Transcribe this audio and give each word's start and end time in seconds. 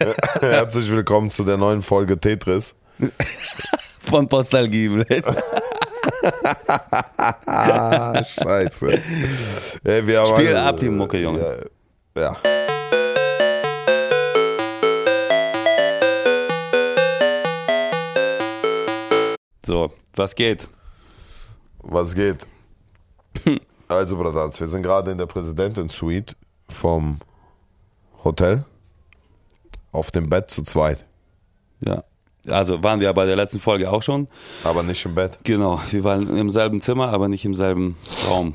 Herzlich 0.40 0.90
willkommen 0.90 1.30
zu 1.30 1.44
der 1.44 1.56
neuen 1.56 1.82
Folge 1.82 2.18
Tetris. 2.18 2.74
Von 4.00 4.28
Postalgie, 4.28 4.88
Blöd. 4.88 5.06
Scheiße. 8.26 8.98
Ey, 9.84 10.06
wir 10.06 10.20
haben 10.20 10.26
Spiel 10.26 10.48
alle- 10.56 10.62
ab 10.62 10.78
die 10.78 10.88
Mucke, 10.88 11.18
Junge. 11.18 11.64
Ja. 12.16 12.22
ja. 12.22 12.36
So, 19.64 19.92
was 20.14 20.34
geht? 20.34 20.68
Was 21.78 22.14
geht? 22.14 22.46
Also, 23.88 24.16
Bratans, 24.16 24.58
wir 24.60 24.66
sind 24.66 24.82
gerade 24.82 25.10
in 25.12 25.18
der 25.18 25.26
Präsidentin-Suite 25.26 26.36
vom 26.68 27.18
Hotel 28.24 28.64
auf 29.92 30.10
dem 30.10 30.28
Bett 30.30 30.50
zu 30.50 30.62
zweit. 30.62 31.04
Ja. 31.80 32.04
Also 32.48 32.82
waren 32.82 33.00
wir 33.00 33.12
bei 33.12 33.26
der 33.26 33.36
letzten 33.36 33.60
Folge 33.60 33.90
auch 33.90 34.02
schon. 34.02 34.26
Aber 34.64 34.82
nicht 34.82 35.04
im 35.04 35.14
Bett. 35.14 35.38
Genau, 35.44 35.80
wir 35.90 36.04
waren 36.04 36.36
im 36.36 36.50
selben 36.50 36.80
Zimmer, 36.80 37.08
aber 37.08 37.28
nicht 37.28 37.44
im 37.44 37.54
selben 37.54 37.96
Raum. 38.28 38.54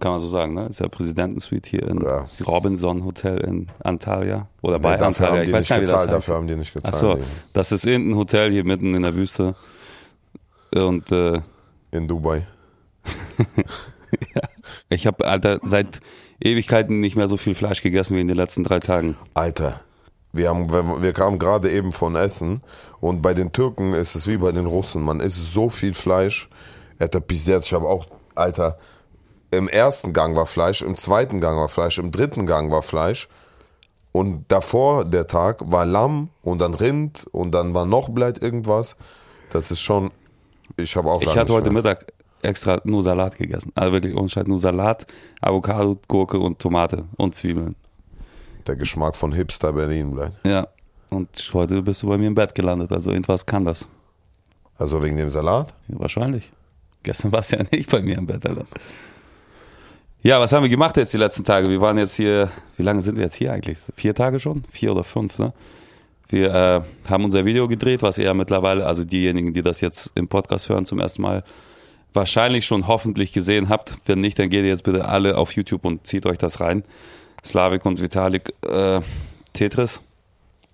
Kann 0.00 0.10
man 0.10 0.20
so 0.20 0.26
sagen, 0.26 0.54
ne? 0.54 0.66
Ist 0.66 0.80
ja 0.80 0.88
Präsidentensuite 0.88 1.70
hier 1.70 1.82
im 1.84 2.02
Ja. 2.02 2.26
Robinson 2.44 3.04
Hotel 3.04 3.38
in 3.38 3.68
Antalya. 3.84 4.48
Oder 4.60 4.80
bei 4.80 4.94
Nee, 4.94 4.98
dafür 4.98 5.26
Antalya. 5.28 5.42
Ich 5.44 5.52
weiß 5.52 5.60
nicht 5.60 5.70
nicht, 5.70 5.76
wie 5.78 5.80
das 5.82 5.90
gezahlt. 5.90 6.00
heißt. 6.08 6.16
Dafür 6.16 6.34
haben 6.34 6.46
die 6.48 6.56
nicht 6.56 6.74
gezahlt. 6.74 6.94
Achso, 6.94 7.18
das 7.52 7.70
ist 7.70 7.86
irgendein 7.86 8.16
Hotel 8.18 8.50
hier 8.50 8.64
mitten 8.64 8.96
in 8.96 9.02
der 9.02 9.14
Wüste. 9.14 9.54
Und 10.74 11.12
äh, 11.12 11.40
In 11.92 12.08
Dubai. 12.08 12.46
ich 14.88 15.06
habe, 15.06 15.24
Alter, 15.24 15.60
seit 15.62 16.00
Ewigkeiten 16.40 17.00
nicht 17.00 17.14
mehr 17.14 17.28
so 17.28 17.36
viel 17.36 17.54
Fleisch 17.54 17.82
gegessen 17.82 18.16
wie 18.16 18.20
in 18.20 18.28
den 18.28 18.36
letzten 18.36 18.64
drei 18.64 18.80
Tagen. 18.80 19.16
Alter, 19.34 19.80
wir, 20.32 20.48
haben, 20.48 21.02
wir 21.02 21.12
kamen 21.12 21.38
gerade 21.38 21.70
eben 21.70 21.92
von 21.92 22.16
Essen 22.16 22.62
und 23.00 23.20
bei 23.20 23.34
den 23.34 23.52
Türken 23.52 23.92
ist 23.92 24.14
es 24.14 24.26
wie 24.26 24.38
bei 24.38 24.52
den 24.52 24.66
Russen. 24.66 25.02
Man 25.02 25.20
isst 25.20 25.52
so 25.52 25.68
viel 25.68 25.94
Fleisch. 25.94 26.48
Alter, 26.98 27.20
bis 27.20 27.46
jetzt, 27.46 27.66
ich 27.66 27.74
habe 27.74 27.86
auch, 27.86 28.06
Alter, 28.34 28.78
im 29.50 29.68
ersten 29.68 30.12
Gang 30.12 30.34
war 30.34 30.46
Fleisch, 30.46 30.82
im 30.82 30.96
zweiten 30.96 31.40
Gang 31.40 31.58
war 31.58 31.68
Fleisch, 31.68 31.98
im 31.98 32.10
dritten 32.10 32.46
Gang 32.46 32.70
war 32.70 32.82
Fleisch. 32.82 33.28
Und 34.12 34.44
davor, 34.48 35.04
der 35.04 35.26
Tag, 35.26 35.60
war 35.70 35.84
Lamm 35.84 36.30
und 36.42 36.60
dann 36.60 36.74
Rind 36.74 37.26
und 37.32 37.52
dann 37.52 37.74
war 37.74 37.86
noch 37.86 38.08
bleibt 38.08 38.40
irgendwas. 38.42 38.96
Das 39.50 39.70
ist 39.70 39.80
schon, 39.80 40.10
ich 40.76 40.96
habe 40.96 41.10
auch. 41.10 41.20
Ich 41.20 41.36
hatte 41.36 41.52
heute 41.52 41.70
mehr. 41.70 41.82
Mittag 41.82 42.12
extra 42.42 42.80
nur 42.84 43.02
Salat 43.02 43.36
gegessen. 43.36 43.72
Also 43.74 43.92
wirklich 43.92 44.14
ohne 44.16 44.28
nur 44.46 44.58
Salat, 44.58 45.06
Avocado, 45.40 45.96
Gurke 46.08 46.38
und 46.38 46.58
Tomate 46.58 47.04
und 47.16 47.34
Zwiebeln. 47.34 47.76
Der 48.66 48.76
Geschmack 48.76 49.16
von 49.16 49.32
Hipster 49.32 49.72
Berlin 49.72 50.12
bleibt. 50.12 50.44
Ja. 50.46 50.68
Und 51.10 51.50
heute 51.52 51.82
bist 51.82 52.02
du 52.02 52.08
bei 52.08 52.16
mir 52.16 52.28
im 52.28 52.34
Bett 52.34 52.54
gelandet. 52.54 52.92
Also 52.92 53.10
irgendwas 53.10 53.44
kann 53.44 53.64
das. 53.64 53.86
Also 54.78 55.02
wegen 55.02 55.16
dem 55.16 55.30
Salat? 55.30 55.74
Ja, 55.88 55.98
wahrscheinlich. 55.98 56.50
Gestern 57.02 57.32
war 57.32 57.40
es 57.40 57.50
ja 57.50 57.58
nicht 57.70 57.90
bei 57.90 58.00
mir 58.00 58.16
im 58.16 58.26
Bett, 58.26 58.46
Alter. 58.46 58.66
Ja, 60.22 60.40
was 60.40 60.52
haben 60.52 60.62
wir 60.62 60.70
gemacht 60.70 60.96
jetzt 60.96 61.12
die 61.12 61.18
letzten 61.18 61.42
Tage? 61.42 61.68
Wir 61.68 61.80
waren 61.80 61.98
jetzt 61.98 62.14
hier, 62.14 62.50
wie 62.76 62.82
lange 62.82 63.02
sind 63.02 63.16
wir 63.16 63.24
jetzt 63.24 63.34
hier 63.34 63.52
eigentlich? 63.52 63.78
Vier 63.96 64.14
Tage 64.14 64.38
schon? 64.38 64.64
Vier 64.70 64.92
oder 64.92 65.02
fünf, 65.02 65.38
ne? 65.38 65.52
Wir 66.28 66.54
äh, 66.54 66.80
haben 67.10 67.24
unser 67.24 67.44
Video 67.44 67.68
gedreht, 67.68 68.02
was 68.02 68.16
ihr 68.16 68.26
ja 68.26 68.34
mittlerweile, 68.34 68.86
also 68.86 69.04
diejenigen, 69.04 69.52
die 69.52 69.62
das 69.62 69.80
jetzt 69.80 70.12
im 70.14 70.28
Podcast 70.28 70.68
hören 70.68 70.86
zum 70.86 71.00
ersten 71.00 71.22
Mal, 71.22 71.44
wahrscheinlich 72.14 72.64
schon 72.64 72.86
hoffentlich 72.86 73.32
gesehen 73.32 73.68
habt. 73.68 73.98
Wenn 74.06 74.20
nicht, 74.20 74.38
dann 74.38 74.48
geht 74.48 74.62
ihr 74.62 74.68
jetzt 74.68 74.84
bitte 74.84 75.04
alle 75.04 75.36
auf 75.36 75.52
YouTube 75.52 75.84
und 75.84 76.06
zieht 76.06 76.24
euch 76.24 76.38
das 76.38 76.60
rein. 76.60 76.84
Slavik 77.44 77.84
und 77.84 78.00
Vitalik 78.00 78.52
äh, 78.62 79.00
Tetris 79.52 80.00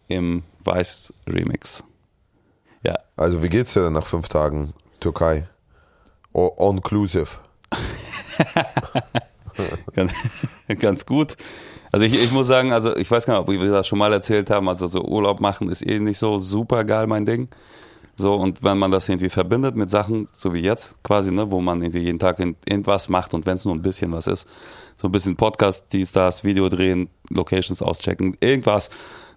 im 0.08 0.42
Weiß 0.64 1.12
Remix. 1.26 1.82
Ja, 2.82 2.98
Also 3.16 3.42
wie 3.42 3.48
geht's 3.48 3.74
dir 3.74 3.84
denn 3.84 3.94
nach 3.94 4.06
fünf 4.06 4.28
Tagen 4.28 4.74
Türkei? 5.00 5.48
O 6.32 6.70
Inclusive. 6.70 7.28
Ganz, 9.94 10.12
ganz 10.78 11.06
gut. 11.06 11.36
Also 11.90 12.04
ich, 12.04 12.14
ich 12.14 12.30
muss 12.30 12.46
sagen, 12.46 12.72
also 12.72 12.94
ich 12.96 13.10
weiß 13.10 13.26
gar 13.26 13.34
nicht, 13.34 13.48
ob 13.48 13.48
wir 13.48 13.72
das 13.72 13.88
schon 13.88 13.98
mal 13.98 14.12
erzählt 14.12 14.50
haben, 14.50 14.68
also 14.68 14.86
so 14.86 15.02
Urlaub 15.02 15.40
machen 15.40 15.68
ist 15.68 15.84
eh 15.84 15.98
nicht 15.98 16.18
so 16.18 16.38
super 16.38 16.84
geil 16.84 17.08
mein 17.08 17.26
Ding. 17.26 17.48
So, 18.20 18.34
und 18.34 18.64
wenn 18.64 18.78
man 18.78 18.90
das 18.90 19.08
irgendwie 19.08 19.28
verbindet 19.28 19.76
mit 19.76 19.88
Sachen, 19.88 20.26
so 20.32 20.52
wie 20.52 20.58
jetzt 20.58 21.00
quasi, 21.04 21.30
ne, 21.30 21.52
wo 21.52 21.60
man 21.60 21.80
irgendwie 21.80 22.00
jeden 22.00 22.18
Tag 22.18 22.40
irgendwas 22.40 23.08
macht 23.08 23.32
und 23.32 23.46
wenn 23.46 23.54
es 23.54 23.64
nur 23.64 23.76
ein 23.76 23.80
bisschen 23.80 24.10
was 24.10 24.26
ist, 24.26 24.48
so 24.96 25.06
ein 25.06 25.12
bisschen 25.12 25.36
Podcast, 25.36 25.86
dies, 25.92 26.10
das, 26.10 26.42
Video 26.42 26.68
drehen, 26.68 27.10
Locations 27.30 27.80
auschecken, 27.80 28.36
irgendwas, 28.40 28.90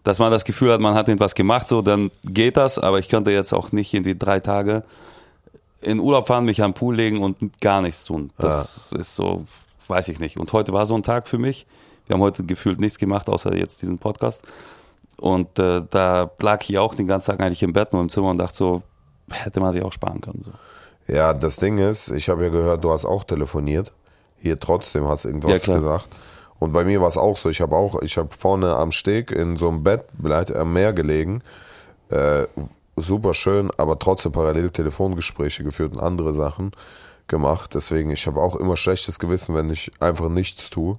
dass 0.03 0.17
man 0.17 0.31
das 0.31 0.45
Gefühl 0.45 0.73
hat, 0.73 0.81
man 0.81 0.95
hat 0.95 1.07
irgendwas 1.07 1.35
gemacht, 1.35 1.67
so, 1.67 1.83
dann 1.83 2.09
geht 2.23 2.57
das, 2.57 2.79
aber 2.79 2.97
ich 2.97 3.07
könnte 3.07 3.29
jetzt 3.29 3.53
auch 3.53 3.71
nicht 3.71 3.93
irgendwie 3.93 4.17
drei 4.17 4.39
Tage 4.39 4.83
in 5.81 5.99
Urlaub 5.99 6.25
fahren, 6.25 6.45
mich 6.45 6.63
am 6.63 6.73
Pool 6.73 6.95
legen 6.95 7.21
und 7.21 7.61
gar 7.61 7.83
nichts 7.83 8.05
tun. 8.05 8.31
Das 8.39 8.91
ist 8.97 9.15
so, 9.15 9.45
weiß 9.89 10.07
ich 10.07 10.19
nicht. 10.19 10.37
Und 10.37 10.51
heute 10.53 10.73
war 10.73 10.87
so 10.87 10.95
ein 10.95 11.03
Tag 11.03 11.27
für 11.27 11.37
mich. 11.37 11.67
Wir 12.07 12.15
haben 12.15 12.21
heute 12.21 12.43
gefühlt 12.43 12.79
nichts 12.79 12.97
gemacht, 12.97 13.29
außer 13.29 13.55
jetzt 13.55 13.83
diesen 13.83 13.99
Podcast. 13.99 14.41
Und 15.21 15.59
äh, 15.59 15.83
da 15.87 16.31
lag 16.39 16.61
ich 16.67 16.77
auch 16.79 16.95
den 16.95 17.05
ganzen 17.07 17.31
Tag 17.31 17.41
eigentlich 17.41 17.61
im 17.61 17.73
Bett 17.73 17.93
nur 17.93 18.01
im 18.01 18.09
Zimmer 18.09 18.31
und 18.31 18.39
dachte 18.39 18.55
so, 18.57 18.81
hätte 19.29 19.59
man 19.59 19.71
sich 19.71 19.83
auch 19.83 19.93
sparen 19.93 20.19
können. 20.19 20.43
So. 20.43 20.51
Ja, 21.13 21.33
das 21.33 21.57
Ding 21.57 21.77
ist, 21.77 22.09
ich 22.09 22.27
habe 22.27 22.43
ja 22.43 22.49
gehört, 22.49 22.83
du 22.83 22.91
hast 22.91 23.05
auch 23.05 23.23
telefoniert. 23.23 23.93
Hier 24.39 24.59
trotzdem 24.59 25.07
hast 25.07 25.25
du 25.25 25.29
Ja, 25.29 25.35
irgendwas 25.35 25.61
klar. 25.61 25.77
gesagt. 25.77 26.07
Und 26.57 26.73
bei 26.73 26.83
mir 26.83 27.01
war 27.01 27.07
es 27.07 27.17
auch 27.17 27.37
so. 27.37 27.49
Ich 27.49 27.61
habe 27.61 27.75
auch, 27.75 28.01
ich 28.01 28.17
habe 28.17 28.29
vorne 28.35 28.75
am 28.75 28.91
Steg 28.91 29.31
in 29.31 29.57
so 29.57 29.67
einem 29.67 29.83
Bett 29.83 30.05
vielleicht 30.19 30.55
am 30.55 30.73
Meer 30.73 30.91
gelegen. 30.93 31.43
Äh, 32.09 32.47
super 32.95 33.35
schön, 33.35 33.69
aber 33.77 33.99
trotzdem 33.99 34.31
parallel 34.31 34.71
Telefongespräche 34.71 35.63
geführt 35.63 35.93
und 35.93 35.99
andere 36.01 36.33
Sachen 36.33 36.71
gemacht. 37.27 37.75
Deswegen, 37.75 38.09
ich 38.09 38.25
habe 38.25 38.41
auch 38.41 38.55
immer 38.55 38.75
schlechtes 38.75 39.19
Gewissen, 39.19 39.53
wenn 39.53 39.69
ich 39.69 39.91
einfach 39.99 40.29
nichts 40.29 40.71
tue. 40.71 40.97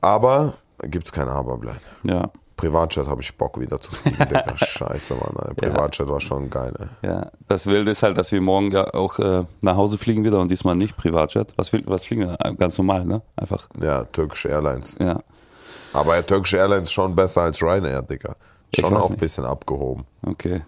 Aber 0.00 0.54
gibt's 0.82 1.12
kein 1.12 1.28
Aber, 1.28 1.56
bleibt. 1.58 1.88
Ja, 2.04 2.30
Privatchat 2.58 3.08
habe 3.08 3.22
ich 3.22 3.34
Bock 3.36 3.58
wieder 3.58 3.80
zu 3.80 3.90
fliegen, 3.92 4.18
Digga. 4.18 4.44
Scheiße, 4.56 5.14
Mann. 5.14 5.32
Ey. 5.46 5.54
Privatchat 5.54 6.08
war 6.08 6.20
schon 6.20 6.50
geil, 6.50 6.74
ey. 6.78 7.08
ja. 7.08 7.30
Das 7.48 7.66
Wilde 7.66 7.90
ist 7.90 8.02
halt, 8.02 8.18
dass 8.18 8.30
wir 8.32 8.42
morgen 8.42 8.70
ja 8.70 8.92
auch 8.92 9.18
äh, 9.18 9.44
nach 9.62 9.76
Hause 9.76 9.96
fliegen 9.96 10.24
wieder 10.24 10.38
und 10.40 10.50
diesmal 10.50 10.74
nicht 10.76 10.96
Privatjet. 10.96 11.54
Was, 11.56 11.72
was 11.72 12.04
fliegen 12.04 12.28
wir? 12.28 12.36
Ganz 12.58 12.76
normal, 12.76 13.06
ne? 13.06 13.22
Einfach, 13.36 13.68
Ja, 13.80 14.04
Turkish 14.04 14.44
Airlines. 14.44 14.96
ja. 15.00 15.20
Aber 15.94 16.16
ja, 16.16 16.22
Turkish 16.22 16.52
Airlines 16.52 16.92
schon 16.92 17.14
besser 17.16 17.42
als 17.42 17.62
Ryanair, 17.62 18.02
Digga. 18.02 18.36
Schon 18.78 18.94
auch 18.94 19.08
ein 19.08 19.16
bisschen 19.16 19.46
abgehoben. 19.46 20.04
Okay. 20.26 20.60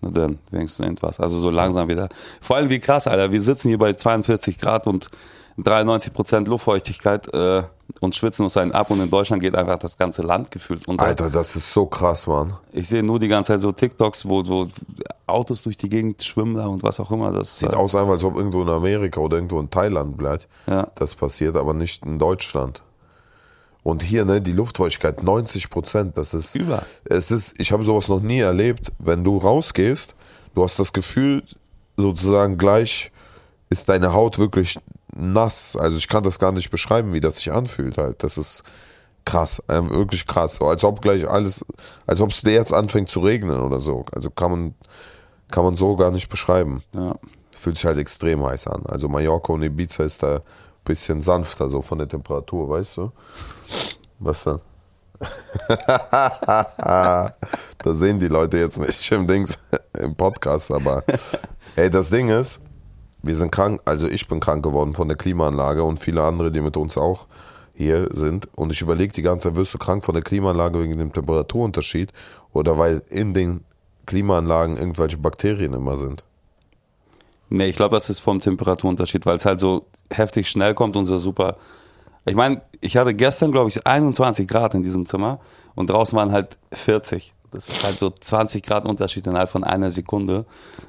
Na 0.00 0.10
dann, 0.10 0.38
wenigstens 0.52 0.84
irgendwas. 0.84 1.18
Also 1.18 1.40
so 1.40 1.50
langsam 1.50 1.88
wieder. 1.88 2.08
Vor 2.40 2.54
allem 2.56 2.68
wie 2.70 2.78
krass, 2.78 3.08
Alter. 3.08 3.32
Wir 3.32 3.40
sitzen 3.40 3.68
hier 3.68 3.78
bei 3.78 3.92
42 3.92 4.58
Grad 4.58 4.86
und 4.86 5.08
93 5.56 6.12
Prozent 6.12 6.46
Luftfeuchtigkeit 6.46 7.26
äh, 7.34 7.64
und 8.00 8.14
schwitzen 8.14 8.44
uns 8.44 8.56
einen 8.56 8.72
ab 8.72 8.90
und 8.90 9.00
in 9.00 9.10
Deutschland 9.10 9.42
geht 9.42 9.54
einfach 9.54 9.78
das 9.78 9.96
ganze 9.96 10.22
Land 10.22 10.50
gefühlt 10.50 10.86
unter. 10.86 11.04
Alter, 11.04 11.30
das 11.30 11.56
ist 11.56 11.72
so 11.72 11.86
krass, 11.86 12.26
Mann. 12.26 12.54
Ich 12.72 12.88
sehe 12.88 13.02
nur 13.02 13.18
die 13.18 13.28
ganze 13.28 13.52
Zeit 13.52 13.60
so 13.60 13.72
TikToks, 13.72 14.28
wo 14.28 14.44
so 14.44 14.68
Autos 15.26 15.62
durch 15.62 15.76
die 15.76 15.88
Gegend 15.88 16.22
schwimmen 16.22 16.56
und 16.56 16.82
was 16.82 17.00
auch 17.00 17.10
immer. 17.10 17.32
Das 17.32 17.58
Sieht 17.58 17.72
äh, 17.72 17.76
aus 17.76 17.94
einfach, 17.94 18.12
als 18.12 18.24
ob 18.24 18.36
irgendwo 18.36 18.62
in 18.62 18.68
Amerika 18.68 19.20
oder 19.20 19.36
irgendwo 19.36 19.58
in 19.60 19.70
Thailand 19.70 20.16
bleibt. 20.16 20.48
Ja. 20.66 20.88
Das 20.94 21.14
passiert, 21.14 21.56
aber 21.56 21.74
nicht 21.74 22.04
in 22.04 22.18
Deutschland. 22.18 22.82
Und 23.82 24.02
hier, 24.02 24.24
ne, 24.24 24.40
die 24.40 24.52
Luftfeuchtigkeit 24.52 25.22
90 25.22 25.70
Prozent, 25.70 26.18
das 26.18 26.34
ist. 26.34 26.54
Über. 26.56 26.82
Es 27.04 27.30
ist, 27.30 27.54
ich 27.58 27.72
habe 27.72 27.84
sowas 27.84 28.08
noch 28.08 28.20
nie 28.20 28.40
erlebt. 28.40 28.92
Wenn 28.98 29.24
du 29.24 29.38
rausgehst, 29.38 30.14
du 30.54 30.62
hast 30.62 30.78
das 30.78 30.92
Gefühl, 30.92 31.42
sozusagen 31.96 32.58
gleich 32.58 33.10
ist 33.70 33.88
deine 33.88 34.12
Haut 34.12 34.38
wirklich 34.38 34.78
nass. 35.18 35.76
Also 35.76 35.98
ich 35.98 36.08
kann 36.08 36.24
das 36.24 36.38
gar 36.38 36.52
nicht 36.52 36.70
beschreiben, 36.70 37.12
wie 37.12 37.20
das 37.20 37.36
sich 37.36 37.52
anfühlt 37.52 37.98
halt. 37.98 38.22
Das 38.22 38.38
ist 38.38 38.62
krass, 39.24 39.62
ähm, 39.68 39.90
wirklich 39.90 40.26
krass. 40.26 40.56
So, 40.56 40.66
als 40.66 40.84
ob 40.84 41.02
gleich 41.02 41.28
alles, 41.28 41.64
als 42.06 42.20
ob 42.20 42.30
es 42.30 42.42
jetzt 42.42 42.72
anfängt 42.72 43.10
zu 43.10 43.20
regnen 43.20 43.60
oder 43.60 43.80
so. 43.80 44.04
Also 44.12 44.30
kann 44.30 44.50
man, 44.50 44.74
kann 45.50 45.64
man 45.64 45.76
so 45.76 45.96
gar 45.96 46.10
nicht 46.10 46.28
beschreiben. 46.28 46.82
Ja. 46.94 47.16
Fühlt 47.50 47.76
sich 47.76 47.84
halt 47.84 47.98
extrem 47.98 48.44
heiß 48.44 48.68
an. 48.68 48.86
Also 48.86 49.08
Mallorca 49.08 49.52
und 49.52 49.62
Ibiza 49.62 50.04
ist 50.04 50.22
da 50.22 50.36
ein 50.36 50.40
bisschen 50.84 51.20
sanfter, 51.22 51.68
so 51.68 51.82
von 51.82 51.98
der 51.98 52.08
Temperatur, 52.08 52.70
weißt 52.70 52.96
du? 52.98 53.12
Was 54.18 54.44
dann? 54.44 54.60
da 55.68 57.34
sehen 57.86 58.20
die 58.20 58.28
Leute 58.28 58.58
jetzt 58.58 58.78
nicht 58.78 59.10
im 59.10 59.26
Dings, 59.26 59.58
im 59.98 60.14
Podcast, 60.14 60.70
aber 60.70 61.02
ey, 61.74 61.90
das 61.90 62.08
Ding 62.08 62.28
ist, 62.28 62.60
wir 63.22 63.34
sind 63.34 63.50
krank, 63.50 63.80
also 63.84 64.08
ich 64.08 64.28
bin 64.28 64.40
krank 64.40 64.62
geworden 64.62 64.94
von 64.94 65.08
der 65.08 65.16
Klimaanlage 65.16 65.82
und 65.82 65.98
viele 65.98 66.22
andere, 66.22 66.50
die 66.50 66.60
mit 66.60 66.76
uns 66.76 66.96
auch 66.96 67.26
hier 67.74 68.08
sind. 68.12 68.48
Und 68.56 68.72
ich 68.72 68.80
überlege 68.80 69.12
die 69.12 69.22
ganze 69.22 69.48
Zeit, 69.48 69.56
wirst 69.56 69.74
du 69.74 69.78
krank 69.78 70.04
von 70.04 70.14
der 70.14 70.22
Klimaanlage 70.22 70.80
wegen 70.80 70.98
dem 70.98 71.12
Temperaturunterschied 71.12 72.12
oder 72.52 72.78
weil 72.78 73.02
in 73.08 73.34
den 73.34 73.64
Klimaanlagen 74.06 74.76
irgendwelche 74.76 75.18
Bakterien 75.18 75.74
immer 75.74 75.96
sind? 75.96 76.24
Nee, 77.50 77.68
ich 77.68 77.76
glaube, 77.76 77.96
das 77.96 78.10
ist 78.10 78.20
vom 78.20 78.40
Temperaturunterschied, 78.40 79.24
weil 79.26 79.36
es 79.36 79.46
halt 79.46 79.60
so 79.60 79.86
heftig 80.10 80.48
schnell 80.48 80.74
kommt 80.74 80.96
und 80.96 81.06
so 81.06 81.18
super 81.18 81.56
Ich 82.26 82.34
meine, 82.34 82.62
ich 82.80 82.96
hatte 82.96 83.14
gestern, 83.14 83.52
glaube 83.52 83.68
ich, 83.68 83.86
21 83.86 84.46
Grad 84.46 84.74
in 84.74 84.82
diesem 84.82 85.06
Zimmer 85.06 85.40
und 85.74 85.90
draußen 85.90 86.16
waren 86.16 86.32
halt 86.32 86.58
40. 86.72 87.32
Das 87.50 87.68
ist 87.68 87.82
halt 87.84 87.98
so 87.98 88.10
20 88.10 88.62
Grad 88.62 88.84
Unterschied 88.84 89.26
innerhalb 89.26 89.48
von 89.50 89.64
einer 89.64 89.90
Sekunde. 89.90 90.44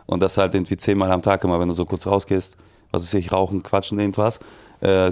Und 0.06 0.20
das 0.20 0.38
halt 0.38 0.54
irgendwie 0.56 0.78
zehnmal 0.78 1.12
am 1.12 1.22
Tag 1.22 1.44
immer, 1.44 1.60
wenn 1.60 1.68
du 1.70 1.74
so 1.74 1.86
kurz 1.86 2.06
rausgehst, 2.06 2.58
was 2.92 3.04
weiß 3.04 3.14
ich, 3.16 3.32
rauchen, 3.32 3.64
quatschen, 3.64 4.00
irgendwas. 4.00 4.40
Äh, 4.82 5.12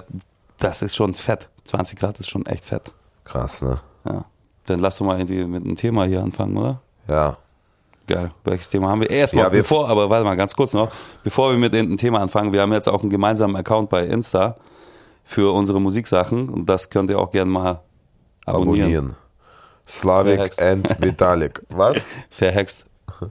das 0.60 0.82
ist 0.82 0.96
schon 0.96 1.14
fett. 1.16 1.50
20 1.66 2.00
Grad 2.00 2.20
ist 2.20 2.30
schon 2.30 2.46
echt 2.46 2.66
fett. 2.66 2.92
Krass, 3.24 3.62
ne? 3.62 3.80
Ja. 4.06 4.26
Dann 4.66 4.80
lass 4.80 4.98
doch 4.98 5.06
mal 5.06 5.18
irgendwie 5.20 5.44
mit 5.46 5.64
einem 5.64 5.76
Thema 5.78 6.06
hier 6.06 6.22
anfangen, 6.24 6.58
oder? 6.58 6.82
Ja. 7.08 7.38
Geil. 8.08 8.32
Welches 8.44 8.70
Thema 8.70 8.90
haben 8.90 9.02
wir? 9.02 9.10
Erstmal, 9.10 9.46
Ja, 9.46 9.52
wir- 9.52 9.60
bevor, 9.60 9.88
aber 9.90 10.10
warte 10.10 10.24
mal 10.26 10.36
ganz 10.36 10.56
kurz 10.56 10.74
noch, 10.74 10.92
bevor 11.24 11.52
wir 11.52 11.58
mit 11.58 11.74
dem 11.74 11.98
Thema 11.98 12.20
anfangen, 12.22 12.52
wir 12.54 12.62
haben 12.62 12.74
jetzt 12.74 12.88
auch 12.88 13.02
einen 13.02 13.10
gemeinsamen 13.10 13.56
Account 13.56 13.90
bei 13.90 14.06
Insta 14.06 14.56
für 15.24 15.54
unsere 15.54 15.80
Musiksachen 15.82 16.50
und 16.50 16.66
das 16.70 16.90
könnt 16.90 17.10
ihr 17.10 17.20
auch 17.20 17.32
gerne 17.32 17.52
mal 17.52 17.82
abonnieren. 18.46 18.82
Abonnieren. 18.86 19.16
Slavik 19.88 20.62
and 20.62 20.96
Vitalik. 21.02 21.62
Was? 21.70 22.06
Verhext. 22.30 22.86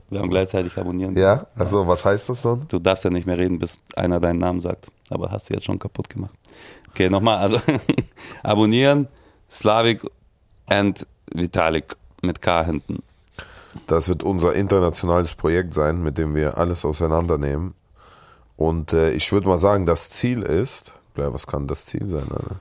Wir 0.09 0.19
haben 0.19 0.29
gleichzeitig 0.29 0.77
abonnieren. 0.77 1.15
Ja? 1.15 1.47
Also, 1.55 1.87
was 1.87 2.03
heißt 2.03 2.27
das 2.29 2.41
dann? 2.41 2.67
Du 2.67 2.79
darfst 2.79 3.05
ja 3.05 3.09
nicht 3.09 3.25
mehr 3.25 3.37
reden, 3.37 3.59
bis 3.59 3.79
einer 3.95 4.19
deinen 4.19 4.39
Namen 4.39 4.59
sagt. 4.59 4.87
Aber 5.09 5.31
hast 5.31 5.49
du 5.49 5.53
jetzt 5.53 5.65
schon 5.65 5.79
kaputt 5.79 6.09
gemacht. 6.09 6.35
Okay, 6.89 7.09
nochmal. 7.09 7.37
Also 7.37 7.59
abonnieren, 8.43 9.07
Slavik 9.49 10.01
and 10.65 11.07
Vitalik 11.33 11.95
mit 12.21 12.41
K 12.41 12.63
hinten. 12.65 13.03
Das 13.85 14.09
wird 14.09 14.23
unser 14.23 14.53
internationales 14.53 15.33
Projekt 15.35 15.73
sein, 15.73 16.01
mit 16.01 16.17
dem 16.17 16.35
wir 16.35 16.57
alles 16.57 16.83
auseinandernehmen. 16.83 17.75
Und 18.57 18.91
äh, 18.91 19.11
ich 19.11 19.31
würde 19.31 19.47
mal 19.47 19.59
sagen, 19.59 19.85
das 19.85 20.09
Ziel 20.09 20.41
ist, 20.41 20.93
was 21.15 21.47
kann 21.47 21.67
das 21.67 21.85
Ziel 21.85 22.07
sein? 22.07 22.25
Alter? 22.31 22.55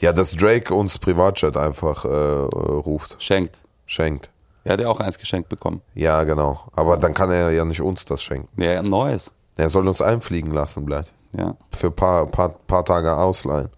Ja, 0.00 0.12
dass 0.12 0.32
Drake 0.32 0.72
uns 0.74 0.98
Privatchat 0.98 1.56
einfach 1.56 2.04
äh, 2.04 2.08
ruft, 2.08 3.16
Schenkt. 3.22 3.60
schenkt. 3.86 4.30
Er 4.64 4.74
hat 4.74 4.80
ja 4.80 4.88
auch 4.88 5.00
eins 5.00 5.18
geschenkt 5.18 5.48
bekommen. 5.48 5.80
Ja, 5.94 6.24
genau. 6.24 6.60
Aber 6.72 6.96
dann 6.96 7.14
kann 7.14 7.30
er 7.30 7.50
ja 7.50 7.64
nicht 7.64 7.80
uns 7.80 8.04
das 8.04 8.22
schenken. 8.22 8.62
Ja, 8.62 8.78
ein 8.78 8.84
neues. 8.84 9.32
Er 9.56 9.70
soll 9.70 9.88
uns 9.88 10.02
einfliegen 10.02 10.52
lassen, 10.52 10.84
bleibt. 10.84 11.14
Ja. 11.36 11.56
Für 11.70 11.88
ein 11.88 11.96
paar, 11.96 12.26
paar, 12.26 12.50
paar 12.50 12.84
Tage 12.84 13.16
ausleihen. 13.16 13.70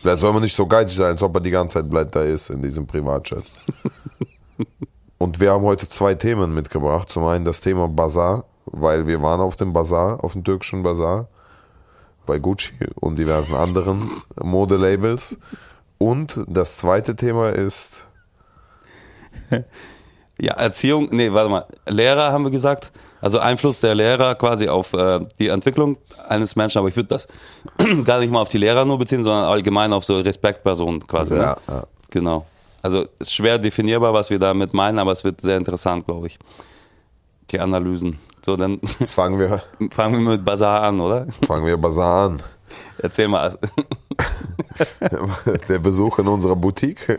Vielleicht 0.00 0.18
soll 0.18 0.32
man 0.32 0.42
nicht 0.42 0.54
so 0.56 0.66
geizig 0.66 0.96
sein, 0.96 1.08
als 1.08 1.22
ob 1.22 1.34
er 1.36 1.40
die 1.40 1.50
ganze 1.50 1.74
Zeit 1.74 1.88
bleibt 1.88 2.14
da 2.14 2.22
ist 2.22 2.50
in 2.50 2.62
diesem 2.62 2.86
Privatchat. 2.86 3.44
Und 5.18 5.38
wir 5.40 5.52
haben 5.52 5.64
heute 5.64 5.88
zwei 5.88 6.14
Themen 6.14 6.54
mitgebracht. 6.54 7.10
Zum 7.10 7.24
einen 7.26 7.44
das 7.44 7.60
Thema 7.60 7.88
Bazar, 7.88 8.44
weil 8.66 9.06
wir 9.06 9.20
waren 9.22 9.40
auf 9.40 9.56
dem 9.56 9.72
Bazar, 9.72 10.22
auf 10.24 10.32
dem 10.32 10.44
türkischen 10.44 10.82
Bazar, 10.82 11.28
bei 12.26 12.38
Gucci 12.38 12.72
und 13.00 13.18
diversen 13.18 13.54
anderen 13.54 14.10
Modelabels. 14.40 15.38
Und 15.98 16.40
das 16.46 16.78
zweite 16.78 17.16
Thema 17.16 17.50
ist, 17.50 18.06
Ja, 20.40 20.54
Erziehung, 20.54 21.08
nee, 21.10 21.30
warte 21.32 21.50
mal, 21.50 21.66
Lehrer 21.86 22.32
haben 22.32 22.44
wir 22.44 22.50
gesagt. 22.50 22.92
Also 23.20 23.38
Einfluss 23.38 23.80
der 23.80 23.94
Lehrer 23.94 24.34
quasi 24.34 24.68
auf 24.68 24.94
äh, 24.94 25.20
die 25.38 25.48
Entwicklung 25.48 25.98
eines 26.26 26.56
Menschen, 26.56 26.78
aber 26.78 26.88
ich 26.88 26.96
würde 26.96 27.10
das 27.10 27.28
gar 28.04 28.20
nicht 28.20 28.32
mal 28.32 28.40
auf 28.40 28.48
die 28.48 28.56
Lehrer 28.56 28.86
nur 28.86 28.98
beziehen, 28.98 29.22
sondern 29.22 29.44
allgemein 29.44 29.92
auf 29.92 30.04
so 30.04 30.18
Respektpersonen 30.18 31.06
quasi. 31.06 31.36
ja, 31.36 31.50
Ne? 31.50 31.56
ja. 31.68 31.84
Genau. 32.10 32.46
Also 32.80 33.04
ist 33.18 33.34
schwer 33.34 33.58
definierbar, 33.58 34.14
was 34.14 34.30
wir 34.30 34.38
damit 34.38 34.72
meinen, 34.72 34.98
aber 34.98 35.12
es 35.12 35.22
wird 35.24 35.42
sehr 35.42 35.58
interessant, 35.58 36.06
glaube 36.06 36.28
ich. 36.28 36.38
Die 37.50 37.60
Analysen. 37.60 38.18
So, 38.44 38.56
dann 38.56 38.80
fangen 39.06 39.38
wir, 39.38 39.62
fangen 39.90 40.24
wir 40.24 40.32
mit 40.32 40.44
Bazar 40.44 40.82
an, 40.82 41.00
oder? 41.00 41.26
fangen 41.46 41.66
wir 41.66 41.76
Bazar 41.76 42.30
an. 42.30 42.42
Erzähl 42.98 43.28
mal. 43.28 43.56
Der 45.68 45.78
Besuch 45.78 46.20
in 46.20 46.28
unserer 46.28 46.56
Boutique. 46.56 47.06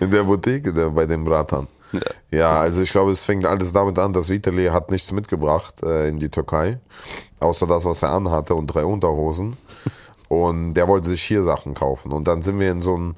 In 0.00 0.10
der 0.10 0.22
Boutique, 0.22 0.74
der, 0.74 0.90
bei 0.90 1.06
den 1.06 1.24
Bratan. 1.24 1.66
Ja, 2.30 2.60
also 2.60 2.82
ich 2.82 2.90
glaube, 2.90 3.12
es 3.12 3.24
fängt 3.24 3.44
alles 3.44 3.72
damit 3.72 3.98
an, 3.98 4.12
dass 4.12 4.28
Vitali 4.28 4.66
hat 4.66 4.90
nichts 4.90 5.12
mitgebracht 5.12 5.82
äh, 5.82 6.08
in 6.08 6.18
die 6.18 6.28
Türkei, 6.28 6.78
außer 7.40 7.66
das, 7.66 7.84
was 7.84 8.02
er 8.02 8.12
anhatte 8.12 8.54
und 8.54 8.68
drei 8.68 8.84
Unterhosen. 8.84 9.56
Und 10.28 10.74
der 10.74 10.86
wollte 10.86 11.08
sich 11.08 11.22
hier 11.22 11.42
Sachen 11.42 11.74
kaufen. 11.74 12.12
Und 12.12 12.28
dann 12.28 12.42
sind 12.42 12.60
wir 12.60 12.70
in 12.70 12.82
so 12.82 12.96
ein 12.96 13.16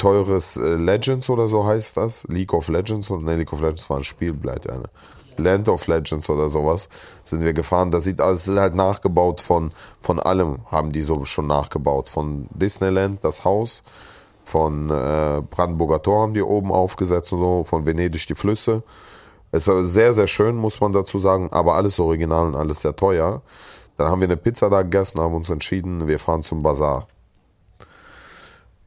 teures 0.00 0.56
äh, 0.56 0.74
Legends 0.74 1.30
oder 1.30 1.46
so 1.46 1.64
heißt 1.64 1.96
das. 1.96 2.24
League 2.28 2.52
of 2.52 2.68
Legends. 2.68 3.10
Und 3.10 3.24
ne, 3.24 3.36
League 3.36 3.52
of 3.52 3.60
Legends 3.60 3.88
war 3.88 3.98
ein 3.98 4.04
Spiel, 4.04 4.32
bleibt 4.32 4.68
eine. 4.68 4.88
Land 5.36 5.68
of 5.68 5.86
Legends 5.86 6.28
oder 6.28 6.48
sowas 6.48 6.88
sind 7.24 7.42
wir 7.42 7.52
gefahren. 7.52 7.90
Das 7.90 8.04
sieht 8.04 8.20
alles 8.20 8.48
halt 8.48 8.74
nachgebaut 8.74 9.40
von, 9.40 9.72
von 10.00 10.20
allem, 10.20 10.58
haben 10.70 10.92
die 10.92 11.02
so 11.02 11.24
schon 11.24 11.46
nachgebaut. 11.46 12.08
Von 12.08 12.46
Disneyland, 12.50 13.24
das 13.24 13.44
Haus, 13.44 13.82
von 14.44 14.90
äh, 14.90 15.42
Brandenburger 15.48 16.02
Tor 16.02 16.22
haben 16.22 16.34
die 16.34 16.42
oben 16.42 16.72
aufgesetzt 16.72 17.32
und 17.32 17.40
so, 17.40 17.64
von 17.64 17.86
Venedig 17.86 18.26
die 18.26 18.34
Flüsse. 18.34 18.82
Es 19.52 19.66
ist 19.66 19.92
sehr, 19.92 20.12
sehr 20.12 20.26
schön, 20.26 20.56
muss 20.56 20.80
man 20.80 20.92
dazu 20.92 21.18
sagen, 21.18 21.48
aber 21.50 21.74
alles 21.74 21.98
original 21.98 22.46
und 22.46 22.54
alles 22.54 22.82
sehr 22.82 22.94
teuer. 22.94 23.42
Dann 23.96 24.08
haben 24.08 24.20
wir 24.20 24.28
eine 24.28 24.36
Pizza 24.36 24.70
da 24.70 24.82
gegessen, 24.82 25.20
haben 25.20 25.34
uns 25.34 25.50
entschieden, 25.50 26.06
wir 26.06 26.18
fahren 26.18 26.42
zum 26.42 26.62
Bazar. 26.62 27.06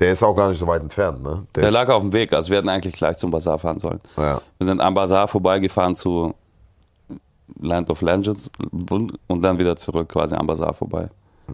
Der 0.04 0.12
ist 0.12 0.22
auch 0.22 0.36
gar 0.36 0.50
nicht 0.50 0.60
so 0.60 0.68
weit 0.68 0.82
entfernt, 0.82 1.24
ne? 1.24 1.48
Der 1.56 1.64
ist, 1.64 1.72
lag 1.72 1.88
auf 1.88 2.02
dem 2.02 2.12
Weg, 2.12 2.34
also 2.34 2.50
wir 2.50 2.58
hätten 2.58 2.68
eigentlich 2.68 2.94
gleich 2.94 3.16
zum 3.18 3.32
Bazar 3.32 3.58
fahren 3.58 3.80
sollen. 3.80 4.02
ja. 4.18 4.42
Wir 4.58 4.68
sind 4.68 4.82
am 4.82 4.94
Bazar 4.94 5.30
vorbeigefahren 5.30 5.96
zu 5.96 6.34
Land 7.62 7.90
of 7.90 8.02
Legends 8.02 8.50
und 8.72 9.42
dann 9.42 9.58
wieder 9.60 9.78
zurück 9.78 10.10
quasi 10.10 10.36
am 10.36 10.46
Bazar 10.46 10.74
vorbei. 10.74 11.08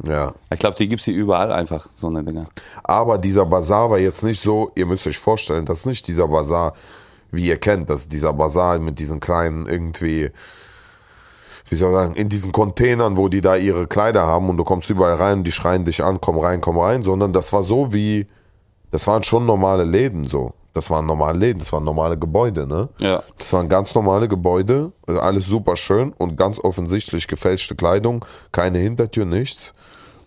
ja. 0.04 0.34
Ich 0.51 0.57
glaube, 0.60 0.75
die 0.78 0.88
gibt's 0.88 1.06
hier 1.06 1.13
überall 1.13 1.51
einfach, 1.51 1.88
so 1.94 2.07
eine 2.07 2.24
Dinger. 2.24 2.48
Aber 2.84 3.19
dieser 3.19 3.46
Bazar 3.46 3.92
war 3.92 4.00
jetzt 4.00 4.24
nicht 4.24 4.42
so, 4.42 4.72
ihr 4.74 4.88
müsst 4.88 5.06
euch 5.06 5.19
vorstellen, 5.19 5.66
das 5.66 5.80
ist 5.80 5.86
nicht 5.86 6.07
dieser 6.07 6.28
Bazar, 6.28 6.74
wie 7.31 7.45
ihr 7.48 7.57
kennt, 7.57 7.88
das 7.88 8.02
ist 8.02 8.13
dieser 8.13 8.34
Bazar 8.34 8.80
mit 8.80 8.98
diesen 8.98 9.19
kleinen 9.19 9.68
irgendwie, 9.68 10.31
wie 11.69 11.75
soll 11.75 11.92
ich 11.92 11.95
sagen, 11.95 12.16
in 12.16 12.30
diesen 12.30 12.52
Containern, 12.52 13.16
wo 13.16 13.28
die 13.28 13.42
da 13.42 13.56
ihre 13.56 13.86
Kleider 13.86 14.25
haben 14.25 14.50
und 14.50 14.57
du 14.57 14.63
kommst 14.63 14.90
überall 14.90 15.18
rein 15.18 15.40
und 15.40 15.44
die 15.44 15.52
schreien 15.52 15.86
dich 15.86 16.04
an, 16.04 16.19
komm 16.19 16.40
rein, 16.40 16.62
komm 16.62 16.80
rein, 16.80 17.04
sondern 17.04 17.31
das 17.31 17.54
war 17.54 17.62
so 17.62 17.94
wie, 17.94 18.25
das 18.91 19.07
waren 19.07 19.24
schon 19.24 19.45
normale 19.45 19.83
Läden 19.83 20.25
so. 20.25 20.53
Das 20.74 20.89
waren 20.91 21.06
normale 21.07 21.38
Läden, 21.38 21.59
das 21.59 21.74
waren 21.74 21.83
normale 21.83 22.18
Gebäude, 22.18 22.68
ne? 22.68 22.89
Ja. 23.00 23.24
Das 23.38 23.51
waren 23.53 23.68
ganz 23.69 23.94
normale 23.95 24.27
Gebäude, 24.27 24.91
also 25.07 25.19
alles 25.19 25.47
super 25.47 25.75
schön 25.75 26.13
und 26.18 26.38
ganz 26.38 26.59
offensichtlich 26.59 27.27
gefälschte 27.27 27.75
Kleidung, 27.75 28.24
keine 28.51 28.77
Hintertür, 28.77 29.25
nichts. 29.25 29.74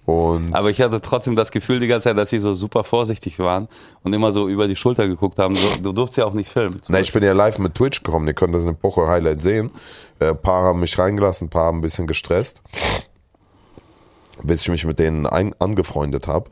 Und 0.05 0.53
Aber 0.53 0.69
ich 0.69 0.81
hatte 0.81 1.00
trotzdem 1.00 1.37
das 1.37 1.53
Gefühl 1.53 1.79
die 1.79 1.87
ganze 1.87 2.09
Zeit, 2.09 2.19
dass 2.19 2.31
sie 2.31 2.41
so 2.41 2.53
super 2.53 2.82
vorsichtig 2.82 3.38
waren 3.38 3.69
und 4.03 4.12
immer 4.12 4.32
so 4.32 4.49
über 4.49 4.67
die 4.67 4.75
Schulter 4.75 5.06
geguckt 5.06 5.38
haben. 5.38 5.55
So, 5.55 5.69
du 5.81 5.93
durfst 5.93 6.17
ja 6.17 6.25
auch 6.25 6.32
nicht 6.32 6.50
filmen. 6.50 6.76
Na, 6.88 6.98
ich 6.98 7.13
bin 7.13 7.22
ja 7.22 7.32
live 7.32 7.58
mit 7.58 7.77
Twitch 7.77 8.03
gekommen, 8.03 8.27
ihr 8.27 8.34
könnt 8.34 8.55
das 8.55 8.65
in 8.65 8.75
Pocher 8.75 9.06
Highlight 9.06 9.43
sehen. 9.43 9.70
Äh, 10.19 10.31
Ein 10.31 10.39
paar 10.43 10.65
haben 10.65 10.81
mich 10.81 10.98
reingelassen, 10.98 11.46
ein 11.46 11.51
paar 11.51 11.67
haben 11.67 11.79
ein 11.79 11.82
bisschen 11.82 12.08
gestresst. 12.08 12.63
Bis 14.43 14.63
ich 14.63 14.69
mich 14.70 14.84
mit 14.84 14.98
denen 14.98 15.27
ein 15.27 15.55
angefreundet 15.60 16.27
habe. 16.27 16.51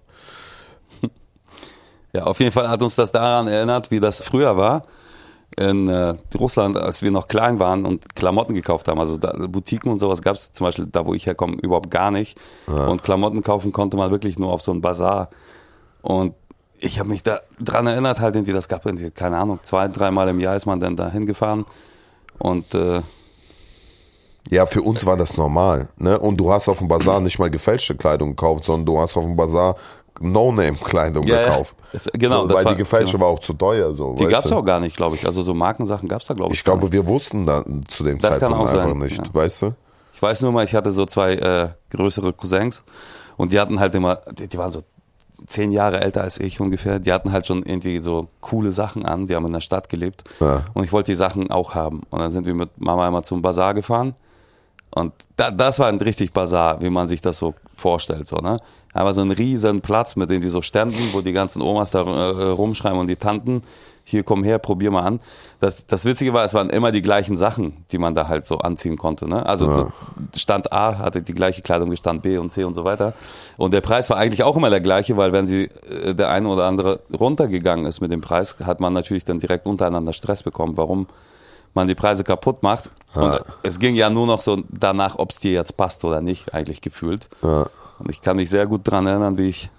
Ja, 2.12 2.24
auf 2.24 2.40
jeden 2.40 2.50
Fall 2.52 2.68
hat 2.68 2.82
uns 2.82 2.96
das 2.96 3.12
daran 3.12 3.46
erinnert, 3.48 3.90
wie 3.90 4.00
das 4.00 4.20
früher 4.22 4.56
war 4.56 4.84
in 5.56 5.88
äh, 5.88 6.14
Russland, 6.38 6.76
als 6.76 7.02
wir 7.02 7.10
noch 7.10 7.26
klein 7.26 7.58
waren 7.58 7.84
und 7.84 8.14
Klamotten 8.14 8.54
gekauft 8.54 8.86
haben. 8.88 9.00
Also 9.00 9.16
da, 9.16 9.32
Boutiquen 9.48 9.90
und 9.90 9.98
sowas 9.98 10.22
gab 10.22 10.36
es 10.36 10.52
zum 10.52 10.64
Beispiel 10.66 10.86
da, 10.86 11.04
wo 11.04 11.12
ich 11.14 11.26
herkomme, 11.26 11.56
überhaupt 11.60 11.90
gar 11.90 12.10
nicht. 12.12 12.38
Und 12.88 13.02
Klamotten 13.02 13.42
kaufen 13.42 13.72
konnte 13.72 13.96
man 13.96 14.10
wirklich 14.12 14.38
nur 14.38 14.52
auf 14.52 14.62
so 14.62 14.70
einem 14.70 14.80
Bazar. 14.80 15.28
Und 16.02 16.34
ich 16.78 16.98
habe 16.98 17.08
mich 17.08 17.22
da 17.22 17.40
dran 17.60 17.86
erinnert, 17.88 18.20
halt 18.20 18.36
irgendwie, 18.36 18.52
das 18.52 18.68
gab 18.68 18.86
irgendwie, 18.86 19.10
keine 19.10 19.38
Ahnung, 19.38 19.58
zwei, 19.62 19.88
dreimal 19.88 20.28
im 20.28 20.38
Jahr 20.40 20.54
ist 20.56 20.66
man 20.66 20.78
dann 20.80 20.96
da 20.96 21.10
hingefahren. 21.10 21.64
Und 22.38 22.72
äh, 22.74 23.02
Ja, 24.50 24.66
für 24.66 24.82
uns 24.82 25.04
war 25.04 25.16
das 25.16 25.36
normal. 25.36 25.88
Ne? 25.98 26.18
Und 26.18 26.38
du 26.38 26.50
hast 26.52 26.68
auf 26.68 26.78
dem 26.78 26.88
Bazar 26.88 27.20
nicht 27.20 27.38
mal 27.38 27.50
gefälschte 27.50 27.96
Kleidung 27.96 28.30
gekauft, 28.30 28.64
sondern 28.64 28.86
du 28.86 28.98
hast 29.00 29.16
auf 29.16 29.24
dem 29.24 29.36
Bazar 29.36 29.74
No-Name-Kleidung 30.20 31.24
Ja, 31.24 31.36
ja. 31.40 31.44
gekauft. 31.48 31.76
Das- 31.92 32.08
genau, 32.12 32.42
so, 32.42 32.46
das 32.48 32.58
weil 32.58 32.64
war- 32.66 32.72
die 32.72 32.78
gefälschte 32.78 33.16
genau. 33.16 33.26
war 33.26 33.32
auch 33.34 33.38
zu 33.40 33.54
teuer. 33.54 33.92
So, 33.94 34.14
die 34.14 34.26
gab 34.26 34.44
es 34.44 34.52
auch 34.52 34.64
gar 34.64 34.80
nicht, 34.80 34.96
glaube 34.96 35.16
ich. 35.16 35.26
Also 35.26 35.42
so 35.42 35.54
Markensachen 35.54 36.08
gab 36.08 36.20
es 36.20 36.26
da, 36.28 36.34
glaube 36.34 36.52
ich. 36.52 36.60
Ich 36.60 36.64
glaube, 36.64 36.92
wir 36.92 37.06
wussten 37.06 37.46
da 37.46 37.64
zu 37.88 38.04
dem 38.04 38.18
Das 38.18 38.38
kann 38.38 38.40
Zeitpunkt 38.50 38.56
auch 38.70 38.72
einfach 38.74 38.88
sein, 38.90 38.98
nicht, 38.98 39.18
ja. 39.26 39.34
weißt 39.34 39.62
du? 39.62 39.74
Ich 40.14 40.22
weiß 40.22 40.42
nur 40.42 40.52
mal, 40.52 40.64
ich 40.64 40.74
hatte 40.74 40.90
so 40.90 41.06
zwei 41.06 41.32
äh, 41.34 41.68
größere 41.90 42.32
Cousins 42.34 42.82
und 43.36 43.52
die 43.52 43.58
hatten 43.60 43.80
halt 43.80 43.94
immer, 43.94 44.16
die, 44.32 44.48
die 44.48 44.58
waren 44.58 44.70
so 44.70 44.82
zehn 45.46 45.72
Jahre 45.72 46.00
älter 46.02 46.20
als 46.22 46.38
ich 46.38 46.60
ungefähr, 46.60 46.98
die 46.98 47.10
hatten 47.12 47.32
halt 47.32 47.46
schon 47.46 47.62
irgendwie 47.62 47.98
so 48.00 48.28
coole 48.42 48.72
Sachen 48.72 49.06
an, 49.06 49.26
die 49.26 49.34
haben 49.34 49.46
in 49.46 49.54
der 49.54 49.62
Stadt 49.62 49.88
gelebt 49.88 50.24
Ja. 50.38 50.64
und 50.74 50.84
ich 50.84 50.92
wollte 50.92 51.12
die 51.12 51.16
Sachen 51.16 51.50
auch 51.50 51.74
haben. 51.74 52.02
Und 52.10 52.18
dann 52.20 52.30
sind 52.30 52.44
wir 52.44 52.52
mit 52.54 52.78
Mama 52.78 53.08
immer 53.08 53.22
zum 53.22 53.40
Bazar 53.40 53.72
gefahren 53.72 54.14
Und 54.94 55.12
da, 55.36 55.50
das 55.50 55.78
war 55.78 55.86
ein 55.86 55.96
richtig 55.98 56.32
Bazar, 56.34 56.82
wie 56.82 56.90
man 56.90 57.08
sich 57.08 57.22
das 57.22 57.38
so 57.38 57.54
vorstellt, 57.74 58.26
so, 58.26 58.36
ne? 58.36 58.58
Aber 58.92 59.14
so 59.14 59.20
ein 59.20 59.30
riesen 59.30 59.80
Platz 59.80 60.16
mit 60.16 60.30
irgendwie 60.30 60.48
so 60.48 60.62
Ständen, 60.62 61.10
wo 61.12 61.20
die 61.20 61.32
ganzen 61.32 61.62
Omas 61.62 61.90
da 61.90 62.00
äh, 62.02 62.50
rumschreiben 62.50 62.98
und 62.98 63.06
die 63.06 63.16
Tanten, 63.16 63.62
hier 64.02 64.24
komm 64.24 64.42
her, 64.42 64.58
probier 64.58 64.90
mal 64.90 65.02
an. 65.02 65.20
Das, 65.60 65.86
das 65.86 66.04
Witzige 66.04 66.32
war, 66.32 66.44
es 66.44 66.54
waren 66.54 66.70
immer 66.70 66.90
die 66.90 67.02
gleichen 67.02 67.36
Sachen, 67.36 67.84
die 67.92 67.98
man 67.98 68.14
da 68.14 68.26
halt 68.26 68.46
so 68.46 68.58
anziehen 68.58 68.96
konnte. 68.96 69.28
Ne? 69.28 69.44
Also 69.46 69.66
Ja. 69.66 69.72
so 69.72 69.92
Stand 70.34 70.72
A 70.72 70.98
hatte 70.98 71.22
die 71.22 71.34
gleiche 71.34 71.62
Kleidung 71.62 71.90
wie 71.92 71.96
Stand 71.96 72.22
B 72.22 72.38
und 72.38 72.50
C 72.50 72.64
und 72.64 72.74
so 72.74 72.82
weiter. 72.84 73.12
Und 73.56 73.72
der 73.72 73.80
Preis 73.80 74.10
war 74.10 74.16
eigentlich 74.16 74.42
auch 74.42 74.56
immer 74.56 74.70
der 74.70 74.80
gleiche, 74.80 75.16
weil 75.16 75.32
wenn 75.32 75.46
sie 75.46 75.64
äh, 75.88 76.14
der 76.14 76.30
eine 76.30 76.48
oder 76.48 76.64
andere 76.64 77.00
runtergegangen 77.16 77.86
ist 77.86 78.00
mit 78.00 78.10
dem 78.10 78.20
Preis, 78.22 78.56
hat 78.64 78.80
man 78.80 78.92
natürlich 78.92 79.24
dann 79.24 79.38
direkt 79.38 79.66
untereinander 79.66 80.12
Stress 80.12 80.42
bekommen, 80.42 80.76
warum 80.76 81.06
man 81.74 81.86
die 81.86 81.94
Preise 81.94 82.24
kaputt 82.24 82.64
macht. 82.64 82.90
Und 83.14 83.40
es 83.62 83.78
ging 83.78 83.94
ja 83.94 84.10
nur 84.10 84.26
noch 84.26 84.40
so 84.40 84.62
danach, 84.70 85.18
ob 85.18 85.30
es 85.30 85.38
dir 85.38 85.52
jetzt 85.52 85.76
passt 85.76 86.04
oder 86.04 86.20
nicht, 86.20 86.52
eigentlich 86.54 86.80
gefühlt. 86.80 87.28
Ja. 87.42 87.66
Und 88.00 88.10
ich 88.10 88.20
kann 88.20 88.36
mich 88.36 88.50
sehr 88.50 88.66
gut 88.66 88.88
daran 88.88 89.06
erinnern, 89.06 89.38
wie 89.38 89.48
ich, 89.48 89.70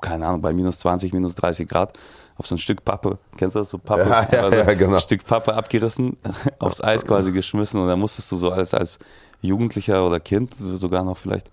keine 0.00 0.26
Ahnung, 0.26 0.40
bei 0.40 0.52
minus 0.52 0.78
20, 0.78 1.12
minus 1.12 1.34
30 1.34 1.68
Grad 1.68 1.98
auf 2.36 2.46
so 2.46 2.54
ein 2.54 2.58
Stück 2.58 2.84
Pappe, 2.84 3.18
kennst 3.36 3.56
du 3.56 3.58
das, 3.58 3.70
so 3.70 3.78
Pappe? 3.78 4.08
Ja, 4.08 4.26
ja, 4.30 4.42
Also 4.44 4.58
ja, 4.58 4.74
genau. 4.74 4.94
Ein 4.94 5.00
Stück 5.00 5.24
Pappe 5.24 5.54
abgerissen, 5.54 6.16
aufs 6.60 6.80
Eis 6.80 7.04
quasi 7.04 7.32
geschmissen 7.32 7.80
und 7.80 7.88
dann 7.88 7.98
musstest 7.98 8.30
du 8.30 8.36
so 8.36 8.50
als, 8.52 8.74
als 8.74 9.00
Jugendlicher 9.42 10.06
oder 10.06 10.20
Kind 10.20 10.54
sogar 10.54 11.04
noch 11.04 11.18
vielleicht 11.18 11.50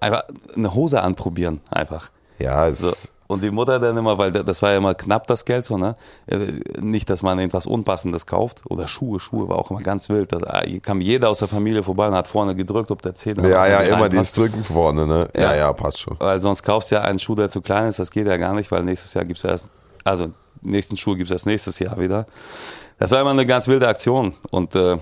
einfach 0.00 0.22
eine 0.54 0.72
Hose 0.72 1.02
anprobieren, 1.02 1.60
einfach. 1.68 2.10
Ja, 2.38 2.68
es, 2.68 2.80
So. 2.80 2.92
Und 3.30 3.42
die 3.44 3.50
Mutter 3.52 3.78
dann 3.78 3.96
immer, 3.96 4.18
weil 4.18 4.32
das 4.32 4.60
war 4.60 4.72
ja 4.72 4.78
immer 4.78 4.94
knapp 4.94 5.28
das 5.28 5.44
Geld 5.44 5.64
so, 5.64 5.78
ne? 5.78 5.94
Äh, 6.26 6.52
Nicht, 6.80 7.08
dass 7.10 7.22
man 7.22 7.38
irgendwas 7.38 7.66
Unpassendes 7.66 8.26
kauft. 8.26 8.62
Oder 8.68 8.88
Schuhe, 8.88 9.20
Schuhe 9.20 9.48
war 9.48 9.56
auch 9.56 9.70
immer 9.70 9.82
ganz 9.82 10.08
wild. 10.08 10.32
Da 10.32 10.62
kam 10.82 11.00
jeder 11.00 11.28
aus 11.28 11.38
der 11.38 11.46
Familie 11.46 11.84
vorbei 11.84 12.08
und 12.08 12.14
hat 12.14 12.26
vorne 12.26 12.56
gedrückt, 12.56 12.90
ob 12.90 13.02
der 13.02 13.14
Zehner 13.14 13.46
ja, 13.46 13.66
ja, 13.68 13.78
immer 13.82 13.92
reinpasst. 14.02 14.12
dieses 14.12 14.32
Drücken 14.32 14.64
vorne, 14.64 15.06
ne? 15.06 15.28
Ja, 15.36 15.42
Ja. 15.42 15.54
ja, 15.56 15.72
passt 15.72 16.00
schon. 16.00 16.16
Weil 16.18 16.40
sonst 16.40 16.64
kaufst 16.64 16.90
du 16.90 16.96
ja 16.96 17.02
einen 17.02 17.20
Schuh, 17.20 17.36
der 17.36 17.48
zu 17.48 17.60
klein 17.62 17.86
ist. 17.86 18.00
Das 18.00 18.10
geht 18.10 18.26
ja 18.26 18.36
gar 18.36 18.52
nicht, 18.54 18.72
weil 18.72 18.82
nächstes 18.82 19.14
Jahr 19.14 19.24
gibt's 19.24 19.44
ja 19.44 19.50
erst, 19.50 19.66
also 20.02 20.32
nächsten 20.62 20.96
Schuh 20.96 21.14
gibt's 21.14 21.30
erst 21.30 21.46
nächstes 21.46 21.78
Jahr 21.78 22.00
wieder. 22.00 22.26
Das 22.98 23.12
war 23.12 23.20
immer 23.20 23.30
eine 23.30 23.46
ganz 23.46 23.68
wilde 23.68 23.86
Aktion. 23.86 24.34
Und 24.50 24.74
äh, 24.74 24.98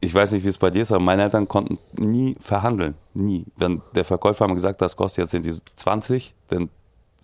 ich 0.00 0.12
weiß 0.12 0.32
nicht, 0.32 0.44
wie 0.44 0.48
es 0.48 0.58
bei 0.58 0.70
dir 0.70 0.82
ist, 0.82 0.90
aber 0.90 1.00
meine 1.04 1.22
Eltern 1.22 1.46
konnten 1.46 1.78
nie 1.96 2.36
verhandeln. 2.40 2.94
Nie. 3.14 3.44
Wenn 3.56 3.80
der 3.94 4.04
Verkäufer 4.04 4.48
mal 4.48 4.54
gesagt 4.54 4.74
hat, 4.74 4.82
das 4.82 4.96
kostet 4.96 5.22
jetzt 5.22 5.30
sind 5.30 5.46
die 5.46 5.54
20, 5.76 6.34
dann 6.48 6.68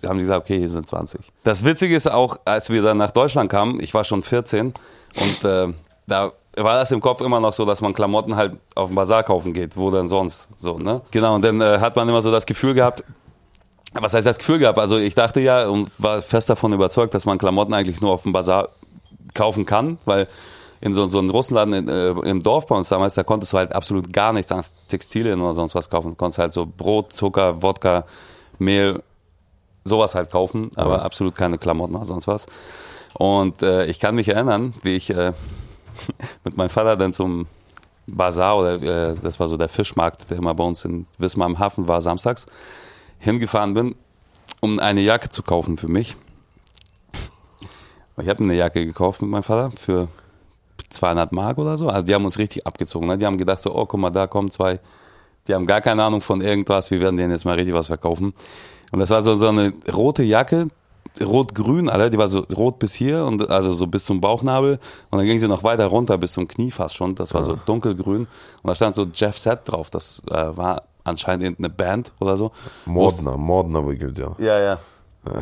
haben 0.05 0.17
die 0.17 0.23
gesagt, 0.23 0.45
okay, 0.45 0.59
hier 0.59 0.69
sind 0.69 0.87
20. 0.87 1.21
Das 1.45 1.65
Witzige 1.65 1.97
ist 1.97 2.11
auch, 2.11 2.39
als 2.45 2.71
wir 2.71 2.83
dann 2.83 2.99
nach 2.99 3.11
Deutschland 3.11 3.51
kamen, 3.51 3.81
ich 3.81 3.95
war 3.95 4.05
schon 4.05 4.23
14 4.23 4.75
und 5.17 5.45
äh, 5.45 5.73
da 6.07 6.33
war 6.57 6.79
das 6.79 6.91
im 6.91 7.01
Kopf 7.01 7.21
immer 7.21 7.41
noch 7.41 7.53
so, 7.53 7.65
dass 7.65 7.81
man 7.81 7.95
Klamotten 7.95 8.37
halt 8.37 8.57
auf 8.75 8.89
dem 8.89 8.97
Bazar 8.97 9.23
kaufen 9.23 9.53
geht, 9.53 9.77
wo 9.77 9.91
denn 9.91 10.09
sonst 10.09 10.49
so, 10.57 10.79
ne? 10.79 11.03
Genau, 11.11 11.35
und 11.35 11.43
dann 11.43 11.61
äh, 11.61 11.79
hat 11.79 11.97
man 11.97 12.09
immer 12.09 12.21
so 12.23 12.33
das 12.33 12.47
Gefühl 12.47 12.75
gehabt, 12.75 13.05
was 13.93 14.15
heißt 14.15 14.27
das 14.27 14.39
Gefühl 14.39 14.59
gehabt? 14.59 14.79
Also 14.79 14.99
ich 14.99 15.15
dachte 15.15 15.41
ja 15.41 15.69
und 15.69 15.91
war 15.99 16.21
fest 16.23 16.51
davon 16.51 16.73
überzeugt, 16.73 17.15
dass 17.15 17.25
man 17.25 17.39
Klamotten 17.39 17.73
eigentlich 17.75 18.01
nur 18.01 18.13
auf 18.13 18.23
dem 18.23 18.33
Bazar 18.33 18.71
kaufen 19.35 19.65
kann, 19.65 19.99
weil 20.05 20.29
in 20.81 20.95
so, 20.95 21.07
so 21.07 21.19
einem 21.19 21.31
Russenladen 21.31 21.75
in, 21.75 21.89
äh, 21.89 22.11
im 22.29 22.43
Dorf 22.43 22.67
bei 22.67 22.77
uns 22.77 22.89
damals, 22.89 23.15
da 23.15 23.25
konntest 23.25 23.53
du 23.53 23.59
halt 23.59 23.73
absolut 23.73 24.13
gar 24.13 24.33
nichts 24.33 24.53
an 24.53 24.63
Textilien 24.87 25.41
oder 25.41 25.55
sonst 25.55 25.75
was 25.75 25.91
kaufen. 25.91 26.11
Du 26.11 26.17
konntest 26.17 26.39
halt 26.39 26.53
so 26.53 26.67
Brot, 26.67 27.13
Zucker, 27.13 27.63
Wodka, 27.63 28.05
Mehl, 28.59 29.03
sowas 29.89 30.15
halt 30.15 30.31
kaufen, 30.31 30.71
aber 30.77 31.03
absolut 31.03 31.35
keine 31.35 31.59
Klamotten 31.59 31.97
oder 31.97 32.07
sonst 32.07 32.29
was. 32.29 32.47
Und 33.15 33.63
äh, 33.63 33.87
ich 33.87 33.99
kann 33.99 34.15
mich 34.15 34.29
erinnern, 34.29 34.75
wie 34.83 34.97
ich 34.97 35.11
äh, 35.11 35.33
mit 36.45 36.57
meinem 36.57 36.71
Vater 36.71 36.97
dann 36.97 37.13
zum 37.13 37.47
Bazar 38.07 38.59
oder 38.59 38.83
äh, 38.83 39.15
das 39.23 39.39
war 39.41 39.49
so 39.49 39.57
der 39.57 39.69
Fischmarkt, 39.69 40.31
der 40.31 40.39
immer 40.39 40.55
bei 40.55 40.65
uns 40.65 40.85
in 40.85 41.07
Wismar 41.19 41.47
am 41.47 41.59
Hafen 41.59 41.89
war, 41.89 42.01
samstags, 42.01 42.47
hingefahren 43.19 43.75
bin, 43.75 43.95
um 44.61 44.79
eine 44.79 45.01
Jacke 45.01 45.29
zu 45.29 45.43
kaufen 45.43 45.77
für 45.77 45.89
mich. 45.89 46.17
Ich 48.21 48.29
habe 48.29 48.43
eine 48.43 48.55
Jacke 48.55 48.85
gekauft 48.85 49.23
mit 49.23 49.31
meinem 49.31 49.45
Vater 49.45 49.71
für 49.77 50.09
200 50.91 51.33
Mark 51.33 51.59
oder 51.59 51.77
so. 51.77 51.89
Also 51.89 52.07
die 52.07 52.15
haben 52.15 52.25
uns 52.25 52.39
richtig 52.39 52.67
abgezogen. 52.67 53.07
Ne? 53.07 53.19
Die 53.19 53.27
haben 53.27 53.37
gedacht 53.37 53.61
so, 53.61 53.75
oh, 53.75 53.87
guck 53.87 54.01
mal, 54.01 54.11
da 54.11 54.27
kommen 54.27 54.51
zwei. 54.51 54.81
Die 55.47 55.55
haben 55.55 55.67
gar 55.67 55.81
keine 55.81 56.03
Ahnung 56.03 56.21
von 56.21 56.41
irgendwas. 56.41 56.91
Wir 56.91 57.01
werden 57.01 57.17
denen 57.17 57.31
jetzt 57.31 57.45
mal 57.45 57.55
richtig 57.55 57.75
was 57.75 57.87
verkaufen. 57.87 58.35
Und 58.93 59.01
das 59.01 59.11
war 59.11 59.23
so, 59.23 59.35
so 59.35 59.49
eine 59.49 59.73
rote 59.93 60.23
Jacke, 60.23 60.69
rot-grün, 61.21 61.89
Alter. 61.89 62.11
Die 62.11 62.19
war 62.19 62.29
so 62.29 62.41
rot 62.41 62.79
bis 62.79 62.95
hier 62.95 63.25
und 63.25 63.49
also 63.51 63.73
so 63.73 63.87
bis 63.87 64.05
zum 64.05 64.21
Bauchnabel. 64.21 64.79
Und 65.11 65.19
dann 65.19 65.27
ging 65.27 65.39
sie 65.39 65.49
noch 65.49 65.63
weiter 65.63 65.87
runter 65.87 66.19
bis 66.19 66.33
zum 66.33 66.49
Knie 66.49 66.71
fast 66.71 66.97
schon. 66.97 67.15
Das 67.15 67.35
war 67.35 67.43
so 67.43 67.57
dunkelgrün. 67.57 68.23
Und 68.63 68.69
da 68.69 68.75
stand 68.75 68.95
so 68.95 69.07
Jeff 69.13 69.39
Set 69.39 69.61
drauf. 69.65 69.91
Das 69.91 70.23
äh, 70.31 70.57
war 70.57 70.83
anscheinend 71.05 71.45
irgendeine 71.45 71.71
Band 71.71 72.13
oder 72.21 72.37
so. 72.37 72.53
Mordner, 72.87 73.37
Mordner 73.37 73.87
wickelt, 73.89 74.19
ja. 74.19 74.35
Ja, 74.39 74.59
ja. 74.59 74.79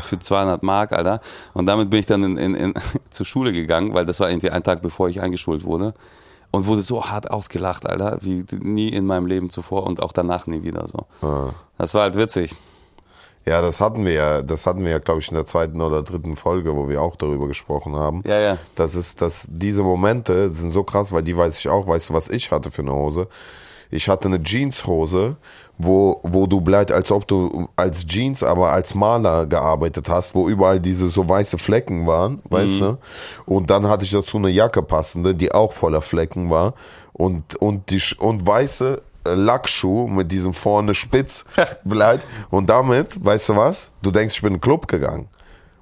Für 0.00 0.18
200 0.18 0.62
Mark, 0.62 0.92
Alter. 0.92 1.20
Und 1.54 1.66
damit 1.66 1.90
bin 1.90 2.00
ich 2.00 2.06
dann 2.06 2.24
in, 2.24 2.36
in, 2.36 2.54
in, 2.54 2.74
zur 3.10 3.26
Schule 3.26 3.52
gegangen, 3.52 3.94
weil 3.94 4.04
das 4.04 4.20
war 4.20 4.28
irgendwie 4.28 4.50
ein 4.50 4.62
Tag, 4.62 4.82
bevor 4.82 5.08
ich 5.08 5.20
eingeschult 5.20 5.64
wurde. 5.64 5.94
Und 6.50 6.66
wurde 6.66 6.82
so 6.82 7.04
hart 7.04 7.30
ausgelacht, 7.30 7.86
Alter, 7.86 8.18
wie 8.22 8.44
nie 8.60 8.88
in 8.88 9.04
meinem 9.04 9.26
Leben 9.26 9.50
zuvor 9.50 9.84
und 9.84 10.02
auch 10.02 10.12
danach 10.12 10.46
nie 10.46 10.62
wieder 10.62 10.86
so. 10.88 11.06
Ah. 11.26 11.50
Das 11.76 11.92
war 11.92 12.02
halt 12.02 12.16
witzig. 12.16 12.54
Ja, 13.48 13.62
das 13.62 13.80
hatten 13.80 14.04
wir 14.04 14.12
ja, 14.12 14.42
das 14.42 14.66
hatten 14.66 14.84
wir 14.84 14.90
ja, 14.90 14.98
glaube 14.98 15.20
ich, 15.20 15.28
in 15.28 15.36
der 15.36 15.44
zweiten 15.44 15.80
oder 15.80 16.02
dritten 16.02 16.34
Folge, 16.34 16.74
wo 16.74 16.88
wir 16.88 17.00
auch 17.00 17.14
darüber 17.14 17.46
gesprochen 17.46 17.94
haben. 17.94 18.22
Ja, 18.26 18.40
ja. 18.40 18.58
Das 18.74 18.96
ist, 18.96 19.22
dass 19.22 19.46
diese 19.48 19.84
Momente 19.84 20.48
sind 20.48 20.72
so 20.72 20.82
krass, 20.82 21.12
weil 21.12 21.22
die 21.22 21.36
weiß 21.36 21.60
ich 21.60 21.68
auch. 21.68 21.86
Weißt 21.86 22.10
du, 22.10 22.14
was 22.14 22.28
ich 22.28 22.50
hatte 22.50 22.72
für 22.72 22.82
eine 22.82 22.92
Hose? 22.92 23.28
Ich 23.88 24.08
hatte 24.08 24.26
eine 24.26 24.42
Jeanshose, 24.42 25.36
wo, 25.78 26.20
wo 26.24 26.48
du 26.48 26.60
bleibst, 26.60 26.92
als 26.92 27.12
ob 27.12 27.28
du 27.28 27.68
als 27.76 28.04
Jeans, 28.04 28.42
aber 28.42 28.72
als 28.72 28.96
Maler 28.96 29.46
gearbeitet 29.46 30.08
hast, 30.08 30.34
wo 30.34 30.48
überall 30.48 30.80
diese 30.80 31.06
so 31.06 31.28
weiße 31.28 31.58
Flecken 31.58 32.06
waren, 32.06 32.42
weißt 32.50 32.80
du? 32.80 32.98
Und 33.44 33.70
dann 33.70 33.88
hatte 33.88 34.04
ich 34.04 34.10
dazu 34.10 34.38
eine 34.38 34.50
Jacke 34.50 34.82
passende, 34.82 35.36
die 35.36 35.52
auch 35.52 35.72
voller 35.72 36.02
Flecken 36.02 36.50
war 36.50 36.74
und, 37.12 37.54
und 37.56 37.90
die, 37.90 38.02
und 38.18 38.44
weiße 38.44 39.02
Lackschuh 39.34 40.08
mit 40.08 40.30
diesem 40.32 40.52
vorne 40.52 40.94
spitz 40.94 41.44
bleibt. 41.84 42.26
Und 42.50 42.70
damit, 42.70 43.24
weißt 43.24 43.50
du 43.50 43.56
was? 43.56 43.90
Du 44.02 44.10
denkst, 44.10 44.36
ich 44.36 44.42
bin 44.42 44.54
in 44.54 44.56
den 44.56 44.60
Club 44.60 44.88
gegangen. 44.88 45.28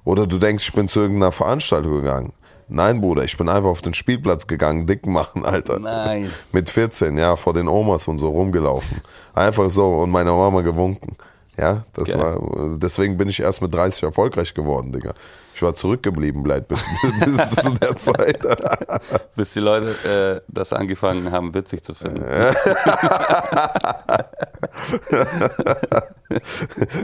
Oder 0.03 0.27
du 0.27 0.37
denkst, 0.37 0.67
ich 0.67 0.73
bin 0.73 0.87
zu 0.87 1.01
irgendeiner 1.01 1.31
Veranstaltung 1.31 1.93
gegangen. 1.93 2.33
Nein, 2.67 2.99
Bruder, 2.99 3.23
ich 3.23 3.37
bin 3.37 3.47
einfach 3.47 3.69
auf 3.69 3.81
den 3.81 3.93
Spielplatz 3.93 4.47
gegangen, 4.47 4.87
dick 4.87 5.05
machen, 5.05 5.45
Alter. 5.45 5.79
Nein. 5.79 6.31
Mit 6.51 6.69
14, 6.69 7.17
ja, 7.17 7.35
vor 7.35 7.53
den 7.53 7.67
Omas 7.67 8.07
und 8.07 8.17
so 8.17 8.29
rumgelaufen. 8.29 9.01
Einfach 9.35 9.69
so 9.69 9.97
und 9.97 10.09
meiner 10.09 10.33
Mama 10.33 10.61
gewunken. 10.61 11.15
Ja, 11.57 11.85
das 11.93 12.09
Geil. 12.09 12.19
war, 12.19 12.77
deswegen 12.77 13.17
bin 13.17 13.29
ich 13.29 13.39
erst 13.39 13.61
mit 13.61 13.73
30 13.73 14.03
erfolgreich 14.03 14.53
geworden, 14.53 14.91
Digga. 14.91 15.13
Ich 15.53 15.61
war 15.61 15.73
zurückgeblieben, 15.73 16.43
bleibt 16.43 16.67
bis, 16.67 16.85
bis, 17.23 17.37
bis 17.37 17.49
zu 17.51 17.73
der 17.75 17.95
Zeit. 17.95 18.39
Bis 19.37 19.53
die 19.53 19.61
Leute 19.61 19.87
äh, 20.05 20.41
das 20.49 20.73
angefangen 20.73 21.31
haben, 21.31 21.53
witzig 21.53 21.81
zu 21.81 21.93
finden. 21.93 22.25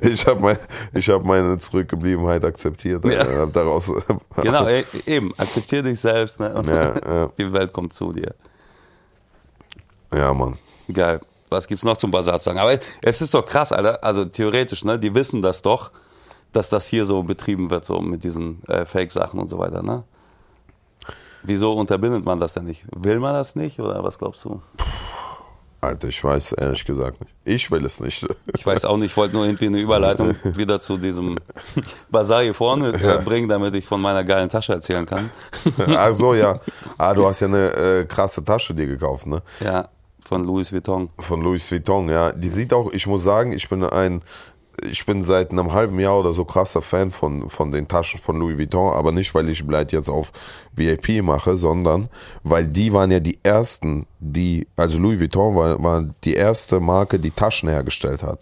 Ich 0.01 0.25
habe 0.27 0.39
mein, 0.39 0.57
ich 0.93 1.09
hab 1.09 1.23
meine 1.23 1.57
Zurückgebliebenheit 1.57 2.43
akzeptiert. 2.43 3.03
Ja. 3.05 3.43
äh, 3.43 3.47
daraus, 3.51 3.91
Genau, 4.37 4.67
e- 4.67 4.83
eben. 5.05 5.33
Akzeptier 5.37 5.83
dich 5.83 5.99
selbst 5.99 6.39
ne? 6.39 6.53
Ja, 6.67 7.13
ja. 7.13 7.27
die 7.37 7.51
Welt 7.53 7.71
kommt 7.71 7.93
zu 7.93 8.11
dir. 8.11 8.33
ja, 10.13 10.33
Mann. 10.33 10.57
Geil. 10.91 11.21
Was 11.51 11.67
gibt's 11.67 11.83
noch 11.83 11.97
zum 11.97 12.11
Basar 12.11 12.39
zu 12.39 12.45
sagen? 12.45 12.59
Aber 12.59 12.79
es 13.01 13.21
ist 13.21 13.33
doch 13.33 13.45
krass, 13.45 13.73
Alter. 13.73 14.01
Also 14.03 14.23
theoretisch, 14.23 14.85
ne? 14.85 14.97
Die 14.97 15.13
wissen 15.13 15.41
das 15.41 15.61
doch, 15.61 15.91
dass 16.53 16.69
das 16.69 16.87
hier 16.87 17.05
so 17.05 17.23
betrieben 17.23 17.69
wird, 17.69 17.83
so 17.83 17.99
mit 17.99 18.23
diesen 18.23 18.63
äh, 18.67 18.85
Fake-Sachen 18.85 19.39
und 19.39 19.49
so 19.49 19.59
weiter, 19.59 19.83
ne? 19.83 20.03
Wieso 21.43 21.73
unterbindet 21.73 22.23
man 22.23 22.39
das 22.39 22.53
denn 22.53 22.63
nicht? 22.63 22.85
Will 22.95 23.19
man 23.19 23.33
das 23.33 23.55
nicht 23.55 23.79
oder 23.79 24.03
was 24.03 24.17
glaubst 24.17 24.45
du? 24.45 24.61
Alter, 25.81 26.07
ich 26.07 26.23
weiß 26.23 26.53
ehrlich 26.53 26.85
gesagt 26.85 27.19
nicht. 27.19 27.33
Ich 27.43 27.69
will 27.71 27.83
es 27.85 27.99
nicht. 27.99 28.25
Ich 28.55 28.65
weiß 28.65 28.85
auch 28.85 28.97
nicht, 28.97 29.11
ich 29.11 29.17
wollte 29.17 29.35
nur 29.35 29.45
irgendwie 29.45 29.65
eine 29.65 29.79
Überleitung 29.79 30.35
wieder 30.43 30.79
zu 30.79 30.97
diesem 30.97 31.37
Basar 32.11 32.43
hier 32.43 32.53
vorne 32.53 32.89
äh, 32.93 33.21
bringen, 33.23 33.49
damit 33.49 33.73
ich 33.75 33.87
von 33.87 33.99
meiner 33.99 34.23
geilen 34.23 34.49
Tasche 34.49 34.73
erzählen 34.73 35.05
kann. 35.05 35.31
Ach 35.95 36.13
so, 36.13 36.33
ja. 36.35 36.59
Ah, 36.97 37.13
du 37.13 37.25
hast 37.25 37.39
ja 37.39 37.47
eine 37.47 37.73
äh, 37.73 38.05
krasse 38.05 38.45
Tasche 38.45 38.75
dir 38.75 38.85
gekauft, 38.87 39.25
ne? 39.25 39.41
Ja, 39.59 39.89
von 40.31 40.45
Louis 40.45 40.71
Vuitton. 40.71 41.09
Von 41.19 41.41
Louis 41.41 41.69
Vuitton, 41.69 42.07
ja. 42.07 42.31
Die 42.31 42.47
sieht 42.47 42.71
auch, 42.71 42.93
ich 42.93 43.05
muss 43.05 43.21
sagen, 43.21 43.51
ich 43.51 43.67
bin 43.67 43.83
ein, 43.83 44.21
ich 44.89 45.05
bin 45.05 45.23
seit 45.23 45.51
einem 45.51 45.73
halben 45.73 45.99
Jahr 45.99 46.19
oder 46.19 46.33
so 46.33 46.45
krasser 46.45 46.81
Fan 46.81 47.11
von, 47.11 47.49
von 47.49 47.71
den 47.71 47.87
Taschen 47.87 48.19
von 48.19 48.37
Louis 48.39 48.57
Vuitton, 48.57 48.93
aber 48.93 49.11
nicht, 49.11 49.33
weil 49.35 49.49
ich 49.49 49.65
bleibt 49.65 49.91
jetzt 49.91 50.09
auf 50.09 50.31
VIP 50.73 51.21
mache, 51.23 51.57
sondern 51.57 52.09
weil 52.43 52.67
die 52.67 52.91
waren 52.93 53.11
ja 53.11 53.19
die 53.19 53.39
ersten, 53.43 54.07
die, 54.19 54.67
also 54.75 54.99
Louis 54.99 55.19
Vuitton 55.19 55.55
war, 55.55 55.81
war 55.83 56.05
die 56.23 56.33
erste 56.33 56.79
Marke, 56.79 57.19
die 57.19 57.31
Taschen 57.31 57.69
hergestellt 57.69 58.23
hat. 58.23 58.39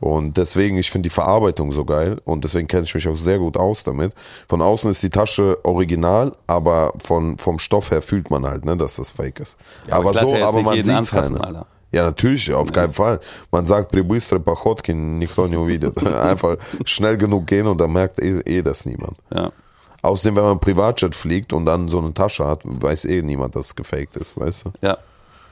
Und 0.00 0.36
deswegen, 0.36 0.76
ich 0.76 0.90
finde 0.90 1.06
die 1.06 1.14
Verarbeitung 1.14 1.72
so 1.72 1.84
geil 1.84 2.20
und 2.24 2.44
deswegen 2.44 2.66
kenne 2.66 2.84
ich 2.84 2.94
mich 2.94 3.08
auch 3.08 3.16
sehr 3.16 3.38
gut 3.38 3.56
aus 3.56 3.82
damit. 3.82 4.12
Von 4.48 4.60
außen 4.60 4.90
ist 4.90 5.02
die 5.02 5.10
Tasche 5.10 5.58
original, 5.62 6.32
aber 6.46 6.92
von, 6.98 7.38
vom 7.38 7.58
Stoff 7.58 7.90
her 7.90 8.02
fühlt 8.02 8.30
man 8.30 8.46
halt, 8.46 8.64
ne, 8.64 8.76
dass 8.76 8.96
das 8.96 9.10
fake 9.10 9.40
ist. 9.40 9.56
Ja, 9.86 9.94
aber 9.94 10.10
aber 10.10 10.26
so, 10.26 10.36
aber 10.36 10.62
man 10.62 10.74
sieht's 10.74 10.90
anfassen, 10.90 11.36
keine. 11.36 11.46
Alter. 11.46 11.66
Ja, 11.91 12.03
natürlich, 12.03 12.53
auf 12.53 12.71
keinen 12.71 12.93
Fall. 12.93 13.19
Man 13.51 13.65
sagt, 13.65 13.91
прибыстро 13.91 14.39
походки 14.39 14.91
никто 14.91 15.47
не 15.47 15.57
увидит. 15.57 16.01
Einfach 16.07 16.57
schnell 16.85 17.17
genug 17.17 17.47
gehen 17.47 17.67
und 17.67 17.79
dann 17.79 17.91
merkt 17.91 18.19
eh, 18.19 18.39
eh 18.45 18.61
das 18.61 18.85
niemand. 18.85 19.17
Ja. 19.33 19.51
Außerdem, 20.01 20.37
wenn 20.37 20.43
man 20.43 20.59
Privatjet 20.59 21.15
fliegt 21.15 21.53
und 21.53 21.65
dann 21.65 21.89
so 21.89 21.99
eine 21.99 22.13
Tasche 22.13 22.47
hat, 22.47 22.61
weiß 22.63 23.05
eh 23.05 23.21
niemand, 23.21 23.55
dass 23.55 23.67
es 23.67 23.75
gefaked 23.75 24.15
ist, 24.15 24.39
weißt 24.39 24.65
du? 24.65 24.71
Ja. 24.81 24.97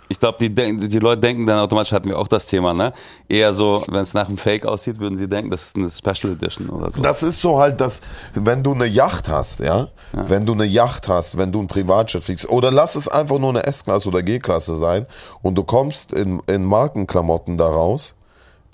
Ich 0.09 0.21
glaube, 0.21 0.37
die, 0.39 0.51
die 0.51 0.99
Leute 0.99 1.23
denken 1.23 1.47
dann 1.47 1.59
automatisch, 1.59 1.93
hatten 1.93 2.09
wir 2.09 2.19
auch 2.19 2.29
das 2.29 2.47
Thema, 2.47 2.75
ne? 2.75 2.93
Eher 3.29 3.55
so, 3.55 3.85
wenn 3.89 4.03
es 4.03 4.13
nach 4.13 4.29
einem 4.29 4.37
Fake 4.37 4.67
aussieht, 4.67 5.01
würden 5.01 5.17
sie 5.17 5.29
denken, 5.29 5.51
das 5.51 5.65
ist 5.65 5.77
eine 5.77 5.91
Special 5.91 6.35
Edition 6.35 6.69
oder 6.69 6.91
so. 6.91 7.01
Das 7.01 7.23
ist 7.23 7.41
so 7.41 7.59
halt, 7.59 7.81
dass, 7.81 8.03
wenn 8.35 8.63
du 8.63 8.73
eine 8.73 8.87
Yacht 8.87 9.31
hast, 9.31 9.61
ja, 9.61 9.89
wenn 10.13 10.45
du 10.45 10.53
eine 10.53 10.67
Yacht 10.67 11.09
hast, 11.09 11.39
wenn 11.39 11.53
du 11.53 11.61
ein 11.61 11.69
Privatjet 11.69 12.23
fliegst, 12.23 12.49
oder 12.49 12.71
lass 12.71 12.97
es 12.97 13.09
einfach 13.09 13.39
nur 13.39 13.51
eine 13.51 13.65
S-Klasse 13.65 14.09
oder 14.09 14.23
G-Klasse 14.23 14.77
sein 14.77 15.07
und 15.43 15.57
du 15.57 15.65
kommst 15.65 16.13
in, 16.13 16.41
in 16.47 16.65
Markenklamotten 16.65 17.57
da 17.57 17.67
raus, 17.67 18.15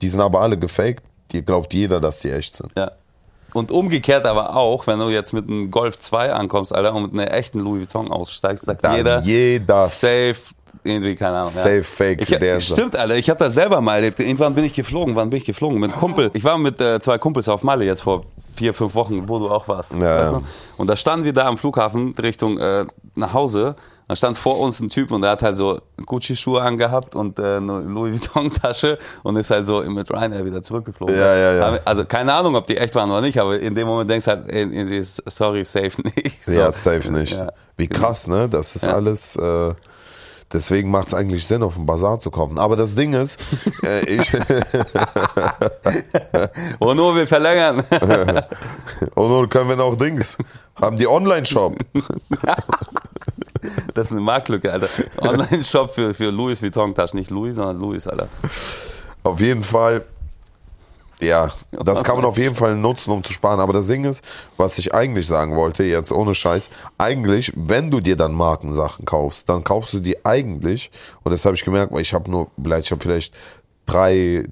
die 0.02 0.08
sind 0.08 0.20
aber 0.20 0.40
alle 0.40 0.58
gefaked, 0.58 1.04
dir 1.30 1.42
glaubt 1.42 1.72
jeder, 1.74 2.00
dass 2.00 2.18
die 2.20 2.30
echt 2.30 2.56
sind. 2.56 2.72
Ja. 2.76 2.92
Und 3.52 3.72
umgekehrt 3.72 4.26
aber 4.26 4.56
auch, 4.56 4.86
wenn 4.86 4.98
du 4.98 5.08
jetzt 5.08 5.32
mit 5.32 5.48
einem 5.48 5.70
Golf 5.70 5.98
2 5.98 6.32
ankommst, 6.32 6.74
Alter, 6.74 6.94
und 6.94 7.12
mit 7.12 7.20
einer 7.20 7.32
echten 7.32 7.58
Louis 7.58 7.80
Vuitton 7.80 8.10
aussteigst, 8.12 8.64
sagt 8.64 8.84
Dann 8.84 8.96
jeder, 8.96 9.20
jeder 9.22 9.84
safe, 9.86 10.36
irgendwie, 10.84 11.14
keine 11.14 11.38
Ahnung. 11.38 11.50
Safe 11.50 11.76
ja. 11.76 11.82
Fake, 11.82 12.22
Ich, 12.22 12.28
der 12.38 12.56
ist- 12.56 12.68
stimmt, 12.72 12.96
Alter, 12.96 13.16
ich 13.16 13.28
habe 13.30 13.38
das 13.38 13.54
selber 13.54 13.80
mal 13.80 13.96
erlebt. 13.96 14.20
Irgendwann 14.20 14.54
bin 14.54 14.64
ich 14.64 14.72
geflogen. 14.74 15.14
Wann 15.16 15.30
bin 15.30 15.38
ich 15.38 15.44
geflogen? 15.44 15.78
Mit 15.78 15.92
Kumpel. 15.92 16.30
Ich 16.34 16.44
war 16.44 16.58
mit 16.58 16.80
äh, 16.80 16.98
zwei 17.00 17.18
Kumpels 17.18 17.48
auf 17.48 17.62
Malle 17.62 17.84
jetzt 17.84 18.02
vor 18.02 18.24
vier, 18.56 18.74
fünf 18.74 18.94
Wochen, 18.94 19.28
wo 19.28 19.38
du 19.38 19.48
auch 19.50 19.68
warst. 19.68 19.92
Ja? 19.94 20.42
Und 20.76 20.86
da 20.88 20.96
standen 20.96 21.24
wir 21.24 21.32
da 21.32 21.46
am 21.46 21.56
Flughafen 21.58 22.14
Richtung 22.20 22.58
äh, 22.58 22.84
nach 23.14 23.32
Hause. 23.32 23.76
Da 24.08 24.16
stand 24.16 24.36
vor 24.36 24.58
uns 24.58 24.80
ein 24.80 24.88
Typ 24.88 25.12
und 25.12 25.22
der 25.22 25.30
hat 25.30 25.42
halt 25.42 25.56
so 25.56 25.80
Gucci-Schuhe 26.04 26.60
angehabt 26.60 27.14
und 27.14 27.38
äh, 27.38 27.58
eine 27.58 27.78
Louis 27.80 28.14
Vuitton-Tasche 28.14 28.98
und 29.22 29.36
ist 29.36 29.50
halt 29.52 29.66
so 29.66 29.82
mit 29.82 30.10
Ryanair 30.10 30.44
wieder 30.44 30.62
zurückgeflogen. 30.64 31.14
Ja, 31.14 31.36
ja, 31.36 31.52
ja. 31.54 31.78
Also 31.84 32.04
keine 32.04 32.34
Ahnung, 32.34 32.56
ob 32.56 32.66
die 32.66 32.76
echt 32.76 32.92
waren 32.96 33.08
oder 33.08 33.20
nicht, 33.20 33.38
aber 33.38 33.60
in 33.60 33.72
dem 33.76 33.86
Moment 33.86 34.10
denkst 34.10 34.24
du 34.24 34.30
halt, 34.32 34.50
ey, 34.50 34.64
ey, 34.96 35.00
sorry, 35.04 35.64
safe 35.64 36.02
nicht. 36.02 36.44
So. 36.44 36.52
Ja, 36.52 36.72
safe 36.72 37.12
nicht. 37.12 37.38
Ja. 37.38 37.50
Wie 37.76 37.86
krass, 37.86 38.26
ne? 38.26 38.48
Das 38.48 38.74
ist 38.74 38.84
alles. 38.84 39.36
Äh, 39.36 39.74
deswegen 40.52 40.90
macht 40.90 41.08
es 41.08 41.14
eigentlich 41.14 41.46
Sinn, 41.46 41.62
auf 41.62 41.74
dem 41.74 41.86
Bazar 41.86 42.18
zu 42.18 42.30
kaufen. 42.30 42.58
Aber 42.58 42.76
das 42.76 42.94
Ding 42.94 43.12
ist, 43.12 43.38
äh, 43.82 44.04
ich, 44.06 44.32
Und 46.78 46.96
nur 46.96 47.16
wir 47.16 47.26
verlängern. 47.26 47.84
und 49.14 49.28
nun 49.28 49.48
können 49.48 49.68
wir 49.68 49.76
noch 49.76 49.96
Dings. 49.96 50.36
Haben 50.80 50.96
die 50.96 51.06
Online-Shop. 51.06 51.76
Das 53.94 54.06
ist 54.06 54.12
eine 54.12 54.22
Marktlücke, 54.22 54.72
Alter. 54.72 54.88
Online-Shop 55.18 55.94
für, 55.94 56.14
für 56.14 56.30
Louis 56.30 56.62
Vuitton-Taschen. 56.62 57.18
Nicht 57.18 57.30
Louis, 57.30 57.56
sondern 57.56 57.78
Louis, 57.78 58.06
Alter. 58.06 58.28
Auf 59.22 59.40
jeden 59.40 59.62
Fall. 59.62 60.04
Ja, 61.20 61.50
das 61.70 62.02
kann 62.02 62.16
man 62.16 62.24
auf 62.24 62.38
jeden 62.38 62.54
Fall 62.54 62.76
nutzen, 62.76 63.10
um 63.10 63.22
zu 63.22 63.32
sparen. 63.32 63.60
Aber 63.60 63.74
das 63.74 63.86
Ding 63.86 64.04
ist, 64.04 64.24
was 64.56 64.78
ich 64.78 64.94
eigentlich 64.94 65.26
sagen 65.26 65.54
wollte, 65.54 65.84
jetzt 65.84 66.12
ohne 66.12 66.34
Scheiß, 66.34 66.70
eigentlich, 66.96 67.52
wenn 67.54 67.90
du 67.90 68.00
dir 68.00 68.16
dann 68.16 68.32
Markensachen 68.32 69.04
kaufst, 69.04 69.48
dann 69.48 69.62
kaufst 69.62 69.92
du 69.92 70.00
die 70.00 70.24
eigentlich, 70.24 70.90
und 71.22 71.32
das 71.32 71.44
habe 71.44 71.54
ich 71.54 71.64
gemerkt, 71.64 71.92
weil 71.92 72.00
ich 72.00 72.14
habe 72.14 72.30
nur, 72.30 72.50
vielleicht, 72.60 72.86
ich 72.86 72.90
habe 72.92 73.02
vielleicht 73.02 73.34
drei, 73.84 74.44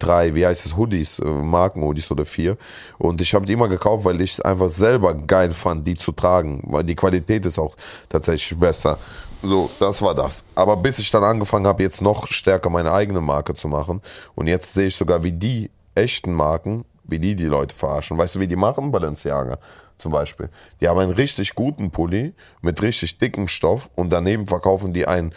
drei, 0.00 0.34
wie 0.34 0.44
heißt 0.44 0.66
es, 0.66 0.76
Hoodies, 0.76 1.20
äh, 1.20 1.24
Marken-Hoodies 1.28 2.10
oder 2.10 2.24
vier. 2.24 2.56
Und 2.98 3.20
ich 3.20 3.32
habe 3.34 3.46
die 3.46 3.52
immer 3.52 3.68
gekauft, 3.68 4.04
weil 4.04 4.20
ich 4.20 4.32
es 4.32 4.40
einfach 4.40 4.68
selber 4.68 5.14
geil 5.14 5.52
fand, 5.52 5.86
die 5.86 5.94
zu 5.94 6.10
tragen. 6.10 6.62
Weil 6.66 6.82
die 6.82 6.96
Qualität 6.96 7.46
ist 7.46 7.58
auch 7.58 7.76
tatsächlich 8.08 8.58
besser. 8.58 8.98
So, 9.42 9.70
das 9.78 10.02
war 10.02 10.14
das. 10.14 10.44
Aber 10.54 10.76
bis 10.76 10.98
ich 10.98 11.10
dann 11.10 11.24
angefangen 11.24 11.66
habe, 11.66 11.82
jetzt 11.82 12.02
noch 12.02 12.26
stärker 12.26 12.68
meine 12.68 12.92
eigene 12.92 13.20
Marke 13.20 13.54
zu 13.54 13.68
machen. 13.68 14.02
Und 14.34 14.48
jetzt 14.48 14.74
sehe 14.74 14.88
ich 14.88 14.96
sogar, 14.96 15.22
wie 15.22 15.32
die 15.32 15.70
echten 15.94 16.32
Marken, 16.32 16.84
wie 17.04 17.18
die 17.18 17.34
die 17.34 17.46
Leute 17.46 17.74
verarschen. 17.74 18.18
Weißt 18.18 18.36
du, 18.36 18.40
wie 18.40 18.46
die 18.46 18.56
machen? 18.56 18.92
Balenciaga 18.92 19.58
zum 19.96 20.12
Beispiel. 20.12 20.48
Die 20.80 20.88
haben 20.88 20.98
einen 20.98 21.12
richtig 21.12 21.54
guten 21.54 21.90
Pulli 21.90 22.34
mit 22.62 22.82
richtig 22.82 23.18
dickem 23.18 23.48
Stoff 23.48 23.90
und 23.96 24.10
daneben 24.12 24.46
verkaufen 24.46 24.92
die 24.92 25.06
einen 25.06 25.34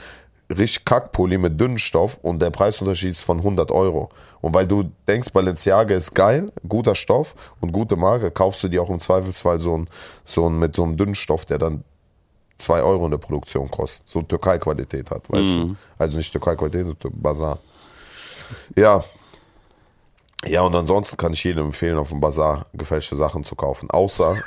richtig 0.49 0.85
Kackpulli 0.85 1.37
mit 1.37 1.59
dünnem 1.59 1.77
Stoff 1.77 2.19
und 2.21 2.41
der 2.41 2.49
Preisunterschied 2.49 3.11
ist 3.11 3.23
von 3.23 3.39
100 3.39 3.71
Euro. 3.71 4.09
Und 4.41 4.53
weil 4.53 4.67
du 4.67 4.91
denkst, 5.07 5.31
Balenciaga 5.31 5.95
ist 5.95 6.13
geil, 6.13 6.51
guter 6.67 6.95
Stoff 6.95 7.35
und 7.59 7.71
gute 7.71 7.95
Marke, 7.95 8.31
kaufst 8.31 8.63
du 8.63 8.67
dir 8.67 8.83
auch 8.83 8.89
im 8.89 8.99
Zweifelsfall 8.99 9.59
so 9.59 9.77
ein, 9.77 9.89
so 10.25 10.47
ein 10.47 10.59
mit 10.59 10.75
so 10.75 10.83
einem 10.83 10.95
dünnen 10.95 11.15
Stoff, 11.15 11.45
der 11.45 11.57
dann 11.57 11.83
2 12.57 12.83
Euro 12.83 13.05
in 13.05 13.11
der 13.11 13.17
Produktion 13.17 13.69
kostet. 13.69 14.07
So 14.07 14.21
Türkei-Qualität 14.21 15.09
hat, 15.11 15.29
weißt 15.29 15.55
du? 15.55 15.75
Also 15.97 16.17
nicht 16.17 16.31
Türkei-Qualität, 16.31 16.85
sondern 16.85 17.21
Bazar. 17.21 17.59
Ja. 18.75 19.03
Ja, 20.45 20.61
und 20.61 20.75
ansonsten 20.75 21.17
kann 21.17 21.33
ich 21.33 21.43
jedem 21.43 21.67
empfehlen, 21.67 21.97
auf 21.97 22.09
dem 22.09 22.19
Bazar 22.19 22.67
gefälschte 22.73 23.15
Sachen 23.15 23.43
zu 23.43 23.55
kaufen. 23.55 23.89
Außer 23.89 24.37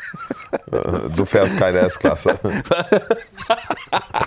äh, 0.71 0.99
du 1.17 1.25
fährst 1.25 1.59
keine 1.59 1.79
S-Klasse. 1.79 2.39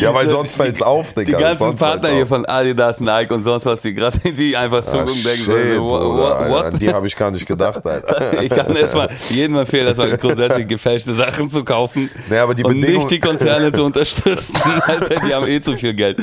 ja, 0.00 0.12
weil 0.14 0.28
sonst 0.30 0.56
fällt's 0.56 0.82
auf, 0.82 1.12
Die 1.14 1.24
Digga. 1.24 1.38
ganzen 1.38 1.58
sonst 1.64 1.80
Partner 1.80 2.10
hier 2.10 2.22
auf. 2.22 2.28
von 2.28 2.44
Adidas, 2.46 3.00
Nike 3.00 3.32
und 3.32 3.42
sonst 3.44 3.66
was, 3.66 3.82
die 3.82 3.94
gerade 3.94 4.18
die 4.32 4.56
einfach 4.56 4.78
Ah, 4.78 4.84
zugucken 4.84 5.12
und 5.12 5.24
denken 5.24 5.44
shit, 5.44 5.76
so, 5.76 5.84
what, 5.88 6.50
what? 6.50 6.64
An 6.66 6.78
die 6.78 6.92
habe 6.92 7.06
ich 7.06 7.16
gar 7.16 7.30
nicht 7.30 7.46
gedacht, 7.46 7.86
Alter. 7.86 8.42
Ich 8.42 8.50
kann 8.50 8.74
erstmal 8.74 9.08
jedem 9.30 9.56
empfehlen, 9.56 9.86
erstmal 9.86 10.16
grundsätzlich 10.16 10.66
gefälschte 10.68 11.14
Sachen 11.14 11.48
zu 11.50 11.64
kaufen 11.64 12.10
Nee, 12.28 12.38
aber 12.38 12.54
die 12.54 12.64
und 12.64 12.72
Bedingung- 12.80 12.98
nicht 12.98 13.10
die 13.10 13.20
Konzerne 13.20 13.70
zu 13.72 13.84
unterstützen. 13.84 14.54
Alter, 14.86 15.14
die 15.26 15.34
haben 15.34 15.46
eh 15.46 15.60
zu 15.60 15.76
viel 15.76 15.94
Geld. 15.94 16.18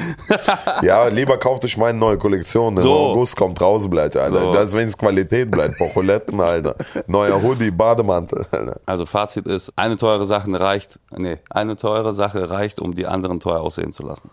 Ja, 0.82 1.08
lieber 1.08 1.38
kauft 1.38 1.64
euch 1.66 1.78
meine 1.78 1.98
neue 1.98 2.18
Kollektion. 2.18 2.76
Im 2.76 2.82
So. 2.82 2.94
August 2.94 3.36
kommt 3.36 3.60
raus, 3.62 3.90
bleibt, 3.90 4.18
Alter. 4.18 4.42
So. 4.42 4.52
Das 4.54 4.66
ist 4.66 4.74
wenigstens 4.74 4.98
Qualität 4.98 5.50
bleibt. 5.52 5.78
Pocholetten, 5.78 6.40
Alter. 6.40 6.76
Neuer 7.08 7.42
Hoodie, 7.42 7.72
Bademantel, 7.72 8.46
Alter. 8.52 8.80
Also 8.86 9.06
Fazit 9.06 9.46
ist, 9.46 9.72
eine 9.76 9.98
teure 9.98 10.26
Sache 10.26 10.42
reicht, 10.60 11.00
nee, 11.18 11.38
eine 11.50 11.76
teure 11.76 12.14
Sache 12.14 12.50
reicht, 12.50 12.80
um 12.80 12.94
die 12.96 13.06
anderen 13.24 13.40
teuer 13.40 13.62
aussehen 13.62 13.92
zu 13.94 14.04
lassen. 14.04 14.30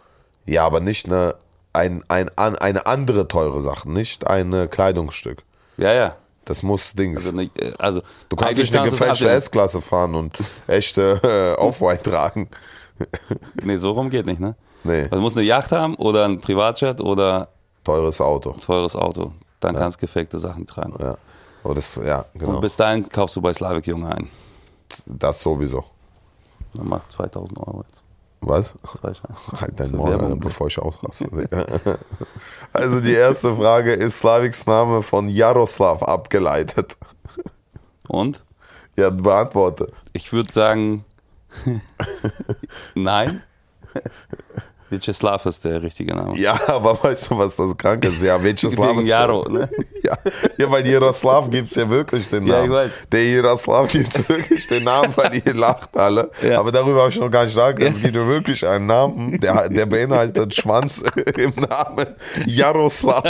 Ja, 0.46 0.64
aber 0.64 0.80
nicht 0.80 1.06
eine, 1.06 1.34
ein, 1.72 2.02
ein, 2.08 2.30
an- 2.36 2.56
eine 2.56 2.86
andere 2.86 3.28
teure 3.28 3.60
Sache, 3.60 3.90
nicht 3.90 4.26
ein 4.26 4.52
äh, 4.52 4.66
Kleidungsstück. 4.66 5.42
Ja, 5.76 5.92
ja. 5.92 6.16
Das 6.44 6.62
muss 6.62 6.94
Dings. 6.94 7.18
Also, 7.26 7.32
ne, 7.36 7.50
also 7.78 8.00
du 8.30 8.36
kannst 8.36 8.58
nicht 8.58 8.74
eine 8.74 8.88
gefälschte. 8.90 9.28
S-Klasse 9.28 9.82
fahren 9.82 10.14
und 10.14 10.36
echte 10.66 11.20
äh, 11.58 11.60
Off-White 11.60 12.10
tragen. 12.10 12.48
Nee, 13.62 13.76
so 13.76 13.92
rum 13.92 14.10
geht 14.10 14.26
nicht, 14.26 14.40
ne? 14.40 14.56
Nee, 14.82 15.02
Also, 15.02 15.14
du 15.16 15.20
musst 15.20 15.36
eine 15.36 15.46
Yacht 15.46 15.70
haben 15.70 15.94
oder 15.96 16.24
ein 16.24 16.40
Privatjet 16.40 17.00
oder 17.00 17.48
teures 17.84 18.20
Auto. 18.20 18.52
teures 18.52 18.96
Auto. 18.96 19.32
Dann 19.60 19.76
kannst 19.76 19.98
du 19.98 20.06
gefakte 20.06 20.38
Sachen 20.38 20.66
tragen. 20.66 20.94
Ja. 21.00 21.16
Oh, 21.64 21.74
das, 21.74 21.94
ja, 21.96 22.24
genau. 22.34 22.54
Und 22.54 22.60
bis 22.60 22.74
dahin 22.76 23.08
kaufst 23.08 23.36
du 23.36 23.40
bei 23.42 23.52
Slavik 23.52 23.86
Junge 23.86 24.08
ein. 24.16 24.28
Das 25.06 25.40
sowieso. 25.40 25.84
Dann 26.74 26.88
macht 26.88 27.12
2000 27.12 27.58
Euro 27.60 27.84
jetzt. 27.88 28.02
Was? 28.40 28.74
Zwei 29.00 29.14
Scheine. 29.14 29.36
Halt 29.60 29.80
dein 29.80 29.92
Maul. 29.92 30.12
Alter, 30.12 30.36
bevor 30.36 30.68
ich 30.68 30.78
ausraste. 30.78 31.26
also 32.72 33.00
die 33.00 33.12
erste 33.12 33.54
Frage, 33.56 33.92
ist 33.92 34.20
Slaviks 34.20 34.66
Name 34.66 35.02
von 35.02 35.28
Jaroslav 35.28 36.02
abgeleitet? 36.02 36.96
Und? 38.06 38.44
Ja, 38.96 39.10
beantworte. 39.10 39.92
Ich 40.12 40.32
würde 40.32 40.52
sagen, 40.52 41.04
nein. 42.94 43.42
Vyacheslav 44.90 45.44
ist 45.46 45.64
der 45.64 45.82
richtige 45.82 46.14
Name. 46.14 46.36
Ja, 46.38 46.58
aber 46.68 47.02
weißt 47.02 47.30
du, 47.30 47.38
was 47.38 47.56
das 47.56 47.76
krank 47.76 48.04
ist? 48.04 48.22
Ja, 48.22 48.42
Vyacheslav 48.42 48.98
ist 48.98 49.08
Jaro, 49.08 49.48
ne? 49.48 49.68
Ja, 50.02 50.16
ja 50.56 50.66
bei 50.66 50.80
Jaroslav 50.80 51.50
gibt 51.50 51.68
es 51.68 51.74
ja 51.74 51.88
wirklich 51.90 52.28
den 52.28 52.46
Ja, 52.46 52.56
Namen. 52.60 52.66
ich 52.66 52.76
weiß. 52.76 52.92
Der 53.12 53.24
Jaroslav 53.30 53.88
gibt 53.88 54.28
wirklich 54.28 54.66
den 54.66 54.84
Namen, 54.84 55.12
weil 55.16 55.42
ihr 55.44 55.54
lacht 55.54 55.96
alle. 55.96 56.30
Ja. 56.42 56.60
Aber 56.60 56.72
darüber 56.72 57.00
habe 57.00 57.10
ich 57.10 57.18
noch 57.20 57.30
gar 57.30 57.44
nicht 57.44 57.56
nachgedacht. 57.56 57.96
Es 57.96 58.02
gibt 58.02 58.16
ja 58.16 58.26
wirklich 58.26 58.66
einen 58.66 58.86
Namen, 58.86 59.38
der, 59.40 59.68
der 59.68 59.86
beinhaltet 59.86 60.54
Schwanz 60.54 61.02
im 61.36 61.52
Namen. 61.68 62.06
Jaroslav. 62.46 63.24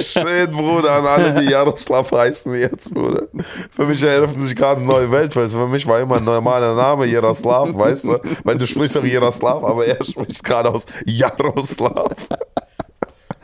Schön, 0.00 0.50
Bruder, 0.50 0.92
an 0.96 1.06
alle, 1.06 1.34
die 1.40 1.50
Jaroslav 1.50 2.10
heißen 2.12 2.54
jetzt, 2.54 2.92
Bruder. 2.92 3.22
Für 3.70 3.86
mich 3.86 4.02
eröffnet 4.02 4.44
sich 4.46 4.56
gerade 4.56 4.80
eine 4.80 4.90
neue 4.90 5.10
Welt, 5.10 5.34
weil 5.36 5.48
für 5.48 5.66
mich 5.66 5.86
war 5.86 6.00
immer 6.00 6.16
ein 6.16 6.24
normaler 6.24 6.74
Name 6.74 7.06
Jaroslav, 7.06 7.72
weißt 7.74 8.04
du? 8.04 8.18
Weil 8.44 8.58
du 8.58 8.66
sprichst 8.66 8.98
auch 8.98 9.04
Jaroslav, 9.04 9.29
aber 9.42 9.86
er 9.86 10.04
spricht 10.04 10.42
gerade 10.44 10.70
aus 10.70 10.86
Jaroslav. 11.06 12.28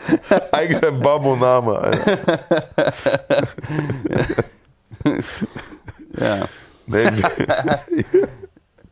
Eigentlich 0.53 0.83
ein 0.85 1.01
Babu-Name, 1.01 1.79
Alter. 1.79 2.19
Ja. 6.19 6.49
Nee, 6.87 7.09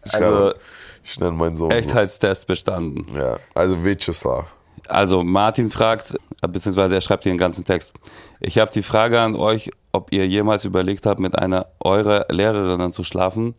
ich, 0.04 0.14
Also 0.14 0.26
habe- 0.34 0.56
ich 1.02 1.18
nenne 1.20 1.32
meinen 1.32 1.56
Sohn. 1.56 1.70
Echtheitstest 1.70 2.46
bestanden. 2.46 3.06
Ja, 3.14 3.36
also 3.54 3.82
Vyacheslav. 3.84 4.46
Also 4.88 5.22
Martin 5.22 5.70
fragt, 5.70 6.14
beziehungsweise 6.46 6.94
er 6.94 7.00
schreibt 7.00 7.22
hier 7.22 7.32
den 7.32 7.38
ganzen 7.38 7.64
Text. 7.64 7.94
Ich 8.40 8.58
habe 8.58 8.70
die 8.70 8.82
Frage 8.82 9.18
an 9.20 9.34
euch, 9.34 9.70
ob 9.92 10.12
ihr 10.12 10.26
jemals 10.26 10.64
überlegt 10.66 11.06
habt, 11.06 11.20
mit 11.20 11.38
einer 11.38 11.66
eurer 11.80 12.26
Lehrerinnen 12.28 12.92
zu 12.92 13.02
schlafen, 13.04 13.54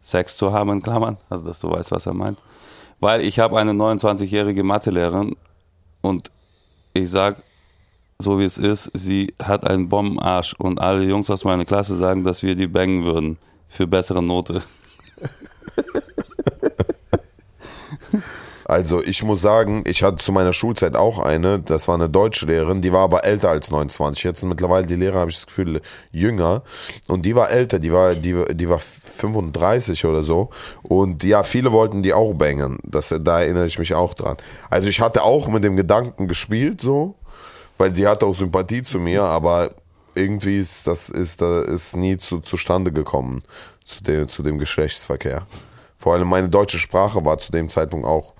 Sex 0.00 0.36
zu 0.36 0.52
haben 0.52 0.70
in 0.70 0.82
Klammern, 0.82 1.18
also 1.28 1.44
dass 1.44 1.60
du 1.60 1.70
weißt, 1.70 1.90
was 1.92 2.06
er 2.06 2.14
meint. 2.14 2.38
Weil 3.02 3.22
ich 3.22 3.40
habe 3.40 3.58
eine 3.58 3.72
29-jährige 3.72 4.62
Mathelehrerin 4.62 5.34
und 6.02 6.30
ich 6.94 7.10
sag, 7.10 7.42
so 8.20 8.38
wie 8.38 8.44
es 8.44 8.58
ist, 8.58 8.92
sie 8.94 9.34
hat 9.42 9.66
einen 9.66 9.88
Bombenarsch 9.88 10.54
und 10.54 10.80
alle 10.80 11.02
Jungs 11.02 11.28
aus 11.28 11.42
meiner 11.42 11.64
Klasse 11.64 11.96
sagen, 11.96 12.22
dass 12.22 12.44
wir 12.44 12.54
die 12.54 12.68
bangen 12.68 13.04
würden 13.04 13.38
für 13.68 13.88
bessere 13.88 14.22
Note. 14.22 14.62
Also 18.72 19.02
ich 19.02 19.22
muss 19.22 19.42
sagen, 19.42 19.84
ich 19.86 20.02
hatte 20.02 20.16
zu 20.16 20.32
meiner 20.32 20.54
Schulzeit 20.54 20.96
auch 20.96 21.18
eine, 21.18 21.60
das 21.60 21.88
war 21.88 21.94
eine 21.94 22.08
deutsche 22.08 22.46
Lehrerin, 22.46 22.80
die 22.80 22.90
war 22.90 23.02
aber 23.02 23.22
älter 23.22 23.50
als 23.50 23.70
29. 23.70 24.24
Jetzt 24.24 24.40
sind 24.40 24.48
mittlerweile 24.48 24.86
die 24.86 24.96
Lehrer, 24.96 25.18
habe 25.18 25.30
ich 25.30 25.36
das 25.36 25.46
Gefühl, 25.46 25.82
jünger. 26.10 26.62
Und 27.06 27.26
die 27.26 27.36
war 27.36 27.50
älter, 27.50 27.78
die 27.78 27.92
war, 27.92 28.14
die, 28.14 28.34
die 28.54 28.70
war 28.70 28.78
35 28.78 30.06
oder 30.06 30.22
so. 30.22 30.48
Und 30.82 31.22
ja, 31.22 31.42
viele 31.42 31.70
wollten 31.70 32.02
die 32.02 32.14
auch 32.14 32.32
bangen. 32.32 32.78
Das, 32.82 33.14
da 33.20 33.42
erinnere 33.42 33.66
ich 33.66 33.78
mich 33.78 33.92
auch 33.92 34.14
dran. 34.14 34.38
Also 34.70 34.88
ich 34.88 35.02
hatte 35.02 35.22
auch 35.22 35.48
mit 35.48 35.64
dem 35.64 35.76
Gedanken 35.76 36.26
gespielt, 36.26 36.80
so, 36.80 37.16
weil 37.76 37.92
die 37.92 38.06
hatte 38.06 38.24
auch 38.24 38.34
Sympathie 38.34 38.82
zu 38.82 38.98
mir, 38.98 39.24
aber 39.24 39.72
irgendwie 40.14 40.58
ist 40.58 40.86
das 40.86 41.10
ist, 41.10 41.42
das 41.42 41.66
ist 41.66 41.96
nie 41.96 42.16
zu, 42.16 42.40
zustande 42.40 42.90
gekommen 42.90 43.42
zu 43.84 44.02
dem, 44.02 44.28
zu 44.28 44.42
dem 44.42 44.56
Geschlechtsverkehr. 44.56 45.46
Vor 45.98 46.14
allem 46.14 46.28
meine 46.28 46.48
deutsche 46.48 46.78
Sprache 46.78 47.22
war 47.22 47.36
zu 47.36 47.52
dem 47.52 47.68
Zeitpunkt 47.68 48.06
auch 48.06 48.32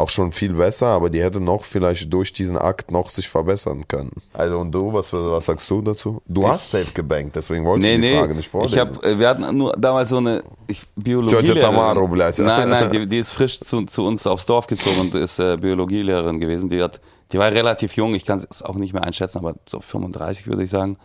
auch 0.00 0.08
schon 0.08 0.32
viel 0.32 0.54
besser, 0.54 0.88
aber 0.88 1.10
die 1.10 1.22
hätte 1.22 1.40
noch 1.40 1.64
vielleicht 1.64 2.12
durch 2.12 2.32
diesen 2.32 2.56
Akt 2.58 2.90
noch 2.90 3.10
sich 3.10 3.28
verbessern 3.28 3.86
können. 3.86 4.10
Also 4.32 4.58
und 4.58 4.72
du, 4.72 4.92
was, 4.92 5.12
was 5.12 5.46
sagst 5.46 5.70
du 5.70 5.82
dazu? 5.82 6.22
Du 6.26 6.48
hast 6.48 6.70
safe 6.70 6.92
gebankt, 6.92 7.36
deswegen 7.36 7.64
wollte 7.64 7.86
Nee, 7.86 7.94
ich 7.94 8.00
die 8.00 8.08
nee, 8.12 8.18
Frage 8.18 8.34
nicht 8.34 8.48
vorlesen. 8.48 8.74
ich 8.74 8.80
hab, 8.80 9.04
äh, 9.04 9.18
wir 9.18 9.28
hatten 9.28 9.56
nur 9.56 9.72
damals 9.78 10.08
so 10.08 10.16
eine 10.16 10.42
ich, 10.66 10.84
Biologie. 10.96 11.54
Tamaro, 11.58 12.08
blöd. 12.08 12.38
Nein, 12.38 12.68
nein, 12.68 12.90
die, 12.90 13.06
die 13.08 13.18
ist 13.18 13.30
frisch 13.30 13.60
zu, 13.60 13.84
zu 13.86 14.04
uns 14.04 14.26
aufs 14.26 14.46
Dorf 14.46 14.66
gezogen 14.66 15.00
und 15.00 15.14
ist 15.14 15.38
äh, 15.38 15.56
Biologielehrerin 15.56 16.40
gewesen. 16.40 16.68
Die 16.68 16.82
hat, 16.82 17.00
die 17.32 17.38
war 17.38 17.50
relativ 17.52 17.94
jung, 17.96 18.14
ich 18.14 18.24
kann 18.24 18.44
es 18.50 18.62
auch 18.62 18.74
nicht 18.76 18.92
mehr 18.92 19.04
einschätzen, 19.04 19.38
aber 19.38 19.54
so 19.66 19.80
35 19.80 20.46
würde 20.46 20.64
ich 20.64 20.70
sagen. 20.70 20.96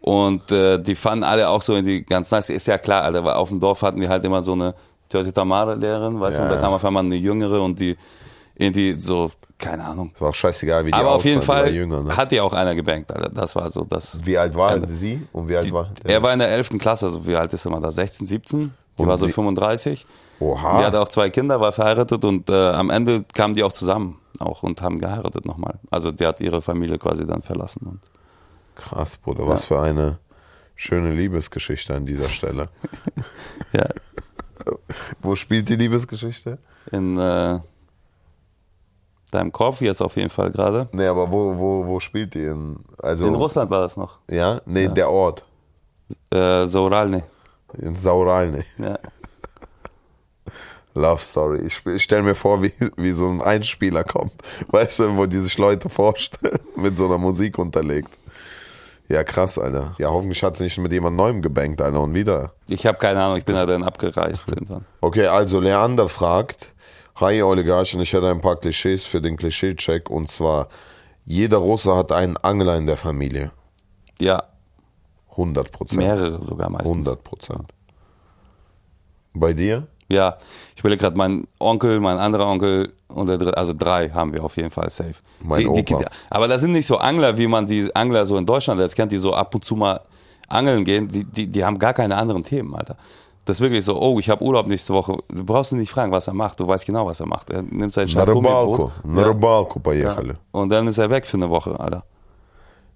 Und 0.00 0.52
äh, 0.52 0.78
die 0.82 0.96
fanden 0.96 1.24
alle 1.24 1.48
auch 1.48 1.62
so 1.62 1.72
irgendwie 1.74 2.02
ganz 2.02 2.30
nice. 2.30 2.50
Ist 2.50 2.66
ja 2.66 2.76
klar, 2.76 3.04
Alter, 3.04 3.24
weil 3.24 3.34
auf 3.34 3.48
dem 3.48 3.58
Dorf 3.58 3.80
hatten 3.80 4.00
wir 4.00 4.10
halt 4.10 4.22
immer 4.24 4.42
so 4.42 4.52
eine 4.52 4.74
Tjotja 5.08 5.32
Tamara-Lehrerin, 5.32 6.20
weißt 6.20 6.38
du, 6.38 6.42
Ja, 6.42 6.44
und 6.46 6.50
da 6.50 6.56
ja. 6.56 6.62
kam 6.62 6.72
auf 6.72 6.84
einmal 6.84 7.04
eine 7.04 7.14
jüngere 7.16 7.60
und 7.62 7.78
die 7.78 7.96
irgendwie 8.56 8.96
so, 9.00 9.30
keine 9.58 9.84
Ahnung. 9.84 10.10
Es 10.14 10.20
war 10.20 10.30
auch 10.30 10.34
scheißegal, 10.34 10.84
wie 10.86 10.90
die 10.90 10.94
Aber 10.96 11.10
auf 11.12 11.24
jeden 11.24 11.40
die 11.40 11.46
Fall 11.46 11.72
jünger, 11.74 12.02
ne? 12.02 12.16
hat 12.16 12.30
die 12.30 12.40
auch 12.40 12.52
einer 12.52 12.74
gebankt, 12.74 13.12
Alter. 13.12 13.30
Das 13.30 13.54
war 13.56 13.68
so 13.70 13.84
das. 13.84 14.18
Wie 14.24 14.36
alt 14.38 14.54
war 14.54 14.70
Also, 14.70 14.86
sie 14.86 15.26
und 15.32 15.48
wie 15.48 15.56
alt 15.56 15.72
war 15.72 15.90
Er 16.04 16.22
war 16.22 16.32
in 16.32 16.38
der 16.38 16.48
11. 16.48 16.78
Klasse, 16.78 17.06
also 17.06 17.26
wie 17.26 17.34
alt 17.36 17.52
ist 17.52 17.64
er 17.64 17.70
mal 17.70 17.80
da? 17.80 17.90
16, 17.90 18.26
17? 18.26 18.72
Die 18.98 19.02
Und 19.02 19.08
war 19.08 19.16
so 19.18 19.26
sie- 19.26 19.32
35. 19.32 20.06
Oha. 20.40 20.78
Die 20.80 20.84
hatte 20.86 21.00
auch 21.00 21.08
zwei 21.08 21.30
Kinder, 21.30 21.60
war 21.60 21.72
verheiratet 21.72 22.24
und 22.24 22.50
äh, 22.50 22.70
am 22.70 22.90
Ende 22.90 23.24
kamen 23.34 23.54
die 23.54 23.62
auch 23.62 23.72
zusammen 23.72 24.18
auch 24.40 24.62
und 24.64 24.82
haben 24.82 24.98
geheiratet 24.98 25.46
nochmal. 25.46 25.74
Also 25.90 26.10
die 26.10 26.26
hat 26.26 26.40
ihre 26.40 26.60
Familie 26.60 26.98
quasi 26.98 27.24
dann 27.26 27.42
verlassen. 27.42 27.86
Und 27.86 28.00
Krass, 28.76 29.16
Bruder, 29.16 29.46
was 29.46 29.66
für 29.66 29.80
eine 29.80 30.18
schöne 30.74 31.12
Liebesgeschichte 31.12 31.94
an 31.94 32.04
dieser 32.04 32.28
Stelle. 32.28 32.68
ja, 33.72 33.86
Wo 35.20 35.34
spielt 35.34 35.68
die 35.68 35.76
Liebesgeschichte? 35.76 36.58
in 36.90 37.18
äh, 37.18 37.60
deinem 39.30 39.52
Kopf 39.52 39.80
jetzt 39.80 40.02
auf 40.02 40.16
jeden 40.16 40.30
Fall 40.30 40.50
gerade. 40.50 40.88
Nee, 40.92 41.06
aber 41.06 41.30
wo, 41.30 41.58
wo, 41.58 41.86
wo 41.86 42.00
spielt 42.00 42.34
die? 42.34 42.44
In, 42.44 42.76
also, 42.98 43.26
In 43.26 43.34
Russland 43.34 43.70
war 43.70 43.80
das 43.80 43.96
noch. 43.96 44.18
Ja? 44.30 44.60
Nee, 44.66 44.88
der 44.88 45.10
Ort. 45.10 45.44
Äh, 46.30 46.66
Sauralny. 46.66 47.22
In 47.78 47.96
Sauralny. 47.96 48.62
Ja. 48.78 48.98
Love 50.94 51.20
Story. 51.20 51.66
Ich, 51.66 51.84
ich 51.86 52.04
stelle 52.04 52.22
mir 52.22 52.36
vor, 52.36 52.62
wie, 52.62 52.72
wie 52.96 53.12
so 53.12 53.26
ein 53.26 53.42
Einspieler 53.42 54.04
kommt. 54.04 54.32
Weißt 54.68 55.00
du, 55.00 55.16
wo 55.16 55.26
die 55.26 55.38
sich 55.38 55.58
Leute 55.58 55.88
vorstellen, 55.88 56.60
mit 56.76 56.96
so 56.96 57.06
einer 57.06 57.18
Musik 57.18 57.58
unterlegt. 57.58 58.16
Ja, 59.08 59.22
krass, 59.22 59.58
Alter. 59.58 59.94
Ja, 59.98 60.10
hoffentlich 60.10 60.42
hat 60.42 60.56
sie 60.56 60.64
nicht 60.64 60.78
mit 60.78 60.92
jemand 60.92 61.16
Neuem 61.16 61.42
gebankt, 61.42 61.82
Alter, 61.82 62.00
und 62.00 62.14
wieder. 62.14 62.54
Ich 62.68 62.86
habe 62.86 62.96
keine 62.98 63.22
Ahnung, 63.22 63.36
ich 63.36 63.44
bin 63.44 63.54
da 63.54 63.66
dann 63.66 63.84
abgereist 63.84 64.48
irgendwann. 64.52 64.86
Okay, 65.00 65.26
also 65.26 65.60
Leander 65.60 66.08
fragt, 66.08 66.74
Hi 67.16 67.42
Oligarchen, 67.42 68.00
ich 68.00 68.12
hätte 68.12 68.30
ein 68.30 68.40
paar 68.40 68.56
Klischees 68.56 69.04
für 69.04 69.20
den 69.20 69.36
Klischee-Check 69.36 70.10
und 70.10 70.30
zwar, 70.30 70.68
jeder 71.26 71.58
Russe 71.58 71.94
hat 71.96 72.12
einen 72.12 72.36
Angler 72.38 72.76
in 72.76 72.86
der 72.86 72.96
Familie. 72.96 73.52
Ja, 74.18 74.44
100 75.30 75.70
Prozent. 75.70 76.00
mehrere 76.00 76.42
sogar 76.42 76.70
meistens. 76.70 76.90
100 76.90 77.22
Prozent. 77.24 77.74
Bei 79.32 79.52
dir? 79.52 79.86
Ja, 80.07 80.37
ich 80.75 80.83
will 80.83 80.97
gerade 80.97 81.15
meinen 81.15 81.47
Onkel, 81.59 81.99
mein 81.99 82.17
anderer 82.17 82.47
Onkel 82.47 82.91
und 83.09 83.27
der 83.27 83.37
dritte, 83.37 83.57
also 83.57 83.73
drei 83.77 84.09
haben 84.09 84.33
wir 84.33 84.43
auf 84.43 84.57
jeden 84.57 84.71
Fall 84.71 84.89
safe. 84.89 85.13
Mein 85.39 85.71
die, 85.73 85.83
die, 85.83 85.93
Opa. 85.93 86.05
aber 86.31 86.47
das 86.47 86.61
sind 86.61 86.71
nicht 86.71 86.87
so 86.87 86.97
Angler, 86.97 87.37
wie 87.37 87.45
man 87.47 87.67
die 87.67 87.95
Angler 87.95 88.25
so 88.25 88.35
in 88.37 88.45
Deutschland 88.45 88.79
jetzt 88.81 88.95
kennt, 88.95 89.11
die 89.11 89.19
so 89.19 89.33
ab 89.33 89.53
und 89.53 89.63
zu 89.63 89.75
mal 89.75 90.01
angeln 90.47 90.83
gehen. 90.83 91.07
Die, 91.07 91.23
die, 91.23 91.45
die 91.47 91.63
haben 91.63 91.77
gar 91.77 91.93
keine 91.93 92.15
anderen 92.17 92.43
Themen, 92.43 92.73
Alter. 92.75 92.95
Das 93.45 93.57
ist 93.57 93.61
wirklich 93.61 93.85
so, 93.85 93.99
oh, 93.99 94.19
ich 94.19 94.29
habe 94.29 94.43
Urlaub 94.43 94.67
nächste 94.67 94.93
Woche. 94.93 95.17
Du 95.27 95.43
brauchst 95.43 95.71
ihn 95.71 95.79
nicht 95.79 95.91
fragen, 95.91 96.11
was 96.11 96.27
er 96.27 96.33
macht. 96.33 96.59
Du 96.59 96.67
weißt 96.67 96.85
genau, 96.85 97.05
was 97.05 97.19
er 97.19 97.25
macht. 97.27 97.49
Er 97.51 97.61
nimmt 97.63 97.93
sein 97.93 98.05
На 98.05 98.09
scheiß 98.11 98.29
рыбалку. 98.29 98.77
Gummiboot. 98.77 99.05
На 99.05 99.21
Ja. 99.21 99.27
рыбалку 99.27 99.79
поехали. 99.79 100.33
Und 100.51 100.69
dann 100.69 100.87
ist 100.87 100.97
er 100.97 101.09
weg 101.11 101.25
für 101.27 101.37
eine 101.37 101.49
Woche, 101.49 101.79
Alter. 101.79 102.03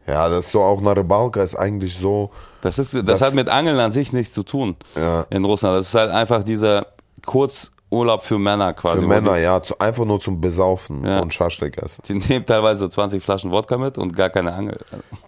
Ja, 0.06 0.28
das 0.30 0.46
ist 0.48 0.52
so 0.52 0.62
auch 0.62 0.80
eine 0.80 0.96
Rыбалka 0.96 1.42
ist 1.42 1.56
eigentlich 1.56 1.96
so. 1.98 2.30
Das, 2.62 2.78
ist, 2.78 2.94
das, 2.94 3.04
Das- 3.06 3.22
hat 3.22 3.36
mit 3.36 3.50
Angeln 3.50 3.80
an 3.80 3.92
sich 3.92 4.12
nichts 4.14 4.34
zu 4.34 4.44
tun 4.44 4.76
Ja. 4.96 5.26
in 5.30 5.46
Russland. 5.46 5.78
Das 5.78 5.88
ist 5.88 5.96
halt 5.96 6.12
einfach 6.12 6.44
dieser 6.44 6.88
Kurzurlaub 7.27 8.23
für 8.23 8.39
Männer 8.39 8.73
quasi. 8.75 9.01
Für 9.01 9.07
Männer, 9.07 9.37
ja, 9.39 9.63
zu, 9.63 9.79
einfach 9.79 10.05
nur 10.05 10.21
zum 10.21 10.41
Besaufen 10.41 11.05
Ja. 11.05 11.21
und 11.21 11.33
Schaschlik 11.35 11.79
essen. 11.79 12.03
Die, 12.09 12.19
die 12.19 12.29
nehmen 12.33 12.47
teilweise 12.47 12.81
so 12.81 12.89
20 12.89 13.23
Flaschen 13.23 13.51
Wodka 13.51 13.79
mit 13.79 13.99
und 13.99 14.15
gar 14.15 14.31
keine 14.31 14.53
Angel. 14.53 14.79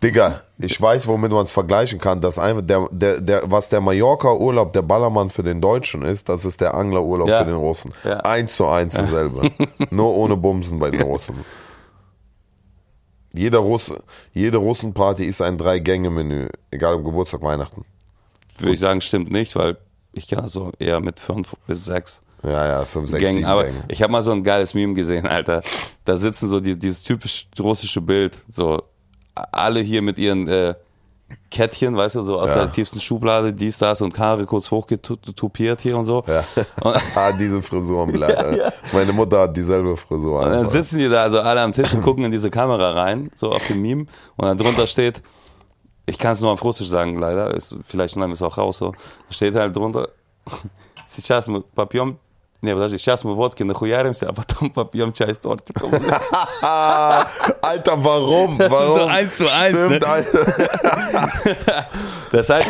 Digga, 0.03 0.43
ich 0.59 0.81
weiß, 0.81 1.07
womit 1.09 1.33
man 1.33 1.45
es 1.45 1.53
vergleichen 1.53 1.99
kann. 1.99 2.21
Das 2.21 2.39
einfach 2.39 2.63
der, 2.63 2.87
der, 2.91 3.21
der, 3.21 3.43
was 3.51 3.69
der 3.69 3.81
Mallorca-Urlaub 3.81 4.73
der 4.73 4.83
Ballermann 4.83 5.31
für 5.31 5.43
den 5.43 5.61
Deutschen 5.61 6.03
ist, 6.03 6.29
das 6.29 6.45
ist 6.45 6.61
der 6.61 6.75
Angler-Urlaub 6.75 7.29
Ja. 7.29 7.39
für 7.39 7.47
den 7.47 7.57
Russen. 7.57 7.93
Ja. 8.05 8.19
Eins 8.21 8.57
zu 8.57 8.67
eins 8.67 8.95
dasselbe. 8.95 9.51
nur 9.91 10.15
ohne 10.17 10.37
Bumsen 10.37 10.79
bei 10.79 10.91
den 10.91 11.03
Russen. 11.03 11.45
Jeder 13.33 13.59
Russe, 13.59 14.03
jede 14.33 14.59
Russenparty 14.59 15.25
ist 15.25 15.41
ein 15.41 15.57
Drei-Gänge-Menü, 15.57 16.49
egal 16.73 16.95
ob 16.97 17.05
Geburtstag, 17.05 17.43
Weihnachten. 17.43 17.85
Würde 18.59 18.73
ich 18.75 18.81
sagen, 18.81 19.01
stimmt 19.01 19.31
nicht, 19.31 19.55
weil 19.55 19.77
ich 20.13 20.29
kann 20.29 20.47
so 20.49 20.73
eher 20.79 21.01
mit 21.01 21.21
fünf 21.21 21.55
bis 21.67 21.85
sechs 21.85 22.23
Ja, 22.43 22.67
ja, 22.67 22.85
fünf, 22.85 23.09
sechs, 23.11 23.23
Gängen. 23.25 23.45
Aber 23.45 23.65
Gänge. 23.65 23.85
ich 23.89 24.03
habe 24.03 24.13
mal 24.13 24.23
so 24.23 24.33
ein 24.33 24.43
geiles 24.43 24.75
Meme 24.75 24.95
gesehen, 24.95 25.27
Alter. 25.27 25.63
Da 26.05 26.17
sitzen 26.17 26.49
so 26.49 26.59
die, 26.61 26.79
dieses 26.79 27.03
typisch 27.03 27.47
russische 27.59 28.01
Bild, 28.01 28.41
so 28.49 28.83
alle 29.35 29.81
hier 29.81 30.03
mit 30.03 30.19
ihren 30.19 30.49
äh, 30.49 30.75
Kettchen, 31.51 31.97
weißt 31.97 32.17
du, 32.17 32.23
so 32.23 32.41
aus 32.41 32.51
Ja. 32.51 32.57
der 32.57 32.73
tiefsten 32.73 33.01
Schublade, 33.01 33.53
dies, 33.53 33.79
das 33.79 34.01
und 34.03 34.19
Haare 34.19 34.47
kurz 34.47 34.71
hochgetupiert 34.71 35.81
hier 35.81 35.97
und 35.97 36.05
so. 36.05 36.25
Ja. 36.27 36.45
Und, 36.83 36.97
ah, 37.17 37.33
diese 37.33 37.63
Frisuren, 37.63 38.19
ja, 38.19 38.73
Meine 38.93 39.13
Mutter 39.13 39.43
hat 39.43 39.57
dieselbe 39.57 39.97
Frisur. 39.97 40.39
Und 40.41 40.47
dann 40.47 40.55
einfach. 40.61 40.71
sitzen 40.73 40.99
die 40.99 41.09
da 41.09 41.23
also 41.23 41.41
alle 41.41 41.61
am 41.61 41.73
Tisch 41.73 41.95
und 41.95 42.03
gucken 42.03 42.25
in 42.25 42.33
diese 42.33 42.51
Kamera 42.51 42.91
rein, 42.93 43.31
so 43.35 43.51
auf 43.53 43.65
dem 43.69 43.81
Meme. 43.81 44.07
Und 44.37 44.47
dann 44.47 44.59
drunter 44.59 44.87
steht, 44.89 45.23
ich 46.10 46.18
kann 46.18 46.34
es 46.34 46.42
nur 46.42 46.52
auf 46.52 46.64
Russisch 46.64 46.88
sagen, 46.88 47.18
leider, 47.18 47.54
ist, 47.54 47.76
vielleicht 47.84 48.14
schneiden 48.14 48.32
wir 48.32 48.36
es 48.36 48.42
auch 48.42 48.58
raus 48.58 48.78
so. 48.78 48.92
Da 48.92 49.34
steht 49.34 49.56
halt 49.56 49.76
drunter, 49.76 50.10
сейчас 51.08 51.48
мы 51.48 51.62
попьем, 51.62 52.18
не, 52.62 52.74
подожди, 52.74 52.98
сейчас 52.98 53.24
мы 53.24 53.36
водки 53.36 53.62
нахуяримся, 53.62 54.28
а 54.30 54.34
потом 54.34 54.72
попьем 54.72 55.14
чай 55.14 55.36
с 55.36 55.38
тортиком. 55.38 55.92
Ah, 56.64 57.28
Alter, 57.62 57.96
warum? 58.04 58.58
Warum? 58.58 58.96
So 58.96 59.06
eins 59.06 59.38
zu 59.38 59.44
eins, 59.46 59.76
Stimmt, 59.78 60.02
ne? 60.02 60.08
Alter. 60.08 61.86
Das 62.32 62.50
heißt, 62.50 62.68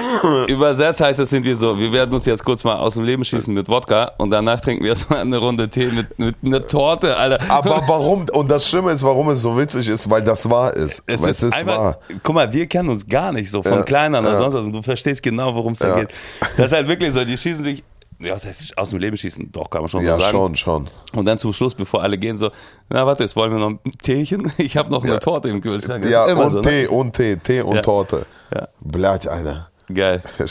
übersetzt 0.47 1.01
heißt 1.01 1.19
es, 1.19 1.29
sind 1.29 1.45
wir 1.45 1.55
so, 1.55 1.77
wir 1.77 1.91
werden 1.93 2.13
uns 2.13 2.25
jetzt 2.25 2.43
kurz 2.43 2.63
mal 2.63 2.75
aus 2.75 2.95
dem 2.95 3.05
Leben 3.05 3.23
schießen 3.23 3.53
mit 3.53 3.69
Wodka 3.69 4.11
und 4.17 4.31
danach 4.31 4.59
trinken 4.59 4.83
wir 4.83 4.91
erstmal 4.91 5.19
eine 5.21 5.37
Runde 5.37 5.69
Tee 5.69 5.87
mit, 5.87 6.19
mit 6.19 6.35
einer 6.43 6.67
Torte, 6.67 7.15
Alter. 7.15 7.39
Aber 7.49 7.81
warum? 7.87 8.25
Und 8.33 8.51
das 8.51 8.67
Schlimme 8.67 8.91
ist, 8.91 9.01
warum 9.03 9.29
es 9.29 9.41
so 9.41 9.57
witzig 9.57 9.87
ist, 9.87 10.09
weil 10.09 10.21
das 10.23 10.49
wahr 10.49 10.73
ist. 10.73 11.03
Es 11.07 11.21
weil 11.21 11.29
ist, 11.31 11.37
es 11.37 11.43
ist 11.43 11.53
einfach, 11.53 11.77
wahr. 11.77 11.99
guck 12.21 12.35
mal, 12.35 12.51
wir 12.51 12.67
kennen 12.67 12.89
uns 12.89 13.07
gar 13.07 13.31
nicht 13.31 13.49
so 13.49 13.63
von 13.63 13.73
Ja, 13.73 13.83
klein 13.83 14.13
an 14.13 14.23
oder 14.23 14.33
ja. 14.33 14.37
sonst 14.39 14.55
was 14.55 14.65
und 14.65 14.73
du 14.73 14.81
verstehst 14.81 15.23
genau, 15.23 15.55
worum 15.55 15.71
es 15.73 15.79
da 15.79 15.87
Ja. 15.89 15.99
geht. 16.01 16.09
Das 16.57 16.67
ist 16.67 16.73
halt 16.73 16.87
wirklich 16.87 17.13
so, 17.13 17.23
die 17.23 17.37
schießen 17.37 17.63
sich, 17.63 17.83
ja, 18.20 18.34
das 18.34 18.46
heißt, 18.46 18.76
aus 18.76 18.90
dem 18.90 18.98
Leben 18.98 19.16
schießen? 19.16 19.50
Doch, 19.50 19.70
kann 19.70 19.82
man 19.82 19.88
schon 19.88 20.04
ja, 20.04 20.14
so 20.14 20.20
sagen. 20.20 20.36
Ja, 20.36 20.42
schon, 20.42 20.56
schon. 20.56 20.88
Und 21.14 21.24
dann 21.24 21.38
zum 21.38 21.52
Schluss, 21.52 21.74
bevor 21.74 22.02
alle 22.02 22.18
gehen, 22.18 22.36
so, 22.36 22.50
na, 22.88 23.06
warte, 23.06 23.22
jetzt 23.22 23.34
wollen 23.34 23.52
wir 23.52 23.58
noch 23.58 23.70
ein 23.70 23.80
Teechen? 24.02 24.52
Ich 24.58 24.76
habe 24.76 24.90
noch 24.90 25.04
ja. 25.04 25.12
eine 25.12 25.20
Torte 25.20 25.48
im 25.48 25.60
Kühlschrank. 25.60 26.04
Ja, 26.04 26.26
Immer 26.26 26.46
und 26.46 26.50
so, 26.50 26.60
ne? 26.60 26.68
Tee, 26.68 26.82
ne? 26.82 26.90
und 26.90 27.16
Tee, 27.16 27.36
Tee 27.36 27.62
und 27.62 27.76
ja. 27.76 27.82
Torte. 27.82 28.26
Ja. 28.54 28.68
Blatt, 28.80 29.26
Alter. 29.26 29.70
Geil. 29.92 30.22
Ja. 30.38 30.44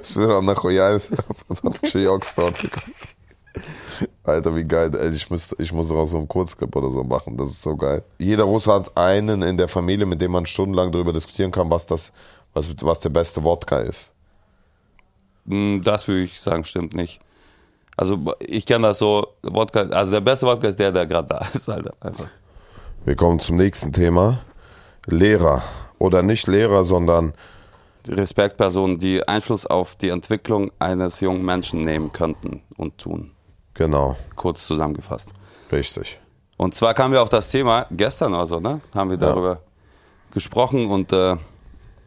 Es 0.00 0.16
wird 0.16 0.30
auch 0.30 0.42
nach 0.42 0.62
Royals 0.62 1.10
und 1.62 1.80
Torte 1.82 2.70
Alter, 4.22 4.54
wie 4.54 4.64
geil. 4.64 4.90
Ich 5.14 5.30
muss, 5.30 5.54
ich 5.58 5.72
muss 5.72 5.90
auch 5.90 6.04
so 6.04 6.18
einen 6.18 6.28
Kurzclip 6.28 6.74
oder 6.76 6.90
so 6.90 7.02
machen. 7.02 7.36
Das 7.36 7.50
ist 7.50 7.62
so 7.62 7.76
geil. 7.76 8.02
Jeder 8.18 8.44
Russe 8.44 8.72
hat 8.72 8.96
einen 8.96 9.42
in 9.42 9.56
der 9.56 9.68
Familie, 9.68 10.06
mit 10.06 10.20
dem 10.20 10.32
man 10.32 10.46
stundenlang 10.46 10.92
darüber 10.92 11.12
diskutieren 11.12 11.50
kann, 11.50 11.70
was, 11.70 11.86
das, 11.86 12.12
was, 12.52 12.70
was 12.82 13.00
der 13.00 13.10
beste 13.10 13.42
Wodka 13.42 13.78
ist. 13.78 14.12
Hm, 15.46 15.80
Das 15.84 16.06
würde 16.08 16.22
ich 16.22 16.40
sagen, 16.40 16.64
stimmt 16.64 16.94
nicht. 16.94 17.20
Also 17.96 18.18
ich 18.40 18.64
kenne 18.66 18.88
das 18.88 18.98
so, 18.98 19.26
Wodka, 19.42 19.80
also 19.82 20.12
der 20.12 20.20
beste 20.20 20.46
Wodka 20.46 20.68
ist 20.68 20.78
der, 20.78 20.90
der 20.92 21.06
gerade 21.06 21.28
da 21.28 21.38
ist, 21.54 21.68
Alter. 21.68 21.92
Einfach. 22.00 22.28
Wir 23.04 23.16
kommen 23.16 23.40
zum 23.40 23.56
nächsten 23.56 23.92
Thema. 23.92 24.40
Lehrer. 25.06 25.62
Oder 25.98 26.22
nicht 26.22 26.46
Lehrer, 26.46 26.84
sondern 26.84 27.34
Respektpersonen, 28.08 28.98
die 28.98 29.26
Einfluss 29.28 29.66
auf 29.66 29.96
die 29.96 30.08
Entwicklung 30.08 30.70
eines 30.78 31.20
jungen 31.20 31.44
Menschen 31.44 31.80
nehmen 31.80 32.12
könnten 32.12 32.62
und 32.76 32.96
tun. 32.98 33.32
genau, 33.74 34.16
Kurz 34.36 34.66
zusammengefasst. 34.66 35.32
richtig. 35.70 36.18
Und 36.56 36.74
zwar 36.74 36.92
kamen 36.94 37.12
wir 37.14 37.22
auf 37.22 37.28
das 37.30 37.50
Thema 37.50 37.86
gestern 37.90 38.34
oder 38.34 38.46
so, 38.46 38.60
ne? 38.60 38.80
Haben 38.94 39.10
wir 39.10 39.18
Ja. 39.18 39.26
darüber 39.28 39.60
gesprochen 40.30 40.90
und 40.90 41.12
äh, 41.12 41.36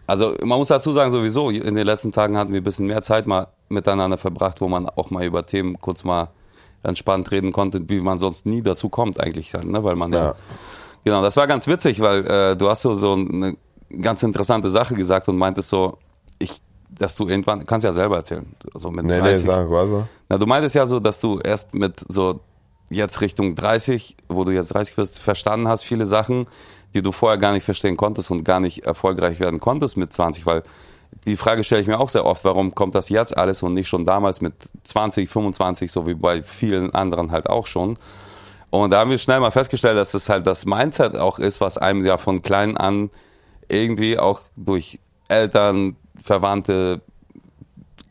also 0.08 0.36
man 0.44 0.58
muss 0.58 0.68
dazu 0.68 0.92
sagen, 0.92 1.12
sowieso, 1.12 1.50
in 1.50 1.76
den 1.76 1.86
letzten 1.86 2.12
Tagen 2.12 2.38
hatten 2.38 2.52
wir 2.54 2.62
ein 2.62 2.64
bisschen 2.64 2.88
mehr 2.88 3.02
Zeit 3.02 3.26
mal 3.28 3.48
miteinander 3.70 4.18
verbracht, 4.18 4.60
wo 4.62 4.68
man 4.68 4.88
auch 4.90 5.10
mal 5.12 5.24
über 5.26 5.46
Themen 5.46 5.80
kurz 5.80 6.04
mal 6.04 6.30
entspannt 6.84 7.32
reden 7.32 7.52
konnte, 7.54 7.82
wie 7.90 8.02
man 8.02 8.20
sonst 8.20 8.46
nie 8.46 8.62
dazu 8.62 8.90
kommt 8.90 9.20
eigentlich 9.20 9.54
halt, 9.54 9.66
ne? 9.66 9.84
Weil 9.84 9.96
man 9.96 10.12
ja, 10.12 10.26
Ja. 10.26 10.36
genau, 11.06 11.22
das 11.22 11.38
war 11.38 11.48
ganz 11.48 11.68
witzig, 11.68 12.02
weil 12.02 12.26
äh, 12.28 12.56
du 12.58 12.70
hast 12.70 12.82
so, 12.82 12.94
so 12.94 13.14
eine 13.14 13.56
ganz 14.02 14.22
interessante 14.24 14.70
Sache 14.70 14.94
gesagt 14.94 15.30
und 15.30 15.38
meintest 15.38 15.70
so, 15.70 15.98
ich, 16.40 16.62
dass 16.90 17.16
du 17.16 17.30
irgendwann, 17.30 17.66
kannst 17.66 17.86
ja 17.86 17.94
selber 17.94 18.18
erzählen, 18.18 18.46
so 18.76 18.92
mit 18.92 19.06
Nee, 19.06 19.14
nee, 19.16 19.20
30, 19.22 19.46
sag, 19.46 19.70
was? 19.72 19.90
na, 20.28 20.38
du 20.38 20.46
meintest 20.46 20.76
ja 20.76 20.86
so, 20.86 21.00
dass 21.00 21.22
du 21.22 21.40
erst 21.40 21.74
mit 21.74 22.04
so 22.10 22.42
jetzt 22.90 23.22
Richtung 23.22 23.56
30, 23.56 24.18
wo 24.28 24.44
du 24.44 24.52
jetzt 24.52 24.74
30 24.74 24.98
wirst, 24.98 25.20
verstanden 25.20 25.68
hast, 25.70 25.84
viele 25.84 26.06
Sachen, 26.06 26.48
die 26.94 27.02
du 27.02 27.12
vorher 27.12 27.38
gar 27.38 27.54
nicht 27.54 27.64
verstehen 27.64 27.98
konntest 27.98 28.32
und 28.32 28.44
gar 28.44 28.60
nicht 28.60 28.84
erfolgreich 28.86 29.40
werden 29.40 29.60
konntest 29.60 29.98
mit 29.98 30.14
20, 30.14 30.46
weil 30.46 30.64
die 31.26 31.38
Frage 31.38 31.64
stelle 31.64 31.82
ich 31.82 31.88
mir 31.88 32.00
auch 32.00 32.10
sehr 32.10 32.26
oft, 32.26 32.44
warum 32.44 32.76
kommt 32.76 32.96
das 32.96 33.10
jetzt 33.10 33.38
alles 33.38 33.64
und 33.64 33.74
nicht 33.74 33.88
schon 33.88 34.04
damals 34.04 34.42
mit 34.42 34.54
20, 34.84 35.30
25, 35.30 35.92
so 35.92 36.08
wie 36.08 36.16
bei 36.16 36.44
vielen 36.44 36.94
anderen 36.94 37.32
halt 37.32 37.50
auch 37.50 37.68
schon. 37.68 37.98
Und 38.70 38.92
da 38.92 39.00
haben 39.00 39.12
wir 39.12 39.20
schnell 39.20 39.40
mal 39.40 39.52
festgestellt, 39.52 39.98
dass 39.98 40.14
es 40.16 40.30
halt 40.30 40.48
das 40.48 40.66
Mindset 40.66 41.16
auch 41.16 41.38
ist, 41.38 41.62
was 41.62 41.78
einem 41.78 42.04
ja 42.04 42.18
von 42.18 42.42
klein 42.42 42.76
an 42.76 43.12
irgendwie 43.68 44.18
auch 44.18 44.42
durch 44.56 45.00
Eltern, 45.28 45.96
Verwandte, 46.22 47.02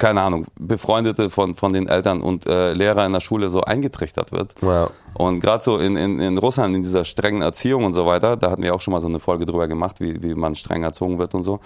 keine 0.02 0.20
Ahnung, 0.20 0.46
Befreundete 0.58 1.30
von, 1.30 1.54
von 1.54 1.72
den 1.72 1.86
Eltern 1.86 2.22
und 2.22 2.44
äh, 2.46 2.72
Lehrer 2.72 3.06
in 3.06 3.12
der 3.12 3.20
Schule 3.20 3.50
so 3.50 3.60
eingetrichtert 3.60 4.32
wird. 4.32 4.56
Ja. 4.60 4.90
Und 5.14 5.38
gerade 5.38 5.62
so 5.62 5.78
in, 5.78 5.96
in, 5.96 6.18
in 6.18 6.38
Russland, 6.38 6.74
in 6.74 6.82
dieser 6.82 7.04
strengen 7.04 7.40
Erziehung 7.40 7.84
und 7.84 7.92
so 7.92 8.04
weiter, 8.04 8.36
da 8.36 8.50
hatten 8.50 8.64
wir 8.64 8.74
auch 8.74 8.80
schon 8.80 8.90
mal 8.90 8.98
so 8.98 9.06
eine 9.06 9.20
Folge 9.20 9.46
drüber 9.46 9.68
gemacht, 9.68 10.00
wie, 10.00 10.20
wie 10.20 10.34
man 10.34 10.56
streng 10.56 10.82
erzogen 10.82 11.20
wird 11.20 11.36
und 11.36 11.44
so, 11.44 11.60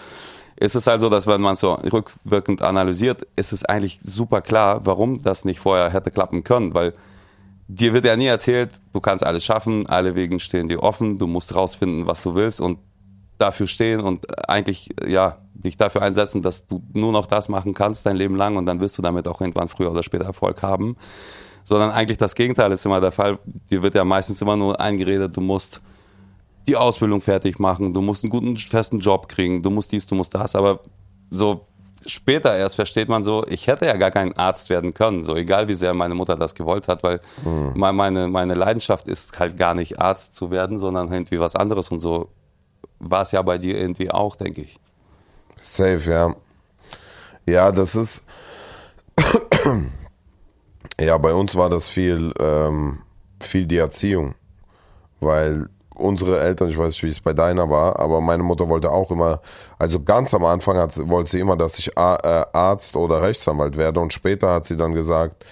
ist 0.54 0.74
es 0.74 0.86
halt 0.86 1.00
so, 1.00 1.08
dass 1.08 1.26
wenn 1.26 1.40
man 1.40 1.54
es 1.54 1.60
so 1.60 1.72
rückwirkend 1.72 2.60
analysiert, 2.60 3.26
ist 3.36 3.54
es 3.54 3.64
eigentlich 3.64 4.00
super 4.02 4.42
klar, 4.42 4.84
warum 4.84 5.16
das 5.16 5.46
nicht 5.46 5.60
vorher 5.60 5.88
hätte 5.90 6.10
klappen 6.10 6.44
können, 6.44 6.74
weil 6.74 6.92
dir 7.68 7.94
wird 7.94 8.04
ja 8.04 8.16
nie 8.16 8.26
erzählt, 8.26 8.68
du 8.92 9.00
kannst 9.00 9.24
alles 9.24 9.46
schaffen, 9.46 9.88
alle 9.88 10.14
Wegen 10.14 10.40
stehen 10.40 10.68
dir 10.68 10.82
offen, 10.82 11.16
du 11.16 11.26
musst 11.26 11.54
rausfinden, 11.54 12.06
was 12.06 12.22
du 12.22 12.34
willst 12.34 12.60
und 12.60 12.80
dafür 13.38 13.66
stehen 13.66 14.00
und 14.00 14.46
eigentlich, 14.46 14.90
ja, 15.06 15.38
dich 15.66 15.76
dafür 15.76 16.02
einsetzen, 16.02 16.40
dass 16.42 16.66
du 16.66 16.82
nur 16.94 17.12
noch 17.12 17.26
das 17.26 17.48
machen 17.48 17.74
kannst 17.74 18.06
dein 18.06 18.16
Leben 18.16 18.36
lang 18.36 18.56
und 18.56 18.66
dann 18.66 18.80
wirst 18.80 18.96
du 18.96 19.02
damit 19.02 19.28
auch 19.28 19.40
irgendwann 19.40 19.68
früher 19.68 19.90
oder 19.90 20.02
später 20.02 20.24
Erfolg 20.24 20.62
haben. 20.62 20.96
Sondern 21.64 21.90
eigentlich 21.90 22.16
das 22.18 22.34
Gegenteil 22.34 22.70
ist 22.72 22.86
immer 22.86 23.00
der 23.00 23.12
Fall. 23.12 23.38
Dir 23.70 23.82
wird 23.82 23.94
ja 23.94 24.04
meistens 24.04 24.40
immer 24.40 24.56
nur 24.56 24.80
eingeredet, 24.80 25.36
du 25.36 25.40
musst 25.40 25.82
die 26.68 26.76
Ausbildung 26.76 27.20
fertig 27.20 27.58
machen, 27.58 27.92
du 27.92 28.00
musst 28.00 28.24
einen 28.24 28.30
guten, 28.30 28.56
festen 28.56 29.00
Job 29.00 29.28
kriegen, 29.28 29.62
du 29.62 29.70
musst 29.70 29.92
dies, 29.92 30.06
du 30.06 30.14
musst 30.14 30.34
das, 30.34 30.56
aber 30.56 30.80
so 31.30 31.60
später 32.06 32.56
erst 32.56 32.76
versteht 32.76 33.08
man 33.08 33.24
so, 33.24 33.44
ich 33.48 33.66
hätte 33.66 33.86
ja 33.86 33.96
gar 33.96 34.12
kein 34.12 34.36
Arzt 34.36 34.70
werden 34.70 34.94
können, 34.94 35.22
so 35.22 35.34
egal 35.34 35.68
wie 35.68 35.74
sehr 35.74 35.92
meine 35.92 36.14
Mutter 36.14 36.36
das 36.36 36.54
gewollt 36.54 36.86
hat, 36.88 37.02
weil 37.02 37.20
me- 37.74 37.92
meine, 37.92 38.28
meine 38.28 38.54
Leidenschaft 38.54 39.08
ist 39.08 39.38
halt 39.38 39.56
gar 39.56 39.74
nicht 39.74 40.00
Arzt 40.00 40.34
zu 40.36 40.50
werden, 40.52 40.78
sondern 40.78 41.12
irgendwie 41.12 41.40
was 41.40 41.56
anderes 41.56 41.90
und 41.90 41.98
so 41.98 42.28
war 43.00 43.22
es 43.22 43.32
ja 43.32 43.42
bei 43.42 43.58
dir 43.58 43.76
irgendwie 43.78 44.10
auch, 44.10 44.36
denke 44.36 44.62
ich. 44.62 44.78
Safe, 45.60 46.10
ja. 46.10 46.34
Ja, 47.46 47.72
das 47.72 47.94
ist. 47.94 48.24
ja, 51.00 51.18
bei 51.18 51.32
uns 51.32 51.56
war 51.56 51.70
das 51.70 51.88
viel, 51.88 52.32
ähm, 52.40 53.02
viel 53.40 53.66
die 53.66 53.78
Erziehung. 53.78 54.34
Weil 55.20 55.68
unsere 55.94 56.40
Eltern, 56.40 56.68
ich 56.68 56.78
weiß 56.78 56.92
nicht, 56.92 57.02
wie 57.02 57.08
es 57.08 57.20
bei 57.20 57.32
deiner 57.32 57.70
war, 57.70 57.98
aber 57.98 58.20
meine 58.20 58.42
Mutter 58.42 58.68
wollte 58.68 58.90
auch 58.90 59.10
immer, 59.10 59.40
also 59.78 60.02
ganz 60.02 60.34
am 60.34 60.44
Anfang 60.44 60.76
hat, 60.76 60.96
wollte 61.08 61.30
sie 61.30 61.40
immer, 61.40 61.56
dass 61.56 61.78
ich 61.78 61.96
äh, 61.96 62.00
Arzt 62.00 62.96
oder 62.96 63.22
Rechtsanwalt 63.22 63.76
werde 63.76 64.00
und 64.00 64.12
später 64.12 64.52
hat 64.52 64.66
sie 64.66 64.76
dann 64.76 64.92
gesagt, 64.92 65.44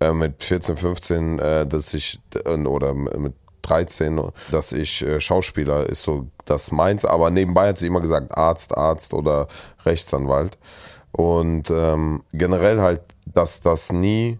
äh, 0.00 0.12
mit 0.12 0.42
14, 0.44 0.76
15, 0.76 1.38
äh, 1.38 1.66
dass 1.66 1.94
ich, 1.94 2.20
äh, 2.44 2.56
oder 2.58 2.94
mit 2.94 3.34
13, 3.68 4.20
dass 4.50 4.72
ich 4.72 5.02
äh, 5.02 5.20
Schauspieler 5.20 5.88
ist 5.88 6.02
so 6.02 6.26
das 6.44 6.72
meins, 6.72 7.04
aber 7.04 7.30
nebenbei 7.30 7.68
hat 7.68 7.78
sie 7.78 7.86
immer 7.86 8.00
gesagt 8.00 8.36
Arzt, 8.36 8.76
Arzt 8.76 9.14
oder 9.14 9.48
Rechtsanwalt. 9.84 10.58
Und 11.12 11.70
ähm, 11.70 12.22
generell 12.32 12.80
halt, 12.80 13.02
dass 13.26 13.60
das 13.60 13.92
nie 13.92 14.38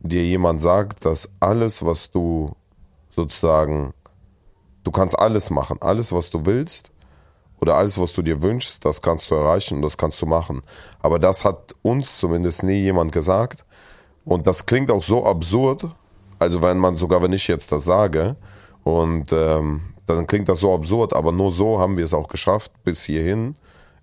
dir 0.00 0.24
jemand 0.24 0.60
sagt, 0.60 1.04
dass 1.04 1.30
alles, 1.40 1.84
was 1.84 2.10
du 2.10 2.52
sozusagen, 3.14 3.94
du 4.84 4.90
kannst 4.90 5.18
alles 5.18 5.50
machen, 5.50 5.78
alles, 5.80 6.12
was 6.12 6.30
du 6.30 6.46
willst 6.46 6.92
oder 7.60 7.76
alles, 7.76 8.00
was 8.00 8.12
du 8.12 8.22
dir 8.22 8.42
wünschst, 8.42 8.84
das 8.84 9.02
kannst 9.02 9.30
du 9.30 9.34
erreichen 9.34 9.76
und 9.76 9.82
das 9.82 9.96
kannst 9.96 10.20
du 10.22 10.26
machen. 10.26 10.62
Aber 11.00 11.18
das 11.18 11.44
hat 11.44 11.74
uns 11.82 12.18
zumindest 12.18 12.62
nie 12.62 12.80
jemand 12.80 13.12
gesagt. 13.12 13.64
Und 14.24 14.46
das 14.46 14.66
klingt 14.66 14.90
auch 14.90 15.02
so 15.02 15.24
absurd, 15.24 15.88
also 16.38 16.62
wenn 16.62 16.78
man 16.78 16.96
sogar, 16.96 17.22
wenn 17.22 17.32
ich 17.32 17.48
jetzt 17.48 17.72
das 17.72 17.84
sage, 17.84 18.36
und 18.84 19.32
ähm, 19.32 19.82
dann 20.06 20.26
klingt 20.26 20.48
das 20.48 20.60
so 20.60 20.74
absurd, 20.74 21.12
aber 21.12 21.32
nur 21.32 21.52
so 21.52 21.78
haben 21.78 21.96
wir 21.96 22.04
es 22.04 22.14
auch 22.14 22.28
geschafft, 22.28 22.72
bis 22.84 23.04
hierhin 23.04 23.54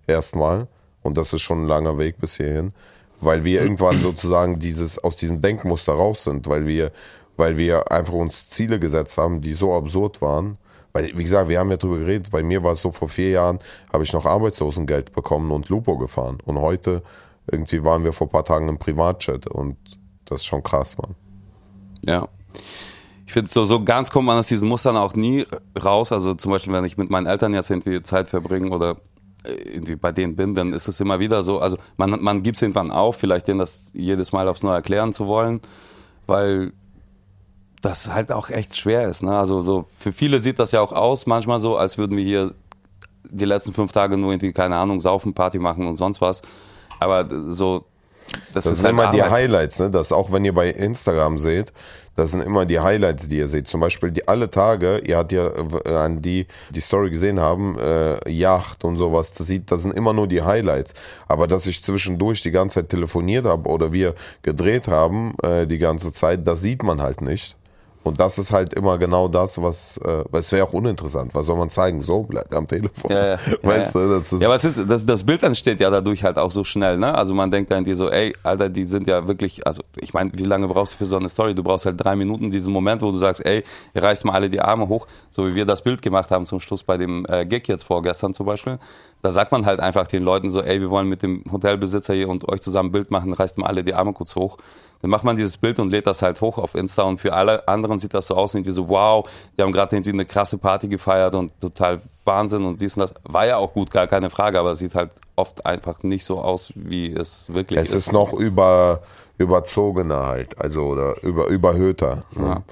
erstmal. 0.06 0.68
Und 1.02 1.16
das 1.16 1.32
ist 1.32 1.42
schon 1.42 1.64
ein 1.64 1.68
langer 1.68 1.98
Weg 1.98 2.18
bis 2.18 2.36
hierhin, 2.36 2.72
weil 3.20 3.44
wir 3.44 3.60
irgendwann 3.60 4.02
sozusagen 4.02 4.58
dieses 4.58 5.02
aus 5.02 5.16
diesem 5.16 5.42
Denkmuster 5.42 5.92
raus 5.92 6.24
sind, 6.24 6.48
weil 6.48 6.66
wir, 6.66 6.92
weil 7.36 7.56
wir 7.58 7.90
einfach 7.90 8.14
uns 8.14 8.48
Ziele 8.48 8.78
gesetzt 8.78 9.18
haben, 9.18 9.40
die 9.40 9.52
so 9.52 9.74
absurd 9.74 10.20
waren. 10.22 10.58
Weil, 10.92 11.10
wie 11.16 11.24
gesagt, 11.24 11.48
wir 11.48 11.58
haben 11.58 11.70
ja 11.70 11.76
drüber 11.76 11.98
geredet. 11.98 12.30
Bei 12.30 12.42
mir 12.42 12.62
war 12.62 12.72
es 12.72 12.80
so, 12.80 12.90
vor 12.90 13.08
vier 13.08 13.30
Jahren 13.30 13.58
habe 13.92 14.02
ich 14.02 14.12
noch 14.12 14.24
Arbeitslosengeld 14.24 15.12
bekommen 15.12 15.50
und 15.50 15.68
Lupo 15.68 15.98
gefahren. 15.98 16.38
Und 16.44 16.58
heute 16.60 17.02
irgendwie 17.50 17.84
waren 17.84 18.04
wir 18.04 18.12
vor 18.12 18.26
ein 18.26 18.30
paar 18.30 18.44
Tagen 18.44 18.68
im 18.68 18.78
Privatchat 18.78 19.46
und 19.46 19.76
das 20.24 20.40
ist 20.40 20.46
schon 20.46 20.62
krass, 20.62 20.96
Mann. 20.98 21.14
Ja. 22.04 22.28
Ich 23.36 23.38
finde, 23.38 23.50
so, 23.50 23.66
so 23.66 23.84
ganz 23.84 24.10
kommt 24.10 24.24
man 24.24 24.38
aus 24.38 24.48
diesen 24.48 24.66
Mustern 24.66 24.96
auch 24.96 25.12
nie 25.12 25.44
raus. 25.84 26.10
Also 26.10 26.32
zum 26.32 26.52
Beispiel, 26.52 26.72
wenn 26.72 26.86
ich 26.86 26.96
mit 26.96 27.10
meinen 27.10 27.26
Eltern 27.26 27.52
jetzt 27.52 27.68
irgendwie 27.70 28.02
Zeit 28.02 28.30
verbringe 28.30 28.70
oder 28.70 28.96
äh, 29.44 29.52
irgendwie 29.52 29.94
bei 29.94 30.10
denen 30.10 30.36
bin, 30.36 30.54
dann 30.54 30.72
ist 30.72 30.88
es 30.88 31.00
immer 31.00 31.20
wieder 31.20 31.42
so. 31.42 31.58
Also 31.58 31.76
man, 31.98 32.22
man 32.22 32.42
gibt 32.42 32.56
es 32.56 32.62
irgendwann 32.62 32.90
auf, 32.90 33.16
vielleicht 33.16 33.46
denen 33.46 33.58
das 33.58 33.90
jedes 33.92 34.32
Mal 34.32 34.48
aufs 34.48 34.62
Neue 34.62 34.76
erklären 34.76 35.12
zu 35.12 35.26
wollen, 35.26 35.60
weil 36.26 36.72
das 37.82 38.10
halt 38.10 38.32
auch 38.32 38.48
echt 38.48 38.74
schwer 38.74 39.06
ist. 39.06 39.22
Ne? 39.22 39.36
Also 39.36 39.60
so 39.60 39.84
für 39.98 40.12
viele 40.12 40.40
sieht 40.40 40.58
das 40.58 40.72
ja 40.72 40.80
auch 40.80 40.92
aus, 40.92 41.26
manchmal 41.26 41.60
so, 41.60 41.76
als 41.76 41.98
würden 41.98 42.16
wir 42.16 42.24
hier 42.24 42.54
die 43.28 43.44
letzten 43.44 43.74
fünf 43.74 43.92
Tage 43.92 44.16
nur 44.16 44.32
irgendwie, 44.32 44.54
keine 44.54 44.76
Ahnung, 44.76 44.98
saufen, 44.98 45.34
Party 45.34 45.58
machen 45.58 45.86
und 45.86 45.96
sonst 45.96 46.22
was. 46.22 46.40
Aber 47.00 47.28
so, 47.52 47.84
das, 48.54 48.64
Das 48.64 48.66
ist 48.66 48.76
sind 48.78 48.86
halt 48.86 48.92
immer 48.94 49.10
die 49.10 49.22
Arbeit. 49.22 49.32
Highlights, 49.32 49.78
ne? 49.78 49.90
Das 49.90 50.10
auch 50.10 50.32
wenn 50.32 50.44
ihr 50.44 50.54
bei 50.54 50.70
Instagram 50.70 51.38
seht, 51.38 51.72
das 52.16 52.30
sind 52.32 52.42
immer 52.42 52.64
die 52.66 52.80
Highlights, 52.80 53.28
die 53.28 53.38
ihr 53.38 53.48
seht. 53.48 53.68
Zum 53.68 53.80
Beispiel 53.80 54.10
die 54.10 54.26
alle 54.26 54.50
Tage, 54.50 54.98
ihr 55.06 55.18
habt 55.18 55.32
ja 55.32 55.50
äh, 55.84 55.94
an 55.94 56.22
die 56.22 56.46
die 56.70 56.80
Story 56.80 57.10
gesehen 57.10 57.38
haben, 57.38 57.78
äh, 57.78 58.30
Yacht 58.30 58.84
und 58.84 58.96
sowas. 58.96 59.32
Das 59.32 59.46
sieht, 59.46 59.70
das 59.70 59.82
sind 59.82 59.94
immer 59.94 60.12
nur 60.12 60.26
die 60.26 60.42
Highlights. 60.42 60.94
Aber 61.28 61.46
dass 61.46 61.66
ich 61.66 61.84
zwischendurch 61.84 62.42
die 62.42 62.50
ganze 62.50 62.80
Zeit 62.80 62.88
telefoniert 62.88 63.44
habe 63.44 63.68
oder 63.68 63.92
wir 63.92 64.14
gedreht 64.42 64.88
haben 64.88 65.34
äh, 65.42 65.66
die 65.66 65.78
ganze 65.78 66.12
Zeit, 66.12 66.46
das 66.46 66.62
sieht 66.62 66.82
man 66.82 67.02
halt 67.02 67.20
nicht. 67.20 67.56
Und 68.06 68.20
das 68.20 68.38
ist 68.38 68.52
halt 68.52 68.72
immer 68.74 68.98
genau 68.98 69.26
das, 69.26 69.60
was, 69.60 69.98
äh, 69.98 70.22
es 70.30 70.52
wäre 70.52 70.64
auch 70.64 70.72
uninteressant. 70.72 71.34
Was 71.34 71.46
soll 71.46 71.56
man 71.56 71.70
zeigen? 71.70 72.00
So, 72.02 72.22
bleibt 72.22 72.54
am 72.54 72.68
Telefon. 72.68 73.10
Ja, 73.10 73.30
ja. 73.30 73.36
Weißt 73.62 73.96
ja, 73.96 74.00
du, 74.00 74.10
das 74.10 74.32
ist. 74.32 74.40
ja, 74.40 74.46
aber 74.46 74.54
es 74.54 74.64
ist, 74.64 74.88
das, 74.88 75.04
das 75.04 75.24
Bild 75.24 75.42
entsteht 75.42 75.80
ja 75.80 75.90
dadurch 75.90 76.22
halt 76.22 76.38
auch 76.38 76.52
so 76.52 76.62
schnell, 76.62 76.98
ne? 76.98 77.12
Also 77.12 77.34
man 77.34 77.50
denkt 77.50 77.72
dann 77.72 77.82
dir 77.82 77.96
so, 77.96 78.08
ey, 78.08 78.32
Alter, 78.44 78.68
die 78.68 78.84
sind 78.84 79.08
ja 79.08 79.26
wirklich, 79.26 79.66
also 79.66 79.82
ich 79.98 80.14
meine, 80.14 80.30
wie 80.34 80.44
lange 80.44 80.68
brauchst 80.68 80.94
du 80.94 80.98
für 80.98 81.06
so 81.06 81.16
eine 81.16 81.28
Story? 81.28 81.52
Du 81.56 81.64
brauchst 81.64 81.84
halt 81.84 81.96
drei 81.98 82.14
Minuten, 82.14 82.48
diesen 82.48 82.72
Moment, 82.72 83.02
wo 83.02 83.10
du 83.10 83.16
sagst, 83.16 83.44
ey, 83.44 83.64
reißt 83.96 84.24
mal 84.24 84.34
alle 84.34 84.48
die 84.50 84.60
Arme 84.60 84.86
hoch, 84.86 85.08
so 85.30 85.44
wie 85.48 85.56
wir 85.56 85.64
das 85.64 85.82
Bild 85.82 86.00
gemacht 86.00 86.30
haben 86.30 86.46
zum 86.46 86.60
Schluss 86.60 86.84
bei 86.84 86.96
dem 86.96 87.26
äh, 87.28 87.44
Gig 87.44 87.66
jetzt 87.66 87.82
vorgestern 87.82 88.32
zum 88.34 88.46
Beispiel. 88.46 88.78
Da 89.22 89.30
sagt 89.30 89.50
man 89.50 89.66
halt 89.66 89.80
einfach 89.80 90.06
den 90.06 90.22
Leuten 90.22 90.50
so, 90.50 90.62
ey, 90.62 90.80
wir 90.80 90.90
wollen 90.90 91.08
mit 91.08 91.22
dem 91.22 91.42
Hotelbesitzer 91.50 92.14
hier 92.14 92.28
und 92.28 92.48
euch 92.48 92.60
zusammen 92.60 92.90
ein 92.90 92.92
Bild 92.92 93.10
machen, 93.10 93.32
reißt 93.32 93.58
mal 93.58 93.66
alle 93.66 93.82
die 93.82 93.94
Arme 93.94 94.12
kurz 94.12 94.36
hoch. 94.36 94.58
Dann 95.02 95.10
macht 95.10 95.24
man 95.24 95.36
dieses 95.36 95.56
Bild 95.56 95.78
und 95.78 95.90
lädt 95.90 96.06
das 96.06 96.22
halt 96.22 96.40
hoch 96.40 96.58
auf 96.58 96.74
Insta 96.74 97.02
und 97.02 97.20
für 97.20 97.32
alle 97.32 97.66
anderen 97.68 97.98
sieht 97.98 98.14
das 98.14 98.28
so 98.28 98.34
aus, 98.34 98.54
irgendwie 98.54 98.72
so, 98.72 98.88
wow, 98.88 99.28
die 99.56 99.62
haben 99.62 99.72
gerade 99.72 99.96
eine 99.96 100.24
krasse 100.24 100.58
Party 100.58 100.88
gefeiert 100.88 101.34
und 101.34 101.52
total 101.60 102.00
Wahnsinn 102.24 102.64
und 102.64 102.80
dies 102.80 102.96
und 102.96 103.00
das. 103.00 103.14
War 103.24 103.46
ja 103.46 103.56
auch 103.56 103.72
gut, 103.72 103.90
gar 103.90 104.06
keine 104.06 104.30
Frage, 104.30 104.58
aber 104.58 104.70
es 104.72 104.78
sieht 104.78 104.94
halt 104.94 105.10
oft 105.34 105.66
einfach 105.66 106.02
nicht 106.02 106.24
so 106.24 106.40
aus, 106.40 106.72
wie 106.74 107.12
es 107.12 107.52
wirklich 107.52 107.78
Es 107.78 107.90
ist. 107.90 107.94
ist 108.06 108.12
noch 108.12 108.32
über, 108.32 109.02
überzogener 109.38 110.26
halt, 110.26 110.58
also 110.58 110.82
oder 110.82 111.22
über, 111.22 111.48
überhöhter. 111.48 112.24
Ne? 112.32 112.62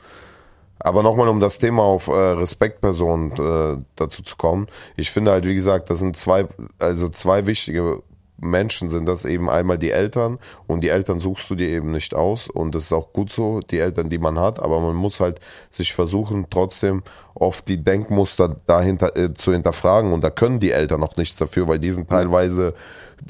Aber 0.85 1.03
nochmal, 1.03 1.29
um 1.29 1.41
das 1.41 1.59
Thema 1.59 1.83
auf 1.83 2.09
äh, 2.09 2.13
Respektpersonen 2.13 3.33
äh, 3.33 3.83
dazu 3.97 4.23
zu 4.23 4.37
kommen. 4.37 4.69
Ich 4.97 5.11
finde 5.11 5.31
halt, 5.31 5.47
wie 5.47 5.55
gesagt, 5.55 5.89
das 5.89 5.99
sind 5.99 6.15
zwei, 6.15 6.47
also 6.79 7.09
zwei 7.09 7.47
wichtige 7.47 8.03
Menschen 8.37 8.91
sind 8.91 9.07
das 9.07 9.25
eben 9.25 9.49
einmal 9.49 9.79
die 9.79 9.91
Eltern 9.91 10.39
und 10.67 10.83
die 10.83 10.89
Eltern 10.91 11.21
suchst 11.21 11.49
du 11.49 11.55
dir 11.55 11.69
eben 11.69 11.91
nicht 11.91 12.15
aus 12.15 12.49
und 12.49 12.75
das 12.75 12.85
ist 12.85 12.93
auch 12.93 13.13
gut 13.13 13.33
so, 13.33 13.61
die 13.61 13.79
Eltern, 13.79 14.09
die 14.09 14.19
man 14.19 14.39
hat, 14.39 14.61
aber 14.61 14.81
man 14.81 14.95
muss 14.95 15.21
halt 15.21 15.41
sich 15.71 15.95
versuchen, 15.95 16.47
trotzdem 16.51 17.03
oft 17.35 17.67
die 17.69 17.83
Denkmuster 17.83 18.57
dahinter 18.67 19.17
äh, 19.17 19.33
zu 19.33 19.53
hinterfragen 19.53 20.13
und 20.13 20.23
da 20.23 20.31
können 20.31 20.61
die 20.61 20.73
Eltern 20.73 21.01
noch 21.01 21.17
nichts 21.17 21.37
dafür, 21.37 21.67
weil 21.69 21.79
die 21.79 21.93
sind 21.93 22.11
teilweise, 22.11 22.75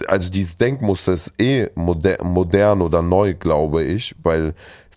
also 0.09 0.31
dieses 0.31 0.57
Denkmuster 0.57 1.13
ist 1.13 1.35
eh 1.41 1.69
moder 1.75 2.25
modern 2.25 2.83
oder 2.83 3.03
neu, 3.03 3.35
glaube 3.35 3.85
ich, 3.85 4.17
weil 4.23 4.55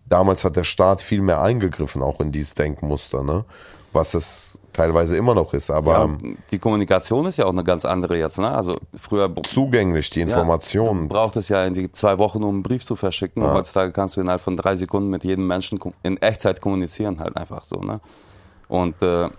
damals 0.09 0.43
hat 0.43 0.55
der 0.55 0.63
Staat 0.63 1.01
viel 1.01 1.21
mehr 1.21 1.41
eingegriffen, 1.41 2.01
auch 2.01 2.19
in 2.19 2.31
dieses 2.31 2.53
Denkmuster, 2.53 3.23
ne? 3.23 3.45
Was 3.93 4.13
es 4.13 4.59
teilweise 4.77 5.17
immer 5.17 5.33
noch 5.33 5.53
ist, 5.53 5.71
aber 5.71 5.91
Ja, 5.93 6.03
ähm, 6.03 6.37
die 6.51 6.59
Kommunikation 6.59 7.25
ist 7.25 7.37
ja 7.37 7.45
auch 7.45 7.51
eine 7.51 7.63
ganz 7.63 7.83
andere 7.83 8.17
jetzt. 8.17 8.37
Ne? 8.37 8.47
Also 8.47 8.77
früher 8.95 9.31
zugänglich, 9.43 10.09
die 10.11 10.21
Informationen. 10.21 11.07
braucht 11.07 11.35
es 11.35 11.49
ja 11.49 11.65
in 11.65 11.73
die 11.73 11.91
zwei 11.91 12.19
Wochen, 12.19 12.43
um 12.43 12.55
einen 12.55 12.63
Brief 12.63 12.85
zu 12.85 12.95
verschicken. 12.95 13.41
Und 13.41 13.53
heutzutage 13.53 13.91
kannst 13.91 14.15
du 14.15 14.21
innerhalb 14.21 14.41
von 14.41 14.55
drei 14.55 14.75
Sekunden 14.75 15.09
mit 15.09 15.23
jedem 15.23 15.47
Menschen 15.47 15.79
in 16.03 16.17
Echtzeit 16.17 16.61
kommunizieren, 16.61 17.19
halt 17.19 17.35
einfach 17.35 17.63
so. 17.63 17.77
Ne? 17.77 17.99
Und 18.67 19.01
äh, 19.01 19.29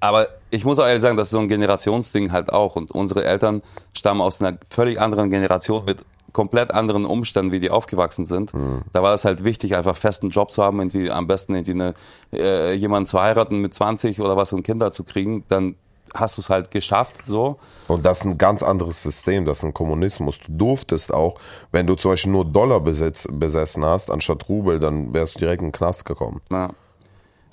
aber 0.00 0.28
ich 0.50 0.64
muss 0.64 0.78
auch 0.78 0.86
ehrlich 0.86 1.02
sagen, 1.02 1.16
das 1.16 1.28
ist 1.28 1.32
so 1.32 1.38
ein 1.38 1.48
Generationsding 1.48 2.32
halt 2.32 2.52
auch. 2.52 2.76
Und 2.76 2.90
unsere 2.90 3.24
Eltern 3.24 3.62
stammen 3.94 4.20
aus 4.20 4.42
einer 4.42 4.58
völlig 4.68 5.00
anderen 5.00 5.30
Generation 5.30 5.84
mit 5.84 6.04
komplett 6.32 6.70
anderen 6.72 7.04
Umständen, 7.04 7.52
wie 7.52 7.60
die 7.60 7.70
aufgewachsen 7.70 8.24
sind. 8.24 8.52
Da 8.92 9.02
war 9.02 9.14
es 9.14 9.24
halt 9.24 9.44
wichtig, 9.44 9.76
einfach 9.76 9.96
festen 9.96 10.30
Job 10.30 10.50
zu 10.52 10.62
haben, 10.62 10.78
irgendwie 10.78 11.10
am 11.10 11.26
besten 11.26 11.54
irgendwie 11.54 11.72
eine, 11.72 11.94
äh, 12.32 12.74
jemanden 12.74 13.06
zu 13.06 13.20
heiraten 13.20 13.58
mit 13.60 13.74
20 13.74 14.20
oder 14.20 14.36
was 14.36 14.52
und 14.52 14.62
Kinder 14.62 14.92
zu 14.92 15.04
kriegen. 15.04 15.44
Dann 15.48 15.76
hast 16.14 16.36
du 16.36 16.42
es 16.42 16.50
halt 16.50 16.70
geschafft, 16.70 17.22
so. 17.26 17.58
Und 17.88 18.04
das 18.04 18.20
ist 18.20 18.24
ein 18.24 18.38
ganz 18.38 18.62
anderes 18.62 19.02
System, 19.02 19.44
das 19.44 19.58
ist 19.58 19.64
ein 19.64 19.74
Kommunismus. 19.74 20.38
Du 20.38 20.52
durftest 20.52 21.12
auch, 21.12 21.36
wenn 21.72 21.86
du 21.86 21.94
zum 21.94 22.12
Beispiel 22.12 22.32
nur 22.32 22.44
Dollar 22.44 22.80
besitz, 22.80 23.28
besessen 23.30 23.84
hast, 23.84 24.10
anstatt 24.10 24.48
Rubel, 24.48 24.78
dann 24.78 25.14
wärst 25.14 25.36
du 25.36 25.40
direkt 25.40 25.62
in 25.62 25.68
den 25.68 25.72
Knast 25.72 26.04
gekommen. 26.04 26.40
Ja. 26.50 26.70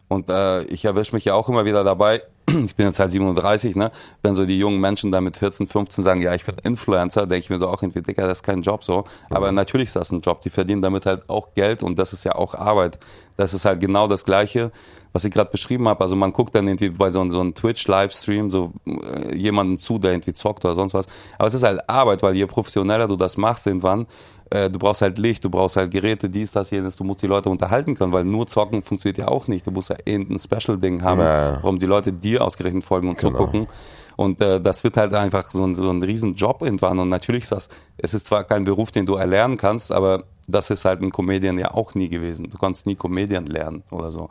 Und 0.09 0.29
äh, 0.29 0.63
ich 0.65 0.85
erwische 0.85 1.13
mich 1.13 1.25
ja 1.25 1.33
auch 1.33 1.49
immer 1.49 1.65
wieder 1.65 1.83
dabei, 1.83 2.21
ich 2.49 2.75
bin 2.77 2.85
jetzt 2.85 2.97
halt 2.99 3.11
37, 3.11 3.75
ne? 3.75 3.91
Wenn 4.21 4.35
so 4.35 4.45
die 4.45 4.57
jungen 4.57 4.79
Menschen 4.79 5.11
da 5.11 5.19
mit 5.19 5.35
14, 5.35 5.67
15 5.67 6.01
sagen, 6.01 6.21
ja, 6.21 6.33
ich 6.33 6.45
bin 6.45 6.55
Influencer, 6.63 7.27
denke 7.27 7.39
ich 7.43 7.49
mir 7.49 7.57
so 7.57 7.67
auch 7.67 7.81
irgendwie, 7.83 8.01
Dicker, 8.01 8.25
das 8.25 8.37
ist 8.39 8.43
kein 8.43 8.61
Job 8.61 8.85
so. 8.85 9.03
Aber 9.29 9.51
natürlich 9.51 9.87
ist 9.89 9.97
das 9.97 10.11
ein 10.13 10.21
Job. 10.21 10.41
Die 10.41 10.49
verdienen 10.49 10.81
damit 10.81 11.05
halt 11.05 11.29
auch 11.29 11.53
Geld 11.55 11.83
und 11.83 11.99
das 11.99 12.13
ist 12.13 12.23
ja 12.23 12.35
auch 12.35 12.55
Arbeit. 12.55 12.99
Das 13.35 13.53
ist 13.53 13.65
halt 13.65 13.81
genau 13.81 14.07
das 14.07 14.23
Gleiche, 14.23 14.71
was 15.11 15.25
ich 15.25 15.31
gerade 15.33 15.51
beschrieben 15.51 15.89
habe. 15.89 15.99
Also 16.01 16.15
man 16.15 16.31
guckt 16.31 16.55
dann 16.55 16.67
irgendwie 16.69 16.89
bei 16.89 17.09
so, 17.09 17.19
einem- 17.19 17.31
so 17.31 17.41
einem 17.41 17.53
Twitch-Livestream 17.53 18.49
so 18.49 18.71
äh, 18.85 19.35
jemanden 19.35 19.77
zu, 19.77 19.99
der 19.99 20.11
irgendwie 20.13 20.33
zockt 20.33 20.63
oder 20.63 20.73
sonst 20.73 20.93
was. 20.93 21.05
Aber 21.37 21.47
es 21.49 21.53
ist 21.53 21.63
halt 21.63 21.81
Arbeit, 21.89 22.23
weil 22.23 22.35
je 22.35 22.45
professioneller 22.45 23.09
du 23.09 23.17
das 23.17 23.35
machst 23.35 23.67
irgendwann, 23.67 24.07
äh, 24.49 24.69
du 24.69 24.79
brauchst 24.79 25.01
halt 25.01 25.17
Licht, 25.17 25.43
du 25.43 25.49
brauchst 25.49 25.75
halt 25.77 25.91
Geräte, 25.91 26.29
dies, 26.29 26.51
das, 26.51 26.71
jenes, 26.71 26.95
du 26.95 27.03
musst 27.03 27.21
die 27.21 27.27
Leute 27.27 27.49
unterhalten 27.49 27.95
können, 27.95 28.13
weil 28.13 28.23
nur 28.23 28.47
zocken 28.47 28.81
funktioniert 28.81 29.17
ja 29.17 29.27
auch 29.27 29.47
nicht. 29.47 29.65
Du 29.67 29.71
musst 29.71 29.89
ja 29.89 29.97
irgendein 30.05 30.39
Special-Ding 30.39 31.01
haben, 31.01 31.19
Ja. 31.21 31.57
warum 31.61 31.79
die 31.79 31.85
Leute 31.85 32.13
dir 32.13 32.43
ausgerechnet 32.43 32.83
folgen 32.83 33.09
und 33.09 33.17
Genau. 33.19 33.37
zugucken. 33.37 33.67
Und 34.15 34.41
äh, 34.41 34.59
das 34.59 34.83
wird 34.83 34.97
halt 34.97 35.13
einfach 35.13 35.51
so 35.51 35.63
ein, 35.63 35.75
so 35.75 35.89
ein 35.91 36.01
Riesen-Job 36.01 36.63
irgendwann. 36.63 36.97
Und 36.97 37.09
natürlich 37.09 37.43
ist 37.43 37.51
das, 37.51 37.69
es 37.97 38.15
ist 38.15 38.25
zwar 38.25 38.43
kein 38.45 38.63
Beruf, 38.63 38.89
den 38.89 39.05
du 39.05 39.13
erlernen 39.15 39.57
kannst, 39.57 39.91
aber 39.91 40.23
das 40.47 40.71
ist 40.71 40.85
halt 40.85 41.01
ein 41.03 41.11
Comedian 41.11 41.59
ja 41.59 41.71
auch 41.75 41.93
nie 41.93 42.09
gewesen. 42.09 42.49
Du 42.49 42.57
kannst 42.57 42.87
nie 42.87 42.95
Comedian 42.95 43.45
lernen 43.45 43.83
oder 43.91 44.09
so. 44.09 44.29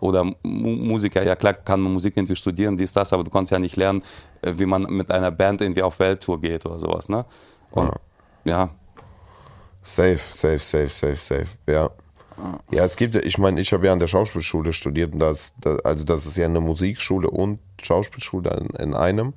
Oder 0.00 0.24
Mu 0.24 0.34
Musiker, 0.42 1.22
ja 1.22 1.36
klar 1.36 1.52
kann 1.52 1.80
man 1.80 1.92
Musik 1.92 2.16
irgendwie 2.16 2.36
studieren, 2.36 2.78
dies, 2.78 2.92
das, 2.94 3.12
aber 3.12 3.24
du 3.24 3.30
kannst 3.30 3.52
ja 3.52 3.58
nicht 3.58 3.76
lernen, 3.76 4.02
äh, 4.40 4.54
wie 4.56 4.64
man 4.64 4.84
mit 4.84 5.10
einer 5.10 5.30
Band 5.32 5.60
irgendwie 5.60 5.82
auf 5.82 5.98
Welttour 5.98 6.40
geht 6.40 6.64
oder 6.64 6.78
sowas, 6.78 7.08
ne? 7.10 7.26
Und 7.72 7.90
ja, 8.44 8.70
Safe, 9.86 10.18
safe, 10.18 10.58
safe, 10.58 10.88
safe, 10.88 11.14
safe, 11.14 11.46
ja. 11.68 11.90
Ja, 12.72 12.84
es 12.84 12.96
gibt, 12.96 13.14
ich 13.14 13.38
meine, 13.38 13.60
ich 13.60 13.72
habe 13.72 13.86
ja 13.86 13.92
an 13.92 14.00
der 14.00 14.08
Schauspielschule 14.08 14.72
studiert 14.72 15.12
und 15.12 15.20
das, 15.20 15.54
das, 15.60 15.78
also 15.84 16.04
das 16.04 16.26
ist 16.26 16.36
ja 16.36 16.44
eine 16.44 16.60
Musikschule 16.60 17.30
und 17.30 17.60
Schauspielschule 17.80 18.50
in, 18.50 18.66
in 18.80 18.94
einem. 18.94 19.34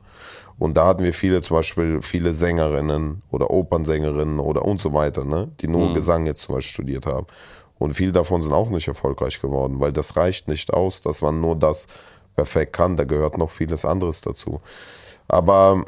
Und 0.57 0.75
da 0.75 0.87
hatten 0.87 1.03
wir 1.03 1.13
viele, 1.13 1.43
zum 1.43 1.57
Beispiel 1.57 2.01
viele 2.01 2.33
Sängerinnen 2.33 3.21
oder 3.29 3.51
Opernsängerinnen 3.51 4.39
oder 4.39 4.65
und 4.65 4.81
so 4.81 4.91
weiter, 4.91 5.23
ne, 5.23 5.51
die 5.61 5.67
nur 5.67 5.93
Gesang 5.93 6.25
jetzt 6.25 6.41
zum 6.41 6.55
Beispiel 6.55 6.73
studiert 6.73 7.05
haben. 7.05 7.27
Und 7.77 7.93
viele 7.93 8.11
davon 8.11 8.41
sind 8.41 8.51
auch 8.51 8.71
nicht 8.71 8.87
erfolgreich 8.87 9.39
geworden, 9.39 9.79
weil 9.79 9.93
das 9.93 10.17
reicht 10.17 10.47
nicht 10.47 10.73
aus, 10.73 11.01
dass 11.03 11.21
man 11.21 11.39
nur 11.39 11.55
das 11.55 11.85
perfekt 12.35 12.73
kann. 12.73 12.97
Da 12.97 13.03
gehört 13.03 13.37
noch 13.37 13.51
vieles 13.51 13.85
anderes 13.85 14.21
dazu. 14.21 14.61
Aber 15.27 15.85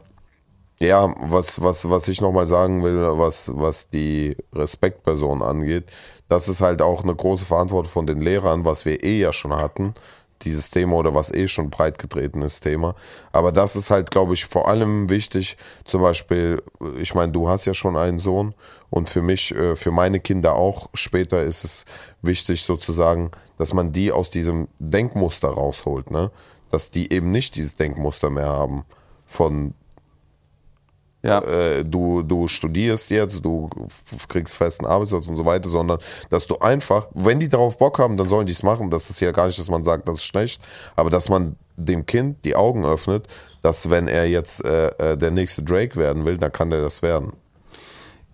ja, 0.82 1.14
was, 1.20 1.62
was, 1.62 1.90
was 1.90 2.08
ich 2.08 2.22
nochmal 2.22 2.48
sagen 2.48 2.84
will, 2.84 3.18
was, 3.18 3.52
was 3.56 3.90
die 3.90 4.36
Respektperson 4.52 5.44
angeht, 5.44 5.86
das 6.28 6.48
ist 6.48 6.62
halt 6.62 6.82
auch 6.82 7.04
eine 7.04 7.14
große 7.14 7.46
Verantwortung 7.46 7.92
von 7.92 8.08
den 8.08 8.20
Lehrern, 8.20 8.66
was 8.66 8.86
wir 8.86 9.04
eh 9.04 9.20
ja 9.20 9.32
schon 9.32 9.56
hatten, 9.56 9.94
dieses 10.42 10.72
Thema 10.72 10.96
oder 10.96 11.14
was 11.14 11.32
eh 11.32 11.48
schon 11.48 11.70
breit 11.70 12.00
getreten 12.00 12.42
ist 12.42 12.62
Thema. 12.62 12.96
Aber 13.32 13.52
das 13.52 13.76
ist 13.76 13.92
halt, 13.92 14.10
glaube 14.10 14.34
ich, 14.34 14.46
vor 14.46 14.68
allem 14.68 15.12
wichtig, 15.12 15.56
zum 15.86 16.02
Beispiel, 16.02 16.64
ich 17.00 17.14
meine, 17.14 17.32
du 17.32 17.48
hast 17.48 17.66
ja 17.66 17.76
schon 17.76 17.96
einen 17.96 18.18
Sohn 18.18 18.56
und 18.90 19.08
für 19.08 19.22
mich, 19.22 19.54
äh, 19.54 19.76
für 19.76 19.92
meine 19.92 20.20
Kinder 20.20 20.56
auch, 20.56 20.90
später 20.96 21.44
ist 21.44 21.64
es 21.64 21.86
wichtig 22.24 22.64
sozusagen, 22.64 23.30
dass 23.60 23.72
man 23.76 23.92
die 23.92 24.12
aus 24.12 24.32
diesem 24.32 24.68
Denkmuster 24.80 25.50
rausholt, 25.50 26.10
ne? 26.10 26.32
Dass 26.72 26.90
die 26.90 27.14
eben 27.14 27.30
nicht 27.30 27.56
dieses 27.56 27.76
Denkmuster 27.76 28.32
mehr 28.32 28.48
haben 28.48 28.84
von 29.28 29.76
ja. 31.24 31.40
äh, 31.40 31.86
du, 31.86 32.24
du 32.24 32.48
studierst 32.48 33.10
jetzt, 33.10 33.44
du 33.46 33.70
kriegst 34.28 34.56
festen 34.56 34.86
Arbeitsplatz 34.86 35.28
und 35.28 35.36
so 35.36 35.46
weiter, 35.46 35.70
sondern 35.70 36.00
dass 36.30 36.48
du 36.48 36.58
einfach, 36.60 37.08
wenn 37.14 37.40
die 37.40 37.50
darauf 37.50 37.78
Bock 37.78 38.00
haben, 38.00 38.18
dann 38.18 38.28
sollen 38.28 38.46
die 38.46 38.54
es 38.54 38.64
machen. 38.64 38.90
Das 38.90 39.10
ist 39.10 39.20
ja 39.20 39.32
gar 39.32 39.48
nicht, 39.48 39.60
dass 39.60 39.70
man 39.70 39.84
sagt, 39.84 40.08
das 40.08 40.18
ist 40.18 40.26
schlecht, 40.26 40.62
aber 40.96 41.10
dass 41.10 41.30
man 41.30 41.56
dem 41.78 42.06
Kind 42.06 42.44
die 42.46 42.56
Augen 42.56 42.86
öffnet, 42.86 43.28
dass 43.62 43.90
wenn 43.90 44.08
er 44.08 44.28
jetzt 44.28 44.66
äh, 44.66 44.88
äh, 44.98 45.18
der 45.18 45.32
nächste 45.32 45.64
Drake 45.64 45.96
werden 45.96 46.26
will, 46.26 46.38
dann 46.38 46.52
kann 46.52 46.72
er 46.72 46.82
das 46.82 47.02
werden. 47.02 47.34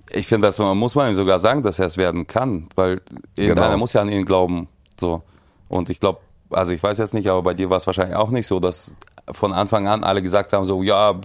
Ich 0.09 0.27
finde, 0.27 0.47
das 0.47 0.57
muss 0.59 0.95
man 0.95 1.09
ihm 1.09 1.15
sogar 1.15 1.37
sagen, 1.37 1.63
dass 1.63 1.79
er 1.79 1.87
es 1.87 1.97
werden 1.97 2.27
kann, 2.27 2.69
weil 2.75 3.01
irgendeiner 3.35 3.67
Genau. 3.67 3.79
muss 3.79 3.91
ja 3.91 4.01
an 4.01 4.09
ihn 4.09 4.23
glauben. 4.23 4.69
So. 4.97 5.21
Und 5.67 5.89
ich 5.89 5.99
glaube, 5.99 6.19
also 6.49 6.71
ich 6.71 6.81
weiß 6.81 6.97
jetzt 6.97 7.13
nicht, 7.13 7.27
aber 7.29 7.43
bei 7.43 7.53
dir 7.53 7.69
war 7.69 7.75
es 7.75 7.87
wahrscheinlich 7.87 8.15
auch 8.15 8.29
nicht 8.29 8.47
so, 8.47 8.61
dass 8.61 8.95
von 9.29 9.51
Anfang 9.51 9.89
an 9.89 10.05
alle 10.05 10.21
gesagt 10.21 10.53
haben, 10.53 10.63
so, 10.63 10.81
ja, 10.81 11.19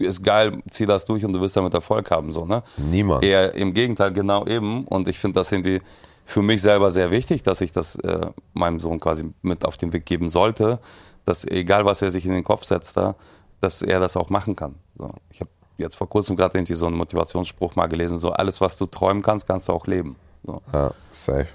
ist 0.00 0.22
geil, 0.22 0.62
zieh 0.70 0.86
das 0.86 1.04
durch 1.04 1.24
und 1.24 1.32
du 1.32 1.40
wirst 1.40 1.56
damit 1.56 1.74
Erfolg 1.74 2.10
haben, 2.10 2.32
so, 2.32 2.44
ne? 2.44 2.62
Niemand. 2.76 3.24
Eher 3.24 3.54
im 3.54 3.74
Gegenteil, 3.74 4.12
genau 4.12 4.46
eben. 4.46 4.84
Und 4.86 5.08
ich 5.08 5.18
finde 5.18 5.40
das 5.40 5.52
irgendwie 5.52 5.80
für 6.24 6.42
mich 6.42 6.62
selber 6.62 6.90
sehr 6.90 7.10
wichtig, 7.10 7.42
dass 7.42 7.60
ich 7.60 7.72
das 7.72 7.96
äh, 7.96 8.28
meinem 8.54 8.80
Sohn 8.80 8.98
quasi 8.98 9.30
mit 9.42 9.64
auf 9.64 9.76
den 9.76 9.92
Weg 9.92 10.06
geben 10.06 10.30
sollte, 10.30 10.80
dass 11.24 11.44
egal 11.44 11.84
was 11.84 12.02
er 12.02 12.10
sich 12.10 12.26
in 12.26 12.32
den 12.32 12.44
Kopf 12.44 12.64
setzt 12.64 12.96
da, 12.96 13.14
dass 13.60 13.82
er 13.82 14.00
das 14.00 14.16
auch 14.16 14.30
machen 14.30 14.56
kann. 14.56 14.76
So. 14.98 15.10
Ich 15.30 15.40
habe 15.40 15.50
jetzt 15.78 15.96
vor 15.96 16.08
kurzem 16.08 16.36
gerade 16.36 16.56
irgendwie 16.56 16.74
so 16.74 16.86
einen 16.86 16.96
Motivationsspruch 16.96 17.76
mal 17.76 17.86
gelesen, 17.86 18.18
so 18.18 18.30
alles, 18.30 18.60
was 18.60 18.76
du 18.76 18.86
träumen 18.86 19.22
kannst, 19.22 19.46
kannst 19.46 19.68
du 19.68 19.72
auch 19.72 19.86
leben. 19.86 20.16
So. 20.44 20.60
Ja, 20.72 20.92
safe. 21.12 21.48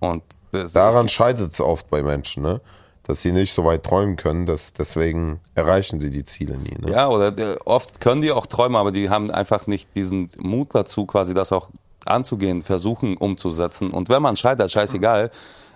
Und 0.00 0.22
das, 0.52 0.72
Daran 0.72 1.08
scheitert 1.08 1.52
es 1.52 1.60
oft 1.60 1.88
bei 1.90 2.02
Menschen, 2.02 2.42
ne? 2.42 2.60
Dass 3.08 3.22
sie 3.22 3.32
nicht 3.32 3.52
so 3.52 3.64
weit 3.64 3.82
träumen 3.84 4.16
können, 4.16 4.44
dass 4.46 4.74
deswegen 4.74 5.40
erreichen 5.54 5.98
sie 5.98 6.10
die 6.10 6.24
Ziele 6.24 6.58
nie. 6.58 6.76
Ne? 6.78 6.92
Ja, 6.92 7.08
oder 7.08 7.36
äh, 7.38 7.56
oft 7.64 8.00
können 8.00 8.20
die 8.20 8.30
auch 8.30 8.46
träumen, 8.46 8.76
aber 8.76 8.92
die 8.92 9.08
haben 9.10 9.30
einfach 9.30 9.66
nicht 9.66 9.88
diesen 9.96 10.30
Mut 10.38 10.74
dazu, 10.74 11.06
quasi 11.06 11.32
das 11.34 11.50
auch 11.50 11.70
anzugehen, 12.04 12.62
versuchen 12.62 13.16
umzusetzen. 13.16 13.90
Und 13.90 14.08
wenn 14.08 14.22
man 14.22 14.36
scheitert, 14.36 14.70
scheißegal. 14.70 15.30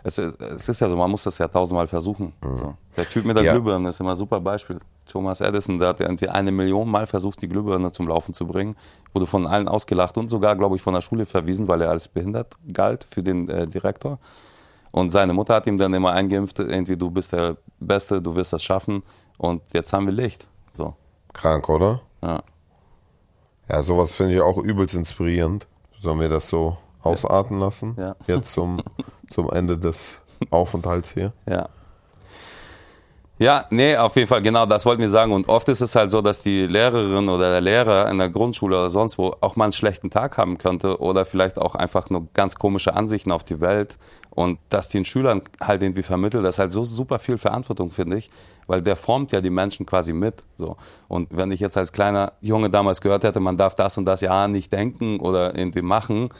Es, 0.05 0.19
es 0.19 0.69
ist 0.69 0.81
ja 0.81 0.89
so, 0.89 0.97
man 0.97 1.11
muss 1.11 1.23
das 1.23 1.39
ja 1.39 1.47
tausendmal 1.47 1.87
versuchen. 1.87 2.33
So. 2.55 2.75
Der 2.97 3.09
Typ 3.09 3.25
mit 3.25 3.37
der 3.37 3.45
Ja. 3.45 3.53
Glühbirne 3.53 3.89
ist 3.89 4.01
immer 4.01 4.11
ein 4.11 4.17
super 4.17 4.41
Beispiel. 4.41 4.81
Thomas 5.07 5.41
Edison, 5.41 5.79
der 5.79 5.89
hat 5.89 6.01
ja 6.01 6.07
irgendwie 6.07 6.29
eine 6.29 6.51
Million 6.51 6.89
Mal 6.89 7.07
versucht, 7.07 7.41
die 7.41 7.49
Glühbirne 7.49 7.93
zum 7.93 8.09
Laufen 8.09 8.35
zu 8.35 8.47
bringen, 8.47 8.77
wurde 9.13 9.27
von 9.27 9.47
allen 9.47 9.69
ausgelacht 9.69 10.19
und 10.19 10.29
sogar, 10.29 10.57
glaube 10.57 10.75
ich, 10.75 10.83
von 10.83 10.93
der 10.95 11.03
Schule 11.03 11.25
verwiesen, 11.25 11.69
weil 11.69 11.83
er 11.83 11.91
als 11.91 12.09
behindert 12.09 12.57
galt 12.73 13.07
für 13.11 13.23
den 13.23 13.49
äh, 13.49 13.67
Direktor. 13.67 14.19
Und 14.93 15.11
seine 15.11 15.33
Mutter 15.33 15.55
hat 15.55 15.67
ihm 15.67 15.79
dann 15.79 15.93
immer 15.95 16.13
eingeimpft, 16.13 16.59
irgendwie 16.61 16.97
du 16.97 17.11
bist 17.11 17.33
der 17.33 17.57
Beste, 17.81 18.23
du 18.23 18.37
wirst 18.37 18.53
das 18.53 18.63
schaffen. 18.63 19.03
Und 19.39 19.63
jetzt 19.73 19.93
haben 19.93 20.07
wir 20.07 20.13
Licht. 20.13 20.47
So, 20.73 20.95
Krank, 21.33 21.69
oder? 21.69 22.01
ja. 22.23 22.43
Ja, 23.69 23.83
sowas 23.83 24.15
finde 24.15 24.35
ich 24.35 24.41
auch 24.41 24.59
übelst 24.59 24.95
inspirierend. 24.95 25.67
Sollen 25.99 26.21
wir 26.21 26.29
das 26.29 26.49
so 26.49 26.77
ausarten 27.01 27.59
lassen? 27.59 27.97
Ja. 27.99 28.17
Jetzt 28.27 28.53
zum, 28.53 28.83
zum 29.29 29.51
Ende 29.51 29.79
des 29.79 30.21
Aufenthalts 30.51 31.13
hier. 31.13 31.33
Ja. 31.49 31.69
Ja, 33.39 33.65
nee, 33.71 33.97
auf 33.97 34.15
jeden 34.15 34.29
Fall, 34.29 34.43
genau, 34.43 34.67
das 34.67 34.87
wollten 34.87 35.01
wir 35.01 35.09
sagen. 35.09 35.33
Und 35.33 35.49
oft 35.49 35.69
ist 35.69 35.81
es 35.81 35.97
halt 35.97 36.11
so, 36.11 36.21
dass 36.21 36.43
die 36.43 36.67
Lehrerin 36.67 37.29
oder 37.29 37.51
der 37.51 37.61
Lehrer 37.61 38.09
in 38.09 38.19
der 38.19 38.31
Grundschule 38.31 38.77
oder 38.77 38.91
sonst 38.91 39.19
wo 39.19 39.35
auch 39.41 39.57
mal 39.57 39.65
einen 39.65 39.73
schlechten 39.73 40.11
Tag 40.11 40.37
haben 40.39 40.59
könnte 40.59 41.01
oder 41.01 41.25
vielleicht 41.25 41.59
auch 41.59 41.75
einfach 41.75 42.09
nur 42.09 42.29
ganz 42.35 42.55
komische 42.57 42.95
Ansichten 42.95 43.33
auf 43.33 43.43
die 43.43 43.61
Welt. 43.61 43.99
Und 44.35 44.59
dass 44.71 44.89
den 44.89 45.05
Schülern 45.05 45.43
halt 45.61 45.83
irgendwie 45.83 46.03
vermittelt, 46.03 46.45
das 46.45 46.57
ist 46.57 46.59
halt 46.59 46.71
so 46.71 46.85
super 46.85 47.19
viel 47.19 47.37
Verantwortung, 47.37 47.91
finde 47.91 48.17
ich, 48.17 48.31
weil 48.67 48.81
der 48.81 48.97
formt 48.97 49.31
ja 49.31 49.43
die 49.43 49.51
Menschen 49.51 49.85
quasi 49.85 50.15
mit. 50.15 50.45
So. 50.57 50.77
Und 51.09 51.29
wenn 51.37 51.53
ich 51.53 51.61
jetzt 51.61 51.77
als 51.77 51.93
kleiner 51.93 52.33
Junge 52.41 52.71
damals 52.71 53.03
gehört 53.03 53.25
hätte, 53.25 53.41
man 53.41 53.59
darf 53.59 53.75
das 53.75 53.99
und 53.99 54.07
das 54.07 54.23
ja 54.23 54.49
nicht 54.49 54.73
denken 54.73 55.21
oder 55.21 55.55
irgendwie 55.57 55.83
machen, 55.83 56.31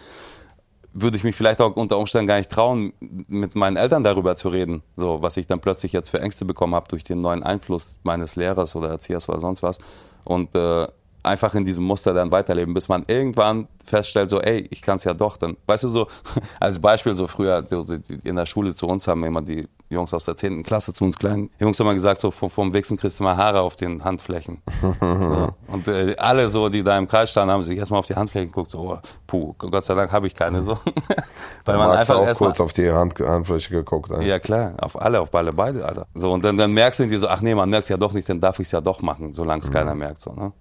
würde 0.95 1.17
ich 1.17 1.25
mich 1.25 1.37
vielleicht 1.37 1.61
auch 1.61 1.77
unter 1.77 1.99
Umständen 1.99 2.27
gar 2.27 2.37
nicht 2.37 2.51
trauen, 2.51 2.93
mit 3.01 3.55
meinen 3.55 3.77
Eltern 3.77 4.03
darüber 4.03 4.37
zu 4.37 4.49
reden. 4.49 4.83
So, 4.97 5.23
was 5.23 5.37
ich 5.37 5.47
dann 5.47 5.61
plötzlich 5.61 5.93
jetzt 5.93 6.11
für 6.11 6.21
Ängste 6.21 6.45
bekommen 6.45 6.75
habe 6.75 6.89
durch 6.89 7.05
den 7.05 7.21
neuen 7.21 7.43
Einfluss 7.43 7.99
meines 8.03 8.37
Lehrers 8.37 8.77
oder 8.77 8.89
Erziehers 8.91 9.29
oder 9.29 9.41
sonst 9.41 9.63
was. 9.63 9.79
Und 10.25 10.55
äh, 10.55 10.87
einfach 11.23 11.55
in 11.55 11.65
diesem 11.65 11.85
Muster 11.85 12.13
dann 12.15 12.31
weiterleben, 12.31 12.75
bis 12.75 12.89
man 12.89 13.05
irgendwann 13.07 13.69
feststellt, 13.85 14.31
so, 14.31 14.41
ey, 14.41 14.67
ich 14.71 14.83
kann 14.83 14.97
es 14.97 15.05
ja 15.05 15.15
doch. 15.15 15.37
Dann, 15.37 15.57
weißt 15.67 15.85
du, 15.85 15.89
so 15.89 16.07
als 16.61 16.81
Beispiel, 16.81 17.15
so 17.15 17.27
früher 17.27 17.65
so, 17.67 17.85
in 18.25 18.37
der 18.37 18.47
Schule 18.47 18.75
zu 18.75 18.87
uns 18.87 19.07
haben 19.09 19.25
immer 19.25 19.43
die 19.43 19.67
Jungs 19.89 20.15
aus 20.15 20.25
der 20.25 20.37
10. 20.37 20.63
Klasse 20.63 20.95
zu 20.95 21.05
uns 21.05 21.19
kleinen 21.19 21.51
Jungs 21.59 21.79
haben 21.79 21.87
immer 21.87 21.95
gesagt, 21.95 22.21
so 22.21 22.31
vom, 22.31 22.51
vom 22.51 22.73
Wichsen 22.73 22.97
kriegst 22.97 23.21
du 23.21 23.25
mal 23.25 23.37
Haare 23.37 23.61
auf 23.61 23.77
den 23.77 24.03
Handflächen. 24.05 24.63
so. 25.01 25.49
Und 25.69 25.89
äh, 25.89 26.17
alle 26.17 26.49
so, 26.49 26.69
die 26.69 26.83
da 26.83 26.97
im 26.97 27.07
Kreis 27.07 27.31
standen, 27.31 27.53
haben 27.53 27.63
sich 27.63 27.79
erstmal 27.79 28.01
auf 28.01 28.07
die 28.07 28.15
Handflächen 28.15 28.49
geguckt, 28.49 28.71
so, 28.71 28.79
oh, 28.79 28.99
puh, 29.27 29.55
Gott 29.59 29.85
sei 29.85 29.95
Dank 29.95 30.11
habe 30.11 30.27
ich 30.27 30.35
keine 30.35 30.63
so. 30.63 30.79
Weil 31.65 31.77
man 31.77 31.91
einfach 31.91 32.17
auch 32.17 32.37
kurz 32.37 32.61
auf 32.61 32.73
die 32.73 32.91
Hand, 32.91 33.21
Handfläche 33.21 33.71
geguckt. 33.71 34.11
Ey. 34.11 34.27
Ja 34.27 34.39
klar, 34.39 34.75
auf 34.79 35.01
alle, 35.01 35.21
auf 35.21 35.35
alle 35.35 35.53
beide, 35.53 35.85
Alter. 35.85 36.07
So, 36.15 36.33
und 36.33 36.45
dann, 36.45 36.57
dann 36.57 36.73
merkst 36.73 37.01
du 37.01 37.05
irgendwie 37.05 37.19
so, 37.19 37.29
ach 37.29 37.43
nee, 37.43 37.55
man 37.55 37.69
merkt 37.69 37.85
es 37.85 37.89
ja 37.91 37.97
doch 37.97 38.13
nicht, 38.13 38.29
dann 38.29 38.41
darf 38.41 38.59
ich 38.59 38.67
es 38.67 38.73
ja 38.73 38.81
doch 38.81 39.03
machen, 39.03 39.33
solange 39.33 39.61
es 39.61 39.69
mhm. 39.69 39.75
keiner 39.75 39.95
merkt. 39.95 40.21
So, 40.21 40.33
ne? 40.33 40.53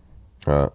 Ja. 0.46 0.72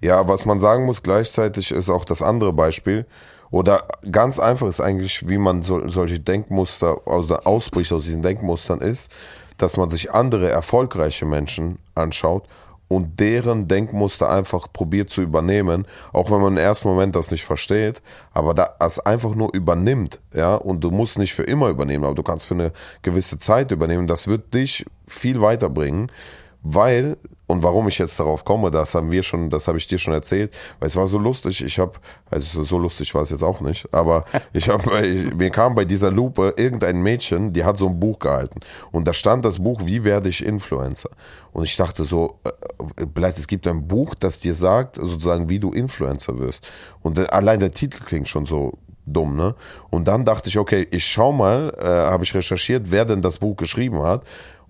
Ja, 0.00 0.28
was 0.28 0.44
man 0.44 0.60
sagen 0.60 0.84
muss 0.84 1.02
gleichzeitig 1.02 1.70
ist 1.70 1.88
auch 1.88 2.04
das 2.04 2.20
andere 2.20 2.52
Beispiel. 2.52 3.06
Oder 3.50 3.84
ganz 4.10 4.38
einfach 4.38 4.66
ist 4.66 4.80
eigentlich, 4.80 5.28
wie 5.28 5.38
man 5.38 5.62
so, 5.62 5.86
solche 5.88 6.18
Denkmuster, 6.18 6.98
also 7.06 7.36
ausbricht 7.36 7.92
aus 7.92 8.02
diesen 8.04 8.22
Denkmustern 8.22 8.80
ist, 8.80 9.14
dass 9.58 9.76
man 9.76 9.90
sich 9.90 10.12
andere 10.12 10.50
erfolgreiche 10.50 11.24
Menschen 11.24 11.78
anschaut 11.94 12.48
und 12.88 13.18
deren 13.20 13.68
Denkmuster 13.68 14.30
einfach 14.30 14.72
probiert 14.72 15.10
zu 15.10 15.22
übernehmen, 15.22 15.86
auch 16.12 16.30
wenn 16.30 16.40
man 16.40 16.56
im 16.56 16.62
ersten 16.62 16.88
Moment 16.88 17.16
das 17.16 17.30
nicht 17.30 17.44
versteht, 17.44 18.02
aber 18.32 18.54
das 18.54 18.98
einfach 19.00 19.34
nur 19.34 19.54
übernimmt, 19.54 20.20
ja, 20.34 20.54
und 20.54 20.82
du 20.82 20.90
musst 20.90 21.18
nicht 21.18 21.34
für 21.34 21.44
immer 21.44 21.68
übernehmen, 21.68 22.04
aber 22.04 22.14
du 22.14 22.22
kannst 22.22 22.46
für 22.46 22.54
eine 22.54 22.72
gewisse 23.02 23.38
Zeit 23.38 23.70
übernehmen, 23.70 24.06
das 24.06 24.28
wird 24.28 24.52
dich 24.52 24.84
viel 25.06 25.40
weiterbringen, 25.40 26.10
weil 26.62 27.16
und 27.54 27.62
warum 27.62 27.86
ich 27.86 27.98
jetzt 27.98 28.18
darauf 28.18 28.44
komme, 28.44 28.72
das 28.72 28.96
haben 28.96 29.12
wir 29.12 29.22
schon, 29.22 29.48
das 29.48 29.68
habe 29.68 29.78
ich 29.78 29.86
dir 29.86 29.98
schon 29.98 30.12
erzählt, 30.12 30.52
weil 30.80 30.88
es 30.88 30.96
war 30.96 31.06
so 31.06 31.18
lustig. 31.18 31.64
Ich 31.64 31.78
habe, 31.78 31.92
also 32.28 32.64
so 32.64 32.78
lustig 32.78 33.14
war 33.14 33.22
es 33.22 33.30
jetzt 33.30 33.44
auch 33.44 33.60
nicht, 33.60 33.86
aber 33.94 34.24
ich 34.52 34.68
habe, 34.68 34.90
mir 35.36 35.50
kam 35.50 35.76
bei 35.76 35.84
dieser 35.84 36.10
Lupe 36.10 36.54
irgendein 36.56 37.00
Mädchen, 37.00 37.52
die 37.52 37.62
hat 37.62 37.78
so 37.78 37.86
ein 37.86 38.00
Buch 38.00 38.18
gehalten 38.18 38.58
und 38.90 39.06
da 39.06 39.12
stand 39.12 39.44
das 39.44 39.60
Buch, 39.60 39.82
wie 39.84 40.02
werde 40.02 40.28
ich 40.28 40.44
Influencer? 40.44 41.10
Und 41.52 41.62
ich 41.62 41.76
dachte 41.76 42.02
so, 42.02 42.40
äh, 42.42 42.50
vielleicht 43.14 43.38
es 43.38 43.46
gibt 43.46 43.68
ein 43.68 43.86
Buch, 43.86 44.16
das 44.16 44.40
dir 44.40 44.54
sagt, 44.54 44.96
sozusagen, 44.96 45.48
wie 45.48 45.60
du 45.60 45.70
Influencer 45.70 46.36
wirst. 46.40 46.68
Und 47.02 47.32
allein 47.32 47.60
der 47.60 47.70
Titel 47.70 48.02
klingt 48.02 48.28
schon 48.28 48.46
so 48.46 48.72
dumm, 49.06 49.36
ne? 49.36 49.54
Und 49.90 50.08
dann 50.08 50.24
dachte 50.24 50.48
ich, 50.48 50.58
okay, 50.58 50.88
ich 50.90 51.06
schau 51.06 51.30
mal, 51.30 51.72
äh, 51.78 51.84
habe 51.84 52.24
ich 52.24 52.34
recherchiert, 52.34 52.90
wer 52.90 53.04
denn 53.04 53.22
das 53.22 53.38
Buch 53.38 53.54
geschrieben 53.56 54.02
hat 54.02 54.24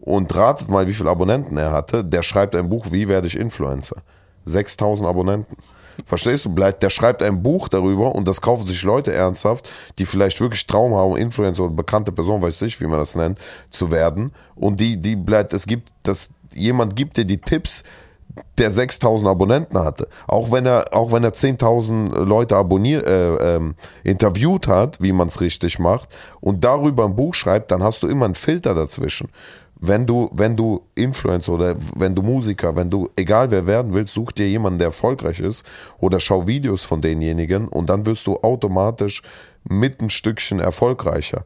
und 0.05 0.35
ratet 0.37 0.69
mal, 0.69 0.87
wie 0.87 0.93
viele 0.93 1.11
Abonnenten 1.11 1.57
er 1.57 1.73
hatte. 1.73 2.05
Der 2.05 2.23
schreibt 2.23 2.55
ein 2.55 2.69
Buch, 2.69 2.87
wie 2.91 3.09
werde 3.09 3.27
ich 3.27 3.39
Influencer? 3.39 3.97
6000 4.45 5.09
Abonnenten. 5.09 5.57
Verstehst 6.05 6.45
du? 6.45 6.51
Der 6.51 6.91
schreibt 6.91 7.23
ein 7.23 7.43
Buch 7.43 7.69
darüber 7.69 8.15
und 8.15 8.29
das 8.29 8.41
kaufen 8.41 8.67
sich 8.67 8.83
Leute 8.83 9.15
ernsthaft, 9.15 9.69
die 9.99 10.05
vielleicht 10.05 10.41
wirklich 10.41 10.67
Traum 10.67 10.95
haben, 10.95 11.17
Influencer 11.17 11.65
oder 11.65 11.75
bekannte 11.75 12.13
Person, 12.13 12.43
weiß 12.43 12.63
ich, 12.63 12.81
wie 12.81 12.87
man 12.87 12.99
das 12.99 13.15
nennt, 13.15 13.39
zu 13.71 13.91
werden. 13.91 14.33
Und 14.57 14.81
die, 14.81 14.99
die 14.99 15.17
bleibt, 15.17 15.55
es 15.55 15.67
gibt, 15.67 15.93
das, 16.03 16.31
jemand 16.53 16.97
gibt 16.97 17.17
dir 17.17 17.25
die 17.25 17.39
Tipps, 17.39 17.85
der 18.59 18.73
6000 18.73 19.29
Abonnenten 19.29 19.79
hatte. 19.79 20.09
Auch 20.27 20.51
wenn 20.51 20.67
er, 20.67 20.93
auch 20.93 21.13
wenn 21.13 21.23
er 21.23 21.33
10.000 21.33 22.25
Leute 22.25 22.57
abonniert, 22.57 23.07
äh, 23.07 23.57
ähm, 23.57 23.77
interviewt 24.03 24.67
hat, 24.67 25.01
wie 25.01 25.13
man 25.13 25.29
es 25.29 25.41
richtig 25.41 25.79
macht, 25.79 26.09
und 26.41 26.65
darüber 26.65 27.05
ein 27.05 27.15
Buch 27.15 27.35
schreibt, 27.35 27.71
dann 27.71 27.85
hast 27.85 28.03
du 28.03 28.09
immer 28.09 28.25
einen 28.25 28.35
Filter 28.35 28.75
dazwischen 28.75 29.29
wenn 29.77 30.07
du, 30.07 30.31
wenn 30.33 30.57
du 30.57 30.87
Influencer 30.95 31.53
oder 31.53 31.77
wenn 31.97 32.15
du 32.15 32.23
Musiker, 32.23 32.77
wenn 32.77 32.91
du, 32.91 33.11
egal 33.17 33.51
wer 33.51 33.67
werden 33.67 33.93
willst, 33.93 34.15
such 34.15 34.33
dir 34.33 34.49
jemanden, 34.49 34.79
der 34.79 34.89
erfolgreich 34.89 35.41
ist 35.41 35.67
oder 35.99 36.21
schau 36.21 36.47
Videos 36.47 36.85
von 36.85 37.01
denjenigen 37.01 37.69
und 37.69 37.91
dann 37.91 38.07
wirst 38.07 38.27
du 38.27 38.37
automatisch 38.37 39.23
mit 39.65 40.01
ein 40.01 40.11
Stückchen 40.11 40.61
erfolgreicher. 40.61 41.45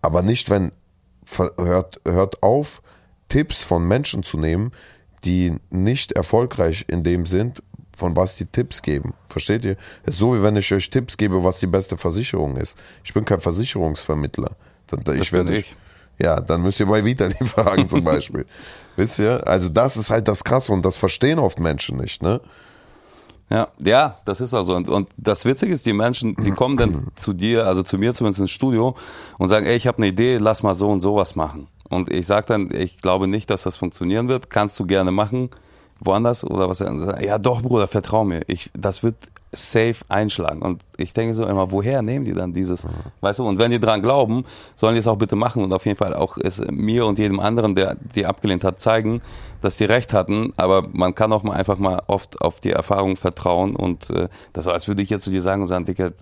Aber 0.00 0.22
nicht, 0.22 0.50
wenn, 0.50 0.72
hört, 1.56 2.00
hört 2.06 2.42
auf, 2.42 2.82
Tipps 3.28 3.64
von 3.64 3.86
Menschen 3.86 4.22
zu 4.22 4.38
nehmen, 4.38 4.72
die 5.24 5.54
nicht 5.70 6.12
erfolgreich 6.12 6.84
in 6.88 7.02
dem 7.02 7.24
sind, 7.24 7.62
von 7.96 8.16
was 8.16 8.36
die 8.36 8.46
Tipps 8.46 8.82
geben. 8.82 9.14
Versteht 9.28 9.64
ihr? 9.64 9.76
Es 10.02 10.14
ist 10.14 10.20
so, 10.20 10.34
wie 10.34 10.42
wenn 10.42 10.56
ich 10.56 10.72
euch 10.72 10.90
Tipps 10.90 11.16
gebe, 11.16 11.44
was 11.44 11.60
die 11.60 11.66
beste 11.66 11.96
Versicherung 11.96 12.56
ist. 12.56 12.76
Ich 13.04 13.14
bin 13.14 13.24
kein 13.24 13.40
Versicherungsvermittler. 13.40 14.56
Ich 14.90 15.18
das 15.18 15.32
werde 15.32 15.56
ich. 15.56 15.76
Ja, 16.22 16.40
dann 16.40 16.62
müsst 16.62 16.78
ihr 16.78 16.86
bei 16.86 17.04
Vitali 17.04 17.34
fragen 17.44 17.88
zum 17.88 18.04
Beispiel. 18.04 18.46
Wisst 18.96 19.18
ihr? 19.18 19.44
Also 19.46 19.68
das 19.68 19.96
ist 19.96 20.10
halt 20.10 20.28
das 20.28 20.44
Krasse 20.44 20.72
und 20.72 20.84
das 20.84 20.96
verstehen 20.96 21.40
oft 21.40 21.58
Menschen 21.58 21.98
nicht, 21.98 22.22
ne? 22.22 22.40
Ja, 23.50 23.68
ja, 23.80 24.16
das 24.24 24.40
ist 24.40 24.54
auch 24.54 24.62
so. 24.62 24.74
Und, 24.76 24.88
und 24.88 25.08
das 25.16 25.44
Witzige 25.44 25.74
ist, 25.74 25.84
die 25.84 25.92
Menschen, 25.92 26.36
die 26.36 26.50
kommen 26.58 26.76
dann 26.76 27.08
zu 27.16 27.32
dir, 27.32 27.66
also 27.66 27.82
zu 27.82 27.98
mir 27.98 28.14
zumindest 28.14 28.40
ins 28.40 28.50
Studio 28.52 28.94
und 29.36 29.48
sagen, 29.48 29.66
ey, 29.66 29.74
ich 29.74 29.86
habe 29.86 29.98
eine 29.98 30.06
Idee, 30.06 30.38
lass 30.38 30.62
mal 30.62 30.74
so 30.74 30.88
und 30.90 31.00
sowas 31.00 31.34
machen. 31.34 31.66
Und 31.88 32.10
ich 32.10 32.26
sage 32.26 32.46
dann, 32.46 32.70
ich 32.72 32.98
glaube 32.98 33.26
nicht, 33.26 33.50
dass 33.50 33.64
das 33.64 33.76
funktionieren 33.76 34.28
wird. 34.28 34.48
Kannst 34.48 34.78
du 34.78 34.86
gerne 34.86 35.10
machen, 35.10 35.50
woanders 36.00 36.44
oder 36.44 36.68
was? 36.68 36.78
Ja, 36.78 37.38
doch, 37.38 37.62
Bruder, 37.62 37.88
vertrau 37.88 38.24
mir. 38.24 38.42
Ich, 38.46 38.70
das 38.74 39.02
wird 39.02 39.16
safe 39.52 39.96
einschlagen. 40.08 40.62
Und 40.62 40.82
ich 40.96 41.12
denke 41.12 41.34
so 41.34 41.44
immer, 41.46 41.70
woher 41.70 42.00
nehmen 42.00 42.24
die 42.24 42.32
dann 42.32 42.52
dieses, 42.52 42.86
weißt 43.20 43.38
du, 43.38 43.46
und 43.46 43.58
wenn 43.58 43.70
die 43.70 43.78
dran 43.78 44.00
glauben, 44.00 44.44
sollen 44.74 44.94
die 44.94 45.00
es 45.00 45.06
auch 45.06 45.16
bitte 45.16 45.36
machen 45.36 45.62
und 45.62 45.72
auf 45.72 45.84
jeden 45.84 45.98
Fall 45.98 46.14
auch 46.14 46.38
es 46.38 46.58
mir 46.70 47.04
und 47.06 47.18
jedem 47.18 47.38
anderen, 47.38 47.74
der 47.74 47.96
die 47.96 48.24
abgelehnt 48.24 48.64
hat, 48.64 48.80
zeigen, 48.80 49.20
dass 49.60 49.76
sie 49.76 49.84
recht 49.84 50.12
hatten, 50.12 50.52
aber 50.56 50.88
man 50.92 51.14
kann 51.14 51.32
auch 51.32 51.42
mal 51.42 51.54
einfach 51.54 51.78
mal 51.78 52.02
oft 52.06 52.40
auf 52.40 52.60
die 52.60 52.70
Erfahrung 52.70 53.16
vertrauen 53.16 53.76
und 53.76 54.10
äh, 54.10 54.28
das 54.52 54.66
war, 54.66 54.72
als 54.72 54.88
würde 54.88 55.02
ich 55.02 55.10
jetzt 55.10 55.22
zu 55.22 55.30
dir 55.30 55.42
sagen 55.42 55.62
und 55.62 55.68
sagen, 55.68 55.84
Dicker, 55.84 56.12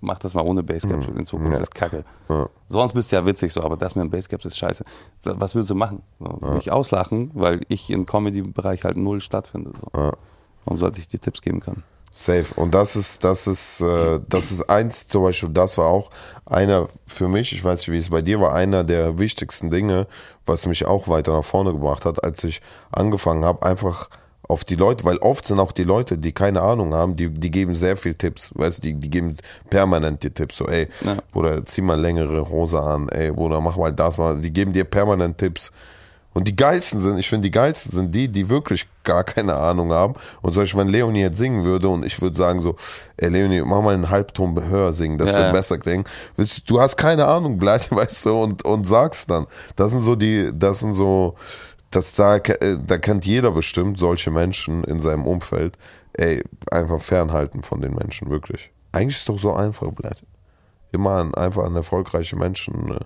mach 0.00 0.20
das 0.20 0.34
mal 0.34 0.42
ohne 0.42 0.62
Basecap 0.62 1.08
mhm. 1.08 1.18
in 1.18 1.26
Zukunft, 1.26 1.52
ja. 1.52 1.58
das 1.58 1.68
ist 1.68 1.74
kacke. 1.74 2.04
Ja. 2.28 2.48
Sonst 2.68 2.92
bist 2.92 3.10
du 3.10 3.16
ja 3.16 3.26
witzig 3.26 3.52
so, 3.52 3.62
aber 3.62 3.76
das 3.76 3.96
mit 3.96 4.04
dem 4.04 4.10
Basecap 4.10 4.44
ist 4.44 4.56
scheiße. 4.56 4.84
Was 5.24 5.54
würdest 5.54 5.70
du 5.70 5.74
machen? 5.74 6.02
So, 6.20 6.38
ja. 6.42 6.54
Mich 6.54 6.70
auslachen, 6.70 7.30
weil 7.34 7.60
ich 7.68 7.90
im 7.90 8.06
Comedy-Bereich 8.06 8.84
halt 8.84 8.96
null 8.96 9.20
stattfinde. 9.20 9.72
So. 9.74 9.88
Warum 9.92 10.78
sollte 10.78 11.00
ich 11.00 11.08
dir 11.08 11.18
Tipps 11.18 11.40
geben 11.40 11.60
können? 11.60 11.82
Safe. 12.12 12.46
Und 12.56 12.74
das 12.74 12.96
ist, 12.96 13.24
das 13.24 13.46
ist, 13.46 13.80
äh, 13.80 14.20
das 14.28 14.50
ist 14.50 14.68
eins, 14.68 15.06
zum 15.06 15.22
Beispiel, 15.22 15.50
das 15.50 15.78
war 15.78 15.86
auch 15.86 16.10
einer 16.46 16.88
für 17.06 17.28
mich, 17.28 17.52
ich 17.52 17.64
weiß 17.64 17.80
nicht, 17.80 17.92
wie 17.92 17.98
es 17.98 18.10
bei 18.10 18.22
dir 18.22 18.40
war, 18.40 18.54
einer 18.54 18.84
der 18.84 19.18
wichtigsten 19.18 19.70
Dinge, 19.70 20.06
was 20.46 20.66
mich 20.66 20.86
auch 20.86 21.08
weiter 21.08 21.32
nach 21.32 21.44
vorne 21.44 21.72
gebracht 21.72 22.04
hat, 22.04 22.24
als 22.24 22.42
ich 22.44 22.60
angefangen 22.90 23.44
habe, 23.44 23.64
einfach 23.64 24.08
auf 24.48 24.64
die 24.64 24.76
Leute, 24.76 25.04
weil 25.04 25.18
oft 25.18 25.46
sind 25.46 25.60
auch 25.60 25.72
die 25.72 25.84
Leute, 25.84 26.16
die 26.16 26.32
keine 26.32 26.62
Ahnung 26.62 26.94
haben, 26.94 27.16
die, 27.16 27.28
die 27.28 27.50
geben 27.50 27.74
sehr 27.74 27.96
viel 27.96 28.14
Tipps, 28.14 28.50
weißt 28.54 28.78
du, 28.78 28.82
die, 28.82 28.94
die 28.94 29.10
geben 29.10 29.36
permanent 29.68 30.22
die 30.22 30.30
Tipps, 30.30 30.56
so 30.56 30.66
ey, 30.66 30.88
ja. 31.02 31.18
Bruder, 31.32 31.64
zieh 31.66 31.82
mal 31.82 32.00
längere 32.00 32.48
Hose 32.48 32.80
an, 32.80 33.10
ey, 33.10 33.30
Bruder, 33.30 33.60
mach 33.60 33.76
mal 33.76 33.92
das 33.92 34.16
mal, 34.16 34.40
die 34.40 34.50
geben 34.50 34.72
dir 34.72 34.84
permanent 34.84 35.36
Tipps 35.36 35.70
und 36.38 36.46
die 36.46 36.54
geilsten 36.54 37.00
sind, 37.00 37.18
ich 37.18 37.28
finde, 37.28 37.48
die 37.48 37.50
geilsten 37.50 37.90
sind 37.90 38.14
die, 38.14 38.28
die 38.28 38.48
wirklich 38.48 38.86
gar 39.02 39.24
keine 39.24 39.56
Ahnung 39.56 39.90
haben. 39.90 40.14
Und 40.40 40.52
zum 40.52 40.62
Beispiel, 40.62 40.82
wenn 40.82 40.88
Leonie 40.88 41.22
jetzt 41.22 41.36
singen 41.36 41.64
würde 41.64 41.88
und 41.88 42.06
ich 42.06 42.22
würde 42.22 42.36
sagen 42.36 42.60
so, 42.60 42.76
ey 43.16 43.28
Leonie, 43.28 43.62
mach 43.62 43.82
mal 43.82 43.92
einen 43.92 44.08
Halbton 44.08 44.54
höher 44.68 44.92
singen, 44.92 45.18
das 45.18 45.32
ja, 45.32 45.38
wird 45.38 45.52
besser 45.52 45.78
klingen. 45.78 46.04
Du 46.66 46.80
hast 46.80 46.96
keine 46.96 47.26
Ahnung, 47.26 47.58
gleich, 47.58 47.90
weißt 47.90 48.26
du, 48.26 48.40
und, 48.40 48.64
und 48.64 48.86
sagst 48.86 49.28
dann. 49.28 49.48
Das 49.74 49.90
sind 49.90 50.02
so 50.02 50.14
die, 50.14 50.52
das 50.54 50.78
sind 50.78 50.94
so, 50.94 51.34
das 51.90 52.14
da, 52.14 52.36
äh, 52.36 52.78
da 52.86 52.98
kennt 52.98 53.26
jeder 53.26 53.50
bestimmt 53.50 53.98
solche 53.98 54.30
Menschen 54.30 54.84
in 54.84 55.00
seinem 55.00 55.26
Umfeld. 55.26 55.76
Ey, 56.12 56.44
einfach 56.70 57.00
fernhalten 57.00 57.64
von 57.64 57.80
den 57.80 57.96
Menschen, 57.96 58.30
wirklich. 58.30 58.70
Eigentlich 58.92 59.16
ist 59.16 59.22
es 59.22 59.24
doch 59.24 59.40
so 59.40 59.54
einfach, 59.54 59.90
bleibt. 59.90 60.22
Immer 60.92 61.16
an, 61.16 61.34
einfach 61.34 61.64
an 61.64 61.74
erfolgreiche 61.74 62.36
Menschen. 62.36 62.96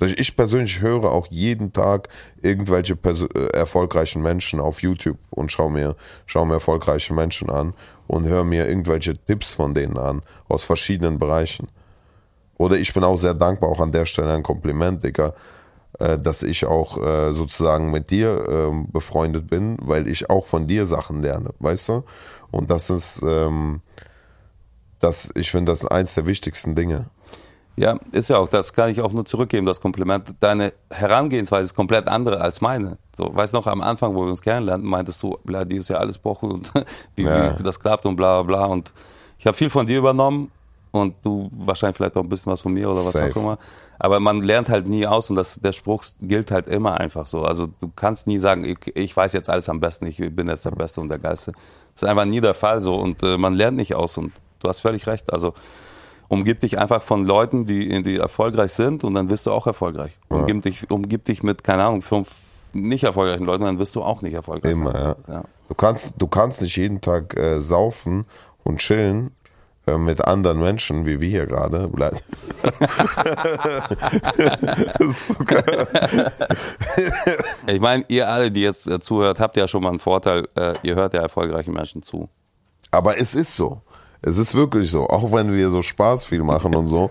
Ich 0.00 0.36
persönlich 0.36 0.80
höre 0.80 1.10
auch 1.10 1.26
jeden 1.28 1.72
Tag 1.72 2.08
irgendwelche 2.42 2.98
äh, 3.04 3.56
erfolgreichen 3.56 4.22
Menschen 4.22 4.60
auf 4.60 4.82
YouTube 4.82 5.18
und 5.30 5.50
schaue 5.50 5.70
mir, 5.70 5.96
schau 6.26 6.44
mir 6.44 6.54
erfolgreiche 6.54 7.14
Menschen 7.14 7.48
an 7.48 7.72
und 8.06 8.26
höre 8.26 8.44
mir 8.44 8.68
irgendwelche 8.68 9.16
Tipps 9.16 9.54
von 9.54 9.72
denen 9.72 9.96
an 9.96 10.22
aus 10.48 10.64
verschiedenen 10.64 11.18
Bereichen. 11.18 11.68
Oder 12.58 12.76
ich 12.76 12.92
bin 12.92 13.04
auch 13.04 13.16
sehr 13.16 13.34
dankbar, 13.34 13.70
auch 13.70 13.80
an 13.80 13.92
der 13.92 14.06
Stelle 14.06 14.32
ein 14.32 14.42
Kompliment, 14.42 15.02
Digga, 15.02 15.34
äh, 15.98 16.18
dass 16.18 16.42
ich 16.42 16.66
auch 16.66 16.98
äh, 16.98 17.32
sozusagen 17.32 17.90
mit 17.90 18.10
dir 18.10 18.46
ähm, 18.48 18.88
befreundet 18.92 19.48
bin, 19.48 19.76
weil 19.80 20.08
ich 20.08 20.28
auch 20.28 20.46
von 20.46 20.66
dir 20.66 20.86
Sachen 20.86 21.22
lerne, 21.22 21.50
weißt 21.58 21.88
du? 21.88 22.04
Und 22.50 22.70
das 22.70 22.90
ist, 22.90 23.22
ähm, 23.26 23.80
das, 25.00 25.30
ich 25.34 25.50
finde, 25.50 25.72
das 25.72 25.82
ist 25.82 25.90
eins 25.90 26.14
der 26.14 26.26
wichtigsten 26.26 26.74
Dinge. 26.74 27.06
Ja, 27.78 27.98
ist 28.12 28.30
ja 28.30 28.38
auch, 28.38 28.48
das 28.48 28.72
kann 28.72 28.88
ich 28.88 29.02
auch 29.02 29.12
nur 29.12 29.26
zurückgeben, 29.26 29.66
das 29.66 29.80
Kompliment. 29.82 30.34
Deine 30.40 30.72
Herangehensweise 30.90 31.64
ist 31.64 31.74
komplett 31.74 32.08
andere 32.08 32.40
als 32.40 32.60
meine. 32.62 32.96
So, 33.16 33.30
weißt 33.34 33.52
du 33.52 33.58
noch, 33.58 33.66
am 33.66 33.82
Anfang, 33.82 34.14
wo 34.14 34.22
wir 34.24 34.30
uns 34.30 34.40
kennenlernten, 34.40 34.88
meintest 34.88 35.22
du, 35.22 35.36
bla, 35.44 35.64
die 35.64 35.76
ist 35.76 35.88
ja 35.88 35.96
alles 35.98 36.16
Boche 36.18 36.46
und 36.46 36.72
wie, 37.16 37.24
Ja. 37.24 37.58
wie 37.58 37.62
das 37.62 37.78
klappt 37.78 38.06
und 38.06 38.16
bla 38.16 38.42
bla 38.42 38.56
bla. 38.64 38.66
Und 38.66 38.94
ich 39.38 39.46
habe 39.46 39.54
viel 39.56 39.68
von 39.68 39.84
dir 39.86 39.98
übernommen 39.98 40.50
und 40.90 41.14
du 41.22 41.50
wahrscheinlich 41.52 41.98
vielleicht 41.98 42.16
auch 42.16 42.22
ein 42.22 42.28
bisschen 42.30 42.50
was 42.50 42.62
von 42.62 42.72
mir 42.72 42.88
oder 42.88 43.04
was 43.04 43.12
Safe. 43.12 43.30
auch 43.32 43.36
immer. 43.42 43.58
Aber 43.98 44.20
man 44.20 44.42
lernt 44.42 44.70
halt 44.70 44.86
nie 44.86 45.06
aus 45.06 45.28
und 45.28 45.36
das, 45.36 45.56
der 45.60 45.72
Spruch 45.72 46.02
gilt 46.22 46.50
halt 46.50 46.68
immer 46.68 46.98
einfach 46.98 47.26
so. 47.26 47.42
Also 47.44 47.66
du 47.66 47.90
kannst 47.94 48.26
nie 48.26 48.38
sagen, 48.38 48.64
ich, 48.64 48.78
ich 48.96 49.14
weiß 49.14 49.34
jetzt 49.34 49.50
alles 49.50 49.68
am 49.68 49.80
besten, 49.80 50.06
ich 50.06 50.16
bin 50.16 50.48
jetzt 50.48 50.64
der 50.64 50.70
Beste 50.70 51.02
und 51.02 51.10
der 51.10 51.18
Geilste. 51.18 51.52
Das 51.92 52.02
ist 52.04 52.08
einfach 52.08 52.24
nie 52.24 52.40
der 52.40 52.54
Fall 52.54 52.80
so 52.80 52.94
und 52.96 53.22
äh, 53.22 53.36
man 53.36 53.52
lernt 53.52 53.76
nicht 53.76 53.94
aus 53.94 54.16
und 54.16 54.32
du 54.60 54.68
hast 54.68 54.80
völlig 54.80 55.06
recht. 55.06 55.30
Also 55.30 55.52
umgib 56.28 56.60
dich 56.60 56.78
einfach 56.78 57.02
von 57.02 57.26
Leuten, 57.26 57.64
die, 57.64 58.02
die 58.02 58.16
erfolgreich 58.16 58.72
sind 58.72 59.04
und 59.04 59.14
dann 59.14 59.30
wirst 59.30 59.46
du 59.46 59.52
auch 59.52 59.66
erfolgreich. 59.66 60.18
Umgib, 60.28 60.62
dich, 60.62 60.90
umgib 60.90 61.24
dich 61.24 61.42
mit, 61.42 61.64
keine 61.64 61.84
Ahnung, 61.84 62.02
fünf 62.02 62.30
nicht 62.72 63.04
erfolgreichen 63.04 63.44
Leuten, 63.44 63.64
dann 63.64 63.78
wirst 63.78 63.96
du 63.96 64.02
auch 64.02 64.22
nicht 64.22 64.34
erfolgreich 64.34 64.72
Immer, 64.72 64.92
sein. 64.92 65.14
ja. 65.28 65.34
ja. 65.34 65.44
Du 65.68 65.74
kannst, 65.74 66.14
du 66.18 66.26
kannst 66.26 66.62
nicht 66.62 66.76
jeden 66.76 67.00
Tag 67.00 67.36
äh, 67.36 67.60
saufen 67.60 68.26
und 68.62 68.78
chillen 68.78 69.32
äh, 69.86 69.98
mit 69.98 70.24
anderen 70.24 70.60
Menschen, 70.60 71.06
wie 71.06 71.20
wir 71.20 71.28
hier 71.28 71.46
gerade. 71.46 71.90
Ich 77.66 77.80
meine, 77.80 78.04
ihr 78.08 78.28
alle, 78.28 78.50
die 78.50 78.62
jetzt 78.62 78.88
äh, 78.88 79.00
zuhört, 79.00 79.40
habt 79.40 79.56
ja 79.56 79.66
schon 79.66 79.82
mal 79.82 79.90
einen 79.90 79.98
Vorteil, 79.98 80.48
äh, 80.54 80.74
ihr 80.82 80.94
hört 80.94 81.14
ja 81.14 81.20
erfolgreichen 81.20 81.72
Menschen 81.72 82.02
zu. 82.02 82.28
Aber 82.90 83.18
es 83.18 83.34
ist 83.34 83.56
so. 83.56 83.80
Es 84.22 84.38
ist 84.38 84.54
wirklich 84.54 84.90
so. 84.90 85.08
Auch 85.08 85.32
wenn 85.32 85.52
wir 85.52 85.70
so 85.70 85.82
Spaß 85.82 86.24
viel 86.24 86.42
machen 86.42 86.74
und 86.74 86.86
so. 86.86 87.10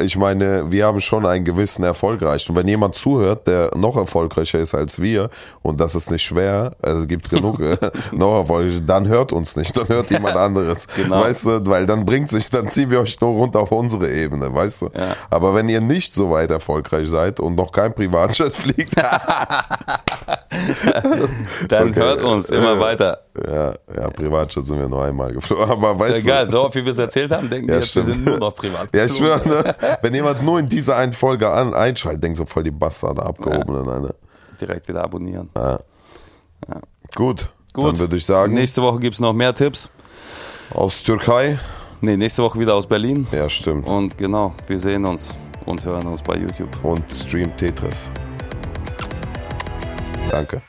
Ich 0.00 0.16
meine, 0.16 0.70
wir 0.70 0.86
haben 0.86 1.00
schon 1.00 1.26
einen 1.26 1.44
gewissen 1.44 1.82
Erfolg 1.84 2.22
erreicht. 2.22 2.48
Und 2.50 2.56
wenn 2.56 2.68
jemand 2.68 2.94
zuhört, 2.94 3.46
der 3.46 3.70
noch 3.76 3.96
erfolgreicher 3.96 4.58
ist 4.58 4.74
als 4.74 5.00
wir, 5.00 5.30
und 5.62 5.80
das 5.80 5.94
ist 5.94 6.10
nicht 6.10 6.22
schwer, 6.22 6.76
also 6.82 7.02
es 7.02 7.08
gibt 7.08 7.30
genug 7.30 7.60
äh, 7.60 7.76
noch 8.12 8.38
erfolgreiche, 8.38 8.82
dann 8.82 9.08
hört 9.08 9.32
uns 9.32 9.56
nicht, 9.56 9.76
dann 9.76 9.88
hört 9.88 10.10
jemand 10.10 10.36
anderes. 10.42 10.86
Genau. 10.94 11.20
Weißt 11.20 11.46
du, 11.46 11.66
weil 11.66 11.86
dann 11.86 12.04
bringt 12.04 12.28
sich, 12.28 12.50
dann 12.50 12.68
ziehen 12.68 12.90
wir 12.90 13.00
euch 13.00 13.20
nur 13.20 13.30
runter 13.30 13.60
auf 13.60 13.72
unsere 13.72 14.10
Ebene, 14.10 14.52
weißt 14.52 14.82
du? 14.82 14.90
Ja. 14.94 15.16
Aber 15.30 15.54
wenn 15.54 15.68
ihr 15.68 15.80
nicht 15.80 16.14
so 16.14 16.30
weit 16.30 16.50
erfolgreich 16.50 17.08
seid 17.08 17.40
und 17.40 17.54
noch 17.54 17.72
kein 17.72 17.94
Privatjet 17.94 18.52
fliegt, 18.52 18.94
Dann 21.68 21.88
Okay. 21.90 22.00
hört 22.00 22.22
uns 22.24 22.50
immer 22.50 22.78
weiter. 22.78 23.22
ja, 23.48 23.74
ja, 23.96 24.10
Privatjet 24.10 24.66
sind 24.66 24.78
wir 24.78 24.88
nur 24.88 25.02
einmal 25.04 25.32
geflogen. 25.32 25.64
Aber 25.70 25.92
Ist 25.92 26.00
weißt 26.00 26.10
ja 26.10 26.16
du, 26.16 26.20
egal, 26.22 26.50
so 26.50 26.68
wie 26.74 26.84
wir 26.84 26.92
es 26.92 26.98
erzählt 26.98 27.32
haben, 27.32 27.48
denken 27.48 27.68
Ja, 27.68 27.76
wir 27.76 27.80
jetzt, 27.80 27.96
wir 27.96 28.02
sind 28.04 28.24
nur 28.24 28.38
noch 28.38 28.54
privat. 28.54 28.94
Ja, 28.94 29.04
ich 29.04 29.16
schwöre, 29.16 29.46
ne? 29.48 29.74
wenn 30.02 30.14
jemand 30.14 30.42
nur 30.42 30.58
in 30.58 30.68
dieser 30.68 30.96
einen 30.96 31.12
Folge 31.12 31.50
an, 31.50 31.72
einschaltet, 31.74 32.22
denkt 32.24 32.36
so 32.38 32.44
voll 32.46 32.64
die 32.64 32.70
Bastarde 32.70 33.22
abgehobenen. 33.22 34.02
Ne? 34.02 34.14
Direkt 34.60 34.86
wieder 34.88 35.02
abonnieren. 35.04 35.48
Gut, 37.14 37.50
Gut. 37.72 37.86
dann 37.86 37.98
würde 37.98 38.16
ich 38.16 38.24
sagen, 38.26 38.54
Nächste 38.54 38.82
Woche 38.82 38.98
gibt 39.00 39.14
es 39.14 39.20
noch 39.20 39.32
mehr 39.32 39.54
Tipps. 39.54 39.90
aus 40.74 41.02
Türkei. 41.02 41.58
Nee, 42.00 42.16
nächste 42.16 42.42
Woche 42.42 42.58
wieder 42.58 42.74
aus 42.74 42.86
Berlin. 42.86 43.26
Ja, 43.32 43.48
stimmt. 43.48 43.86
Und 43.86 44.18
genau, 44.18 44.54
wir 44.66 44.78
sehen 44.78 45.04
uns 45.04 45.36
und 45.66 45.84
hören 45.84 46.06
uns 46.06 46.20
bei 46.22 46.36
YouTube. 46.36 46.68
Und 46.82 47.04
Stream 47.12 47.56
Tetris. 47.56 48.10
Danke. 50.32 50.62